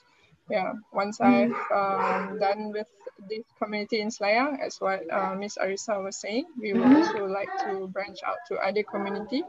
yeah, 0.47 0.71
once 0.93 1.19
mm. 1.19 1.27
I've 1.27 1.57
um, 1.75 2.39
done 2.39 2.71
with 2.71 2.87
this 3.27 3.43
community 3.59 3.99
in 3.99 4.07
Selayang, 4.07 4.63
as 4.63 4.79
what 4.79 5.03
uh, 5.11 5.35
Miss 5.35 5.57
Arisa 5.57 5.99
was 6.01 6.15
saying, 6.15 6.45
we 6.55 6.71
would 6.71 6.83
mm. 6.83 6.95
also 6.95 7.25
like 7.25 7.49
to 7.67 7.87
branch 7.91 8.23
out 8.23 8.39
to 8.47 8.55
other 8.55 8.83
community. 8.83 9.43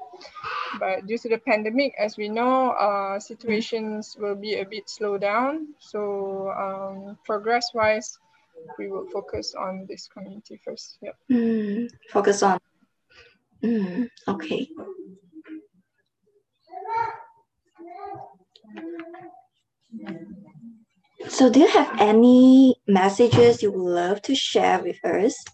But 0.80 1.06
due 1.06 1.18
to 1.18 1.28
the 1.28 1.38
pandemic, 1.38 1.94
as 1.98 2.16
we 2.16 2.28
know, 2.28 2.70
uh, 2.74 3.20
situations 3.20 4.16
will 4.18 4.34
be 4.34 4.58
a 4.58 4.64
bit 4.64 4.90
slowed 4.90 5.20
down. 5.20 5.74
So 5.78 6.50
um, 6.50 7.18
progress-wise, 7.24 8.18
we 8.78 8.88
will 8.88 9.06
focus 9.12 9.54
on 9.58 9.86
this 9.88 10.08
community 10.08 10.60
first. 10.64 10.98
Yeah. 11.00 11.12
Mm, 11.30 11.90
focus 12.10 12.42
on. 12.42 12.58
Mm, 13.62 14.08
okay. 14.28 14.68
So, 21.28 21.50
do 21.50 21.60
you 21.60 21.68
have 21.68 21.90
any 21.98 22.76
messages 22.86 23.62
you 23.62 23.72
would 23.72 23.90
love 23.92 24.22
to 24.22 24.34
share 24.34 24.80
with 24.82 25.04
us? 25.04 25.44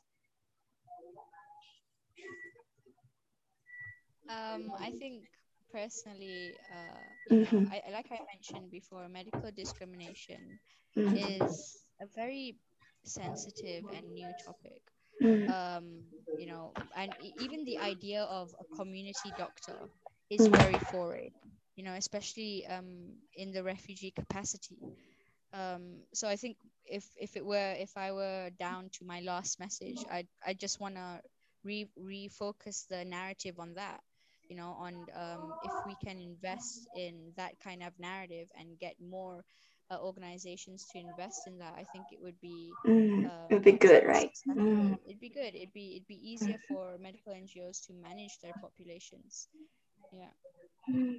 Um, 4.29 4.73
I 4.79 4.91
think 4.91 5.25
personally, 5.73 6.55
uh, 6.71 7.35
mm-hmm. 7.35 7.65
I, 7.73 7.83
like 7.93 8.07
I 8.11 8.21
mentioned 8.33 8.71
before, 8.71 9.09
medical 9.09 9.51
discrimination 9.55 10.59
mm-hmm. 10.97 11.17
is 11.17 11.79
a 12.01 12.07
very 12.15 12.59
sensitive 13.05 13.85
and 13.95 14.13
new 14.13 14.29
topic. 14.45 14.81
Mm. 15.23 15.51
Um, 15.51 15.85
you 16.39 16.47
know, 16.47 16.73
and 16.97 17.13
even 17.41 17.65
the 17.65 17.79
idea 17.79 18.23
of 18.25 18.55
a 18.59 18.77
community 18.77 19.33
doctor 19.39 19.89
is 20.31 20.49
mm. 20.49 20.57
very 20.57 20.79
foreign. 20.79 21.31
You 21.77 21.85
know, 21.85 21.95
especially 21.95 22.67
um, 22.67 23.15
in 23.35 23.53
the 23.53 23.63
refugee 23.63 24.11
capacity. 24.11 24.77
Um, 25.53 26.03
so 26.13 26.29
I 26.29 26.37
think 26.37 26.57
if 26.85 27.05
if 27.17 27.37
it 27.37 27.45
were 27.45 27.75
if 27.79 27.97
I 27.97 28.13
were 28.13 28.51
down 28.59 28.91
to 28.99 29.05
my 29.05 29.21
last 29.21 29.61
message, 29.61 30.05
I 30.11 30.27
I 30.47 30.55
just 30.55 30.81
want 30.81 30.97
to 30.97 31.21
re 31.65 31.89
refocus 31.99 32.87
the 32.89 33.05
narrative 33.05 33.59
on 33.59 33.75
that. 33.75 34.01
You 34.49 34.57
know, 34.57 34.77
on 34.79 34.95
um, 35.15 35.53
if 35.65 35.73
we 35.87 35.95
can 36.05 36.19
invest 36.19 36.87
in 36.97 37.33
that 37.37 37.59
kind 37.61 37.83
of 37.83 37.93
narrative 37.99 38.49
and 38.59 38.79
get 38.79 38.97
more 39.01 39.45
uh, 39.91 39.99
organizations 40.01 40.87
to 40.93 40.99
invest 40.99 41.47
in 41.47 41.59
that, 41.59 41.74
I 41.76 41.85
think 41.93 42.07
it 42.12 42.20
would 42.22 42.41
be 42.41 42.72
mm, 42.87 43.26
uh, 43.26 43.47
it'd 43.51 43.64
be 43.64 43.72
good, 43.72 44.05
right? 44.07 44.30
Mm. 44.49 44.99
It'd 45.07 45.20
be 45.20 45.28
good. 45.28 45.55
It'd 45.55 45.72
be 45.72 45.97
it'd 45.97 46.09
be 46.09 46.20
easier 46.22 46.57
mm. 46.57 46.66
for 46.68 46.99
medical 46.99 47.33
NGOs 47.33 47.87
to 47.87 47.93
manage 47.93 48.39
their 48.43 48.53
populations. 48.61 49.49
Yeah. 50.12 50.95
Mm. 50.95 51.18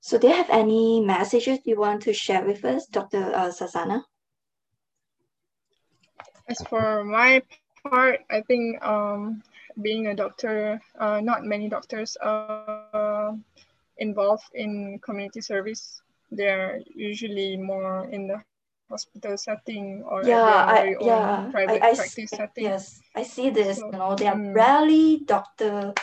So, 0.00 0.18
do 0.18 0.28
you 0.28 0.34
have 0.34 0.50
any 0.50 1.00
messages 1.00 1.60
you 1.64 1.80
want 1.80 2.02
to 2.02 2.12
share 2.12 2.44
with 2.44 2.62
us, 2.64 2.86
Dr. 2.86 3.34
Uh, 3.34 3.48
Shazana? 3.48 4.02
As 6.46 6.60
for 6.68 7.02
my 7.04 7.40
part, 7.88 8.20
I 8.30 8.42
think 8.42 8.84
um, 8.84 9.42
being 9.80 10.08
a 10.08 10.14
doctor, 10.14 10.78
uh, 10.98 11.20
not 11.22 11.44
many 11.44 11.70
doctors 11.70 12.18
uh, 12.20 12.73
involved 13.98 14.44
in 14.54 14.98
community 15.02 15.40
service. 15.40 16.00
They're 16.30 16.80
usually 16.94 17.56
more 17.56 18.08
in 18.10 18.26
the 18.26 18.42
hospital 18.90 19.36
setting 19.36 20.02
or 20.02 20.24
yeah, 20.24 20.42
I, 20.42 20.96
yeah, 21.00 21.48
private 21.50 21.82
I, 21.82 21.90
I 21.90 21.94
practice 21.94 22.12
see, 22.12 22.26
setting. 22.26 22.64
Yes, 22.64 23.00
I 23.14 23.22
see 23.22 23.50
this. 23.50 23.78
So, 23.78 23.86
you 23.86 23.98
know, 23.98 24.14
they 24.14 24.26
are 24.26 24.34
um, 24.34 24.52
rarely 24.52 25.20
doctor. 25.24 25.94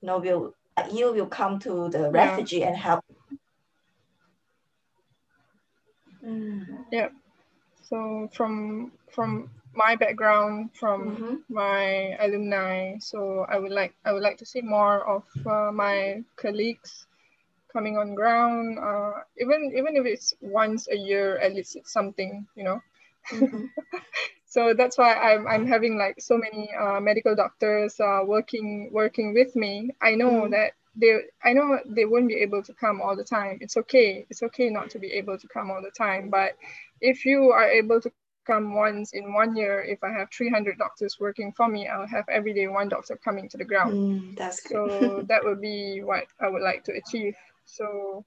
You 0.00 0.06
know, 0.06 0.18
will 0.18 0.54
you 0.92 1.12
will 1.12 1.26
come 1.26 1.58
to 1.60 1.88
the 1.88 2.10
yeah. 2.12 2.20
refugee 2.20 2.64
and 2.64 2.76
help. 2.76 3.04
Mm. 6.24 6.84
Yeah. 6.92 7.08
So 7.82 8.28
from 8.32 8.92
from 9.10 9.50
my 9.74 9.96
background 9.96 10.70
from 10.74 11.16
mm-hmm. 11.16 11.34
my 11.48 12.16
alumni 12.20 12.98
so 12.98 13.46
i 13.48 13.58
would 13.58 13.70
like 13.70 13.94
i 14.04 14.12
would 14.12 14.22
like 14.22 14.36
to 14.36 14.46
see 14.46 14.60
more 14.60 15.06
of 15.06 15.22
uh, 15.46 15.70
my 15.70 16.22
colleagues 16.36 17.06
coming 17.72 17.96
on 17.96 18.14
ground 18.14 18.78
uh, 18.78 19.12
even 19.38 19.72
even 19.76 19.96
if 19.96 20.06
it's 20.06 20.34
once 20.40 20.88
a 20.88 20.96
year 20.96 21.38
at 21.38 21.54
least 21.54 21.76
it's 21.76 21.92
something 21.92 22.46
you 22.54 22.64
know 22.64 22.80
mm-hmm. 23.30 23.64
so 24.46 24.74
that's 24.74 24.96
why 24.96 25.14
I'm, 25.14 25.46
I'm 25.46 25.66
having 25.66 25.98
like 25.98 26.20
so 26.20 26.38
many 26.38 26.70
uh, 26.74 27.00
medical 27.00 27.34
doctors 27.34 27.98
uh, 28.00 28.20
working 28.24 28.90
working 28.92 29.34
with 29.34 29.54
me 29.54 29.90
i 30.00 30.14
know 30.14 30.30
mm-hmm. 30.30 30.52
that 30.52 30.72
they 30.96 31.20
i 31.44 31.52
know 31.52 31.78
they 31.86 32.04
won't 32.04 32.28
be 32.28 32.36
able 32.36 32.62
to 32.62 32.72
come 32.74 33.00
all 33.00 33.16
the 33.16 33.24
time 33.24 33.58
it's 33.60 33.76
okay 33.76 34.26
it's 34.30 34.42
okay 34.42 34.70
not 34.70 34.90
to 34.90 34.98
be 34.98 35.12
able 35.12 35.38
to 35.38 35.46
come 35.48 35.70
all 35.70 35.82
the 35.82 35.90
time 35.90 36.30
but 36.30 36.56
if 37.00 37.24
you 37.24 37.50
are 37.50 37.68
able 37.68 38.00
to 38.00 38.10
come 38.48 38.74
once 38.74 39.12
in 39.12 39.32
one 39.34 39.54
year. 39.54 39.82
If 39.82 40.02
I 40.02 40.10
have 40.10 40.28
300 40.32 40.78
doctors 40.78 41.18
working 41.20 41.52
for 41.52 41.68
me, 41.68 41.86
I'll 41.86 42.08
have 42.08 42.24
every 42.28 42.54
day 42.54 42.66
one 42.66 42.88
doctor 42.88 43.16
coming 43.16 43.48
to 43.50 43.58
the 43.58 43.64
ground. 43.64 43.92
Mm, 43.92 44.36
that's 44.36 44.60
good. 44.62 44.90
So 44.90 45.22
that 45.28 45.44
would 45.44 45.60
be 45.60 46.00
what 46.02 46.24
I 46.40 46.48
would 46.48 46.62
like 46.62 46.82
to 46.84 46.92
achieve. 46.92 47.36
So, 47.68 48.24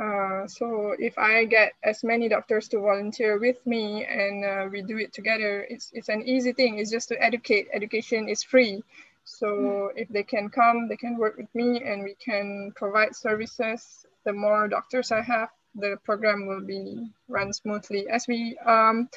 uh, 0.00 0.46
so 0.46 0.94
if 0.98 1.16
I 1.18 1.44
get 1.46 1.72
as 1.82 2.04
many 2.04 2.28
doctors 2.28 2.68
to 2.68 2.78
volunteer 2.78 3.38
with 3.38 3.64
me 3.66 4.04
and 4.04 4.44
uh, 4.44 4.68
we 4.70 4.82
do 4.82 4.98
it 4.98 5.12
together, 5.12 5.66
it's 5.68 5.90
it's 5.92 6.10
an 6.10 6.22
easy 6.22 6.52
thing. 6.52 6.78
It's 6.78 6.90
just 6.90 7.08
to 7.08 7.22
educate. 7.22 7.68
Education 7.72 8.28
is 8.28 8.42
free. 8.42 8.84
So 9.24 9.46
mm. 9.46 9.88
if 9.96 10.08
they 10.08 10.22
can 10.22 10.50
come, 10.50 10.88
they 10.88 10.96
can 10.96 11.16
work 11.16 11.38
with 11.38 11.52
me, 11.54 11.82
and 11.82 12.04
we 12.04 12.14
can 12.20 12.72
provide 12.76 13.16
services. 13.16 14.04
The 14.24 14.32
more 14.32 14.68
doctors 14.68 15.10
I 15.10 15.22
have, 15.22 15.48
the 15.74 15.96
program 16.04 16.46
will 16.46 16.64
be 16.64 17.10
run 17.28 17.52
smoothly. 17.52 18.08
As 18.08 18.28
we 18.28 18.58
um, 18.66 19.08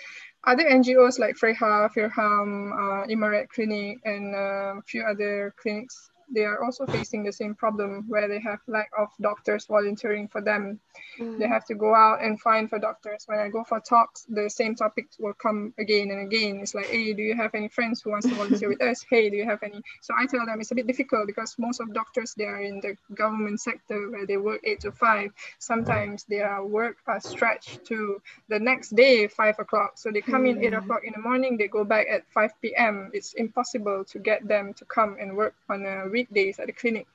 other 0.45 0.63
NGOs 0.63 1.19
like 1.19 1.35
Freha, 1.35 1.91
Firham, 1.91 2.71
uh, 2.71 3.07
Imaret 3.07 3.49
Clinic, 3.49 3.99
and 4.05 4.33
uh, 4.33 4.79
a 4.79 4.81
few 4.87 5.03
other 5.03 5.53
clinics 5.59 6.09
they 6.33 6.43
are 6.43 6.63
also 6.63 6.85
facing 6.85 7.23
the 7.23 7.31
same 7.31 7.55
problem 7.55 8.05
where 8.07 8.27
they 8.27 8.39
have 8.39 8.59
lack 8.67 8.89
of 8.97 9.09
doctors 9.21 9.65
volunteering 9.65 10.27
for 10.27 10.41
them. 10.41 10.79
Mm. 11.19 11.39
They 11.39 11.47
have 11.47 11.65
to 11.65 11.75
go 11.75 11.95
out 11.95 12.21
and 12.21 12.39
find 12.39 12.69
for 12.69 12.79
doctors. 12.79 13.23
When 13.27 13.39
I 13.39 13.49
go 13.49 13.63
for 13.63 13.79
talks, 13.79 14.25
the 14.29 14.49
same 14.49 14.75
topics 14.75 15.17
will 15.19 15.33
come 15.33 15.73
again 15.77 16.11
and 16.11 16.21
again. 16.21 16.59
It's 16.61 16.75
like, 16.75 16.87
hey, 16.87 17.13
do 17.13 17.21
you 17.21 17.35
have 17.35 17.51
any 17.55 17.69
friends 17.69 18.01
who 18.01 18.11
wants 18.11 18.27
to 18.27 18.35
volunteer 18.35 18.69
with 18.69 18.81
us? 18.81 19.05
Hey, 19.09 19.29
do 19.29 19.37
you 19.37 19.45
have 19.45 19.63
any? 19.63 19.81
So 20.01 20.13
I 20.17 20.25
tell 20.25 20.45
them 20.45 20.59
it's 20.59 20.71
a 20.71 20.75
bit 20.75 20.87
difficult 20.87 21.27
because 21.27 21.55
most 21.57 21.79
of 21.79 21.93
doctors 21.93 22.33
they 22.35 22.45
are 22.45 22.61
in 22.61 22.81
the 22.81 22.97
government 23.15 23.61
sector 23.61 24.09
where 24.09 24.25
they 24.25 24.37
work 24.37 24.61
eight 24.63 24.81
to 24.81 24.91
five. 24.91 25.31
Sometimes 25.59 26.25
their 26.25 26.63
work 26.63 26.97
are 27.07 27.19
stretched 27.19 27.85
to 27.85 28.21
the 28.49 28.59
next 28.59 28.95
day 28.95 29.27
five 29.27 29.59
o'clock. 29.59 29.93
So 29.95 30.11
they 30.11 30.21
come 30.21 30.43
mm. 30.43 30.49
in 30.49 30.63
eight 30.63 30.73
mm. 30.73 30.83
o'clock 30.83 31.01
in 31.03 31.13
the 31.15 31.21
morning, 31.21 31.57
they 31.57 31.67
go 31.67 31.83
back 31.83 32.07
at 32.09 32.29
five 32.31 32.51
p.m. 32.61 33.11
It's 33.13 33.33
impossible 33.33 34.05
to 34.05 34.19
get 34.19 34.47
them 34.47 34.73
to 34.75 34.85
come 34.85 35.17
and 35.19 35.37
work 35.37 35.55
on 35.69 35.85
a 35.85 36.09
weekdays 36.17 36.59
at 36.59 36.67
the 36.67 36.73
clinic. 36.73 37.07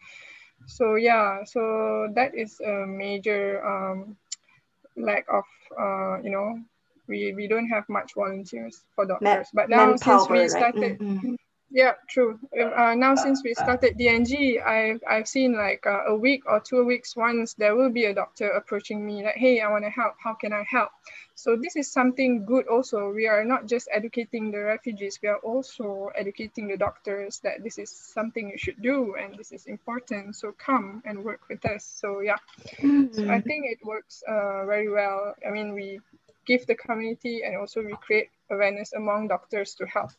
So 0.66 0.94
yeah, 0.94 1.42
so 1.44 1.60
that 2.14 2.34
is 2.34 2.60
a 2.60 2.86
major 2.86 3.42
um, 3.66 4.16
lack 4.96 5.26
of, 5.28 5.44
uh, 5.74 6.22
you 6.22 6.30
know, 6.30 6.48
we, 7.08 7.34
we 7.34 7.48
don't 7.48 7.68
have 7.68 7.84
much 7.88 8.14
volunteers 8.14 8.84
for 8.94 9.04
doctors. 9.06 9.48
but 9.52 9.68
now 9.68 9.96
since 9.96 10.28
we 10.28 10.48
started, 10.48 10.80
right? 10.80 10.98
mm-hmm. 11.00 11.34
Yeah, 11.72 11.92
true. 12.08 12.38
Uh, 12.52 12.94
now 12.94 13.14
since 13.14 13.42
we 13.42 13.54
started 13.54 13.96
DNG, 13.98 14.62
I've, 14.62 15.02
I've 15.08 15.26
seen 15.26 15.54
like 15.54 15.86
uh, 15.86 16.04
a 16.08 16.14
week 16.14 16.42
or 16.46 16.60
two 16.60 16.84
weeks 16.84 17.16
once 17.16 17.54
there 17.54 17.74
will 17.74 17.90
be 17.90 18.04
a 18.04 18.14
doctor 18.14 18.50
approaching 18.50 19.04
me 19.04 19.24
like, 19.24 19.36
hey, 19.36 19.60
I 19.60 19.70
want 19.70 19.84
to 19.84 19.90
help. 19.90 20.14
How 20.22 20.34
can 20.34 20.52
I 20.52 20.64
help? 20.68 20.90
So 21.34 21.56
this 21.56 21.76
is 21.76 21.90
something 21.90 22.44
good 22.44 22.68
also. 22.68 23.10
We 23.10 23.26
are 23.26 23.42
not 23.42 23.66
just 23.66 23.88
educating 23.90 24.50
the 24.50 24.58
refugees, 24.58 25.18
we 25.22 25.30
are 25.30 25.38
also 25.38 26.10
educating 26.14 26.68
the 26.68 26.76
doctors 26.76 27.40
that 27.40 27.64
this 27.64 27.78
is 27.78 27.90
something 27.90 28.50
you 28.50 28.58
should 28.58 28.82
do 28.82 29.16
and 29.18 29.38
this 29.38 29.50
is 29.50 29.66
important. 29.66 30.36
So 30.36 30.52
come 30.52 31.02
and 31.06 31.24
work 31.24 31.48
with 31.48 31.64
us. 31.64 31.84
So 31.84 32.20
yeah, 32.20 32.36
mm-hmm. 32.82 33.14
so 33.14 33.30
I 33.30 33.40
think 33.40 33.64
it 33.66 33.78
works 33.84 34.22
uh, 34.28 34.66
very 34.66 34.90
well. 34.90 35.34
I 35.46 35.50
mean, 35.50 35.72
we 35.72 36.00
give 36.46 36.66
the 36.66 36.74
community 36.74 37.42
and 37.44 37.56
also 37.56 37.82
we 37.82 37.94
create 37.94 38.28
awareness 38.50 38.92
among 38.92 39.28
doctors 39.28 39.74
to 39.76 39.86
help. 39.86 40.10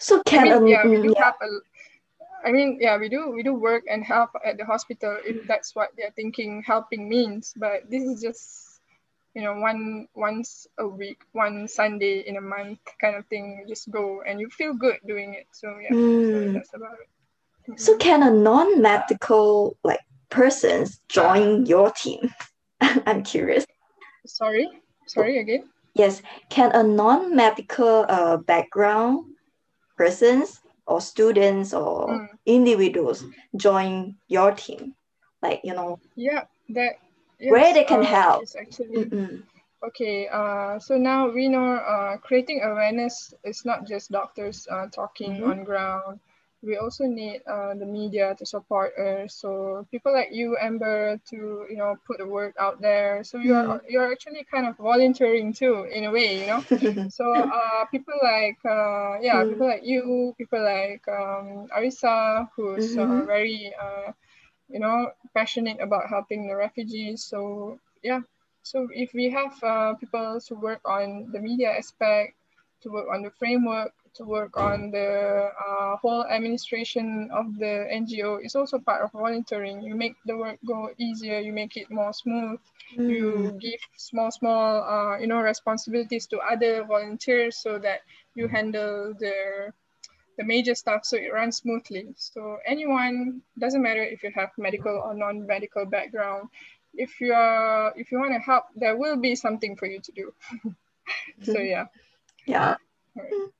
So 0.00 0.22
can 0.24 0.48
I 0.48 0.58
mean, 0.58 0.66
yeah, 0.66 0.86
we 0.86 1.02
do 1.02 1.14
have 1.18 1.34
a, 1.42 2.48
I 2.48 2.50
mean, 2.50 2.78
yeah, 2.80 2.96
we 2.96 3.08
do 3.08 3.30
we 3.30 3.42
do 3.42 3.52
work 3.52 3.84
and 3.88 4.02
help 4.02 4.30
at 4.44 4.56
the 4.56 4.64
hospital 4.64 5.18
if 5.24 5.46
that's 5.46 5.76
what 5.76 5.90
they're 5.96 6.12
thinking 6.16 6.64
helping 6.66 7.08
means. 7.08 7.52
But 7.54 7.90
this 7.90 8.02
is 8.02 8.22
just 8.22 8.80
you 9.34 9.42
know 9.42 9.54
one 9.54 10.08
once 10.14 10.66
a 10.78 10.88
week 10.88 11.22
one 11.32 11.68
sunday 11.68 12.20
in 12.26 12.36
a 12.36 12.40
month 12.40 12.80
kind 13.00 13.14
of 13.14 13.24
thing 13.26 13.60
you 13.60 13.68
just 13.68 13.90
go 13.90 14.22
and 14.26 14.40
you 14.40 14.48
feel 14.48 14.72
good 14.72 14.98
doing 15.06 15.34
it. 15.34 15.46
So 15.52 15.76
yeah 15.78 15.94
mm. 15.94 16.46
so 16.46 16.52
that's 16.54 16.74
about 16.74 16.94
it. 16.94 17.08
Mm-hmm. 17.68 17.76
so 17.76 17.96
can 17.98 18.22
a 18.22 18.30
non-medical 18.30 19.76
like 19.84 20.00
persons 20.30 21.00
join 21.08 21.66
your 21.66 21.90
team? 21.90 22.32
I'm 22.80 23.22
curious. 23.22 23.66
Sorry? 24.26 24.66
Sorry 25.06 25.38
again? 25.38 25.68
Yes. 25.94 26.22
Can 26.48 26.72
a 26.72 26.82
non-medical 26.82 28.06
uh, 28.08 28.38
background 28.38 29.26
persons 30.00 30.60
or 30.86 30.98
students 31.00 31.74
or 31.74 32.08
mm. 32.08 32.28
individuals 32.46 33.24
join 33.56 34.14
your 34.28 34.50
team 34.52 34.94
like 35.42 35.60
you 35.62 35.74
know 35.74 35.98
yeah 36.16 36.44
that 36.70 36.92
yes, 37.38 37.50
where 37.52 37.72
they 37.74 37.84
can 37.84 38.00
uh, 38.00 38.04
help. 38.04 38.44
Actually, 38.58 39.42
okay, 39.86 40.28
uh, 40.28 40.78
so 40.78 40.96
now 40.96 41.28
we 41.28 41.48
know 41.48 41.74
uh, 41.74 42.16
creating 42.18 42.62
awareness 42.62 43.34
is 43.44 43.64
not 43.64 43.86
just 43.86 44.10
doctors 44.10 44.66
uh, 44.70 44.86
talking 44.92 45.32
mm-hmm. 45.32 45.50
on 45.50 45.64
ground. 45.64 46.20
We 46.62 46.76
also 46.76 47.04
need 47.04 47.40
uh, 47.46 47.72
the 47.74 47.86
media 47.86 48.34
to 48.38 48.44
support 48.44 48.92
us. 48.98 49.34
So 49.34 49.86
people 49.90 50.12
like 50.12 50.28
you, 50.30 50.56
Amber, 50.60 51.18
to 51.30 51.66
you 51.70 51.76
know 51.76 51.96
put 52.06 52.18
the 52.18 52.26
word 52.26 52.52
out 52.58 52.80
there. 52.80 53.24
So 53.24 53.38
you're 53.38 53.64
mm-hmm. 53.64 53.86
you're 53.88 54.12
actually 54.12 54.44
kind 54.50 54.66
of 54.66 54.76
volunteering 54.76 55.52
too, 55.52 55.84
in 55.84 56.04
a 56.04 56.10
way, 56.10 56.40
you 56.40 56.46
know. 56.46 57.08
so 57.08 57.32
uh, 57.32 57.84
people 57.86 58.14
like 58.22 58.58
uh, 58.64 59.20
yeah, 59.24 59.40
mm-hmm. 59.40 59.50
people 59.50 59.68
like 59.68 59.84
you, 59.84 60.34
people 60.36 60.62
like 60.62 61.02
um, 61.08 61.68
Arisa, 61.72 62.48
who's 62.54 62.96
uh, 62.96 63.00
mm-hmm. 63.00 63.26
very 63.26 63.72
uh, 63.80 64.12
you 64.70 64.78
know, 64.78 65.10
passionate 65.34 65.80
about 65.80 66.08
helping 66.08 66.46
the 66.46 66.54
refugees. 66.54 67.24
So 67.24 67.78
yeah, 68.02 68.20
so 68.62 68.88
if 68.92 69.12
we 69.12 69.30
have 69.30 69.62
uh, 69.62 69.94
people 69.94 70.40
to 70.46 70.54
work 70.54 70.80
on 70.84 71.30
the 71.32 71.40
media 71.40 71.76
aspect, 71.76 72.34
to 72.82 72.90
work 72.90 73.06
on 73.12 73.22
the 73.22 73.30
framework, 73.30 73.92
to 74.14 74.24
work 74.24 74.56
on 74.56 74.90
the 74.90 75.50
uh, 75.54 75.96
whole 75.96 76.24
administration 76.26 77.30
of 77.32 77.58
the 77.58 77.86
NGO, 77.92 78.44
is 78.44 78.54
also 78.54 78.78
part 78.78 79.02
of 79.02 79.12
volunteering. 79.12 79.82
You 79.82 79.94
make 79.94 80.16
the 80.26 80.36
work 80.36 80.58
go 80.66 80.90
easier, 80.98 81.38
you 81.38 81.52
make 81.52 81.76
it 81.76 81.90
more 81.90 82.12
smooth, 82.12 82.58
mm. 82.96 83.08
you 83.08 83.58
give 83.60 83.80
small, 83.96 84.30
small, 84.30 84.82
uh, 84.82 85.18
you 85.18 85.26
know, 85.26 85.40
responsibilities 85.40 86.26
to 86.28 86.38
other 86.38 86.84
volunteers 86.84 87.56
so 87.56 87.78
that 87.78 88.00
you 88.34 88.48
handle 88.48 89.14
their 89.18 89.74
the 90.38 90.44
major 90.44 90.74
stuff 90.74 91.04
so 91.04 91.16
it 91.16 91.32
runs 91.32 91.58
smoothly. 91.58 92.06
So 92.16 92.58
anyone, 92.66 93.42
doesn't 93.58 93.82
matter 93.82 94.02
if 94.02 94.22
you 94.22 94.30
have 94.34 94.50
medical 94.56 95.02
or 95.04 95.12
non-medical 95.14 95.84
background, 95.86 96.48
if 96.94 97.20
you 97.20 97.32
are 97.32 97.92
if 97.96 98.10
you 98.10 98.18
want 98.18 98.32
to 98.32 98.40
help, 98.40 98.64
there 98.74 98.96
will 98.96 99.16
be 99.16 99.34
something 99.34 99.76
for 99.76 99.86
you 99.86 100.00
to 100.00 100.12
do. 100.12 100.32
so 101.42 101.54
mm-hmm. 101.54 101.66
yeah. 101.66 101.84
Yeah. 102.46 102.76
Right. 103.14 103.50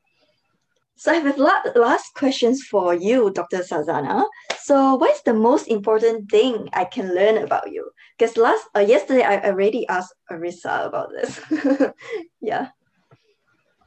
So 1.01 1.11
I 1.13 1.15
have 1.15 1.39
la- 1.39 1.73
last 1.77 2.13
questions 2.13 2.63
for 2.63 2.93
you, 2.93 3.31
Dr. 3.33 3.65
Shazana. 3.65 4.29
So 4.61 4.97
what 4.97 5.17
is 5.17 5.23
the 5.23 5.33
most 5.33 5.67
important 5.69 6.31
thing 6.31 6.69
I 6.75 6.85
can 6.85 7.15
learn 7.15 7.39
about 7.39 7.73
you? 7.73 7.89
Because 8.19 8.37
last 8.37 8.69
uh, 8.77 8.85
yesterday 8.85 9.23
I 9.25 9.41
already 9.49 9.89
asked 9.89 10.13
Arisa 10.31 10.85
about 10.85 11.09
this. 11.17 11.41
yeah. 12.43 12.69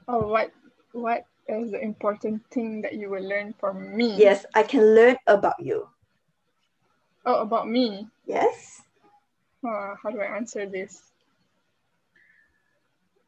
Oh, 0.07 0.25
what 0.25 0.49
what 0.93 1.29
is 1.45 1.69
the 1.69 1.85
important 1.85 2.41
thing 2.49 2.81
that 2.81 2.97
you 2.97 3.11
will 3.13 3.21
learn 3.21 3.53
from 3.61 3.95
me? 3.95 4.17
Yes, 4.17 4.49
I 4.55 4.63
can 4.63 4.95
learn 4.95 5.17
about 5.27 5.61
you. 5.61 5.85
Oh, 7.29 7.45
about 7.45 7.69
me? 7.69 8.09
Yes. 8.25 8.81
Uh, 9.61 9.93
how 10.01 10.09
do 10.09 10.17
I 10.17 10.33
answer 10.33 10.65
this? 10.65 11.12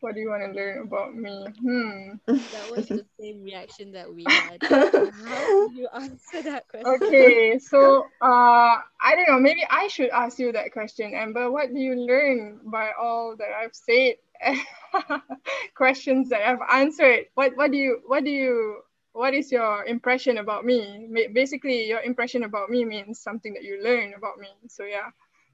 What 0.02 0.16
do 0.16 0.22
you 0.22 0.30
want 0.30 0.43
to 0.43 0.52
learn 0.52 0.84
about 0.84 1.16
me? 1.16 1.48
Hmm. 1.62 2.16
That 2.28 2.72
was 2.72 2.88
the 2.88 3.06
same 3.20 3.43
reaction 3.43 3.91
that 3.93 4.14
we 4.14 4.26
had. 4.28 4.62
How 4.64 5.68
do 5.68 5.74
you 5.74 5.88
answer 5.93 6.43
that 6.43 6.68
question? 6.68 6.93
Okay, 7.02 7.60
so 7.60 8.04
uh, 8.22 8.78
I 9.02 9.16
don't 9.16 9.28
know. 9.28 9.39
Maybe 9.39 9.66
I 9.70 9.88
should 9.88 10.10
ask 10.10 10.38
you 10.38 10.52
that 10.52 10.74
question, 10.74 11.14
Amber. 11.16 11.50
What 11.50 11.74
do 11.74 11.80
you 11.80 11.96
learn 11.96 12.60
by 12.66 12.91
all 13.00 13.36
that 13.38 13.50
I've 13.58 13.74
said 13.74 14.16
questions 15.76 16.30
that 16.30 16.48
I've 16.48 16.60
answered. 16.72 17.26
What 17.36 17.56
what 17.56 17.72
do 17.72 17.78
you 17.78 18.02
what 18.06 18.24
do 18.24 18.30
you 18.30 18.82
what 19.14 19.34
is 19.34 19.52
your 19.52 19.86
impression 19.86 20.38
about 20.38 20.66
me? 20.66 21.08
Basically, 21.34 21.88
your 21.88 22.02
impression 22.02 22.43
about 22.43 22.70
me 22.70 22.84
means 22.86 23.20
something 23.20 23.54
that 23.54 23.64
you 23.64 23.82
learn 23.82 24.14
about 24.14 24.39
me. 24.39 24.50
So 24.68 24.84
yeah. 24.84 25.10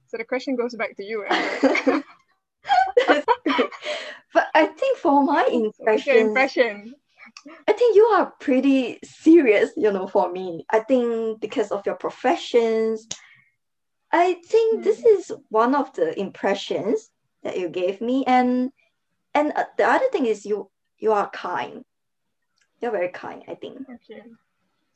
So 0.08 0.18
the 0.18 0.26
question 0.26 0.56
goes 0.58 0.76
back 0.76 0.98
to 0.98 1.04
you, 1.06 1.24
but 4.34 4.48
I 4.54 4.66
think 4.66 4.98
for 4.98 5.24
my 5.24 5.48
impression, 5.52 6.18
impression, 6.18 6.94
I 7.68 7.74
think 7.74 7.96
you 7.96 8.04
are 8.04 8.34
pretty 8.40 9.00
serious, 9.04 9.72
you 9.76 9.92
know, 9.92 10.08
for 10.08 10.32
me. 10.32 10.66
I 10.70 10.80
think 10.80 11.42
because 11.42 11.72
of 11.72 11.86
your 11.86 11.96
professions, 11.96 13.08
I 14.12 14.34
think 14.46 14.82
mm. 14.82 14.84
this 14.84 15.02
hmm. 15.02 15.08
is 15.08 15.32
one 15.50 15.74
of 15.74 15.94
the 15.94 16.20
impressions 16.20 17.10
that 17.44 17.58
you 17.58 17.70
gave 17.70 18.02
me 18.02 18.24
and 18.26 18.72
and 19.34 19.52
uh, 19.56 19.66
the 19.78 19.86
other 19.86 20.08
thing 20.12 20.26
is 20.26 20.46
you 20.46 20.70
you 20.98 21.12
are 21.12 21.30
kind 21.30 21.84
you're 22.82 22.92
very 22.92 23.10
kind 23.10 23.44
i 23.48 23.56
think 23.56 23.80
okay 23.90 24.24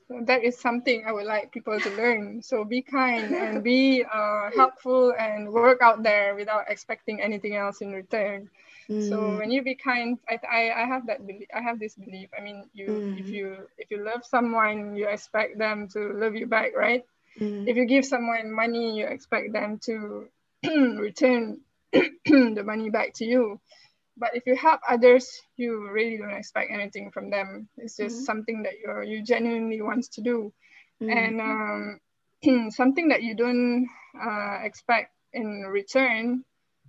So 0.08 0.22
that 0.30 0.46
is 0.46 0.54
something 0.54 1.02
I 1.02 1.12
would 1.12 1.26
like 1.26 1.50
people 1.50 1.82
to 1.82 1.90
learn. 1.98 2.38
So 2.38 2.62
be 2.62 2.86
kind 2.86 3.34
and 3.34 3.64
be 3.66 4.06
uh, 4.06 4.54
helpful 4.54 5.18
and 5.18 5.50
work 5.50 5.82
out 5.82 6.06
there 6.06 6.38
without 6.38 6.70
expecting 6.70 7.18
anything 7.18 7.58
else 7.58 7.82
in 7.82 7.90
return. 7.90 8.46
Mm. 8.90 9.10
So 9.10 9.38
when 9.38 9.52
you 9.52 9.64
be 9.64 9.76
kind, 9.76 10.20
I, 10.30 10.40
I, 10.46 10.84
I 10.84 10.86
have 10.86 11.08
that 11.08 11.26
belief. 11.26 11.48
I 11.54 11.62
have 11.62 11.80
this 11.80 11.96
belief. 11.96 12.30
I 12.38 12.42
mean, 12.42 12.70
you 12.74 12.88
mm. 12.88 13.20
if 13.20 13.28
you 13.28 13.68
if 13.78 13.90
you 13.90 14.04
love 14.04 14.26
someone, 14.26 14.96
you 14.96 15.08
expect 15.08 15.58
them 15.58 15.88
to 15.90 16.14
love 16.14 16.36
you 16.36 16.46
back, 16.46 16.76
right? 16.76 17.04
Mm. 17.40 17.68
If 17.68 17.78
you 17.78 17.86
give 17.86 18.06
someone 18.06 18.52
money, 18.52 18.98
you 18.98 19.08
expect 19.08 19.54
them 19.54 19.80
to 19.86 20.28
return 20.64 21.62
the 21.92 22.64
money 22.64 22.90
back 22.90 23.14
to 23.16 23.26
you. 23.26 23.60
But 24.18 24.32
if 24.34 24.46
you 24.46 24.56
help 24.56 24.80
others, 24.88 25.42
you 25.58 25.90
really 25.90 26.18
don't 26.18 26.32
expect 26.32 26.72
anything 26.72 27.12
from 27.12 27.30
them. 27.30 27.68
It's 27.78 27.98
just 27.98 28.16
mm-hmm. 28.16 28.24
something 28.24 28.64
that 28.64 28.74
you 28.80 29.02
you 29.02 29.24
genuinely 29.24 29.82
wants 29.82 30.10
to 30.16 30.22
do, 30.22 30.54
mm-hmm. 31.02 31.18
and 31.18 31.42
um, 31.42 32.70
something 32.72 33.10
that 33.10 33.24
you 33.24 33.36
don't 33.36 33.88
uh, 34.16 34.60
expect 34.64 35.12
in 35.34 35.66
return 35.68 36.46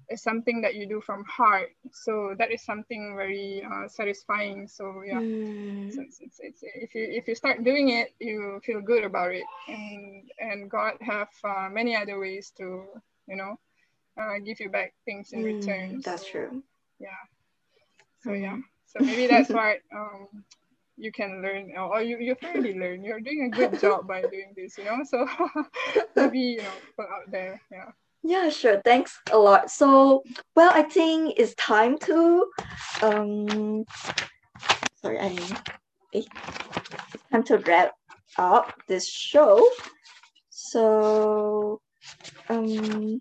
is 0.08 0.22
something 0.22 0.60
that 0.62 0.74
you 0.74 0.86
do 0.86 1.00
from 1.00 1.24
heart. 1.24 1.70
So 1.92 2.34
that 2.38 2.52
is 2.52 2.62
something 2.62 3.14
very 3.16 3.64
uh, 3.64 3.88
satisfying. 3.88 4.68
So 4.68 5.02
yeah, 5.04 5.20
mm. 5.20 5.92
so 5.92 6.02
it's, 6.02 6.20
it's, 6.20 6.40
it's, 6.40 6.60
if 6.62 6.94
you 6.94 7.06
if 7.10 7.28
you 7.28 7.34
start 7.34 7.64
doing 7.64 7.90
it, 7.90 8.14
you 8.20 8.60
feel 8.64 8.80
good 8.80 9.04
about 9.04 9.32
it, 9.34 9.44
and 9.68 10.30
and 10.38 10.70
God 10.70 10.94
have 11.00 11.28
uh, 11.44 11.68
many 11.70 11.96
other 11.96 12.18
ways 12.18 12.52
to 12.58 12.84
you 13.26 13.36
know 13.36 13.58
uh, 14.20 14.38
give 14.44 14.60
you 14.60 14.70
back 14.70 14.94
things 15.04 15.32
in 15.32 15.42
mm, 15.42 15.60
return. 15.60 16.00
That's 16.04 16.22
so, 16.22 16.30
true. 16.30 16.62
yeah. 16.98 17.22
So 18.22 18.32
yeah. 18.32 18.58
So 18.86 19.04
maybe 19.04 19.26
that's 19.26 19.50
why 19.50 19.78
um 19.92 20.44
you 20.96 21.12
can 21.12 21.42
learn 21.42 21.76
or 21.76 22.00
you 22.00 22.18
you've 22.18 22.42
already 22.42 22.72
learned 22.72 23.04
you're 23.04 23.20
doing 23.20 23.50
a 23.52 23.56
good 23.56 23.78
job 23.84 24.06
by 24.08 24.22
doing 24.22 24.54
this 24.56 24.78
you 24.78 24.84
know? 24.84 25.04
So 25.04 25.28
maybe 26.16 26.38
you 26.38 26.62
know 26.62 26.76
put 26.96 27.04
out 27.04 27.30
there. 27.30 27.60
Yeah 27.70 27.92
yeah 28.26 28.48
sure. 28.50 28.80
Thanks 28.84 29.18
a 29.32 29.38
lot. 29.38 29.70
So 29.70 30.22
well 30.54 30.70
i 30.74 30.82
think 30.82 31.34
it's 31.38 31.54
time 31.54 31.98
to 31.98 32.46
um 33.02 33.84
sorry 35.00 35.18
i 35.20 35.28
mean 35.28 35.56
it's 36.12 36.28
time 37.30 37.42
to 37.44 37.58
wrap 37.58 37.92
up 38.38 38.72
this 38.88 39.08
show. 39.08 39.66
So 40.50 41.80
um 42.48 43.20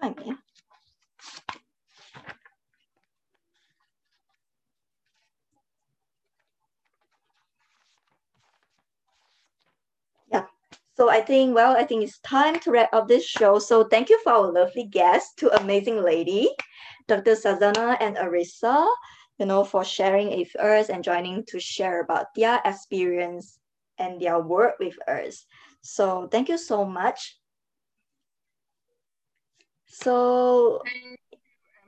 time 0.00 0.14
yeah 0.24 0.34
So 10.98 11.08
I 11.08 11.20
think, 11.20 11.54
well, 11.54 11.76
I 11.76 11.84
think 11.84 12.02
it's 12.02 12.18
time 12.18 12.58
to 12.58 12.72
wrap 12.72 12.92
up 12.92 13.06
this 13.06 13.24
show. 13.24 13.60
So 13.60 13.84
thank 13.84 14.10
you 14.10 14.18
for 14.24 14.32
our 14.32 14.50
lovely 14.50 14.82
guests, 14.82 15.32
two 15.36 15.48
amazing 15.50 16.02
lady, 16.02 16.50
Dr. 17.06 17.36
Shazana 17.36 17.96
and 18.00 18.16
Arisa, 18.16 18.84
you 19.38 19.46
know, 19.46 19.62
for 19.62 19.84
sharing 19.84 20.36
with 20.36 20.56
us 20.56 20.88
and 20.88 21.04
joining 21.04 21.44
to 21.50 21.60
share 21.60 22.00
about 22.00 22.34
their 22.34 22.60
experience 22.64 23.60
and 23.96 24.20
their 24.20 24.40
work 24.40 24.74
with 24.80 24.98
us. 25.08 25.46
So 25.82 26.26
thank 26.32 26.48
you 26.48 26.58
so 26.58 26.84
much. 26.84 27.38
So 29.86 30.82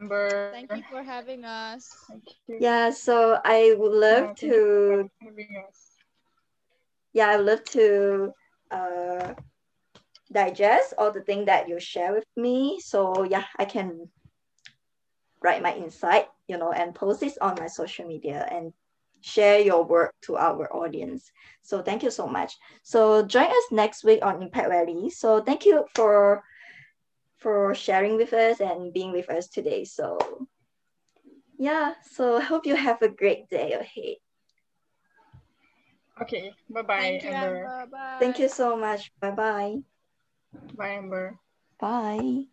Amber. 0.01 0.53
Thank 0.53 0.71
you 0.71 0.85
for 0.89 1.03
having 1.03 1.45
us. 1.45 1.91
Thank 2.09 2.23
you. 2.47 2.59
Yeah, 2.61 2.91
so 2.91 3.41
I 3.45 3.75
would 3.77 3.93
love 3.93 4.39
yeah, 4.41 4.51
to 4.51 5.11
yeah, 7.13 7.29
I 7.31 7.37
would 7.39 7.47
love 7.47 7.65
to 7.75 8.33
uh, 8.71 9.35
digest 10.33 10.95
all 10.99 11.12
the 11.12 11.23
things 11.23 11.47
that 11.47 11.68
you 11.68 11.81
share 11.81 12.12
with 12.12 12.25
me. 12.37 12.81
So 12.81 13.25
yeah, 13.25 13.45
I 13.59 13.64
can 13.64 14.09
write 15.43 15.62
my 15.62 15.75
insight, 15.75 16.27
you 16.49 16.59
know, 16.59 16.73
and 16.73 16.95
post 16.95 17.21
this 17.21 17.39
on 17.39 17.57
my 17.59 17.66
social 17.66 18.07
media 18.07 18.47
and 18.51 18.73
share 19.23 19.61
your 19.61 19.85
work 19.85 20.14
to 20.23 20.37
our 20.37 20.73
audience. 20.75 21.31
So 21.62 21.83
thank 21.83 22.03
you 22.03 22.11
so 22.11 22.27
much. 22.27 22.57
So 22.83 23.25
join 23.25 23.47
us 23.47 23.66
next 23.71 24.05
week 24.05 24.25
on 24.25 24.43
Impact 24.43 24.68
Valley. 24.68 25.11
So 25.11 25.41
thank 25.41 25.64
you 25.66 25.85
for 25.95 26.43
for 27.39 27.75
sharing 27.75 28.16
with 28.16 28.35
us 28.35 28.61
and 28.61 28.93
being 28.93 29.12
with 29.12 29.31
us 29.31 29.49
today. 29.49 29.85
So 29.85 30.18
yeah, 31.59 31.95
so 32.03 32.37
I 32.37 32.43
hope 32.43 32.66
you 32.66 32.77
have 32.77 33.03
a 33.03 33.09
great 33.09 33.49
day 33.49 33.73
ahead. 33.73 34.16
Okay, 36.23 36.53
bye-bye, 36.68 36.97
Thank 36.97 37.23
you, 37.25 37.31
Amber. 37.31 37.64
Amber. 37.64 37.87
Bye. 37.91 38.16
Thank 38.21 38.39
you 38.39 38.49
so 38.49 38.77
much. 38.77 39.11
Bye-bye. 39.21 39.79
Bye, 40.77 40.89
Amber. 40.89 41.39
Bye. 41.81 42.45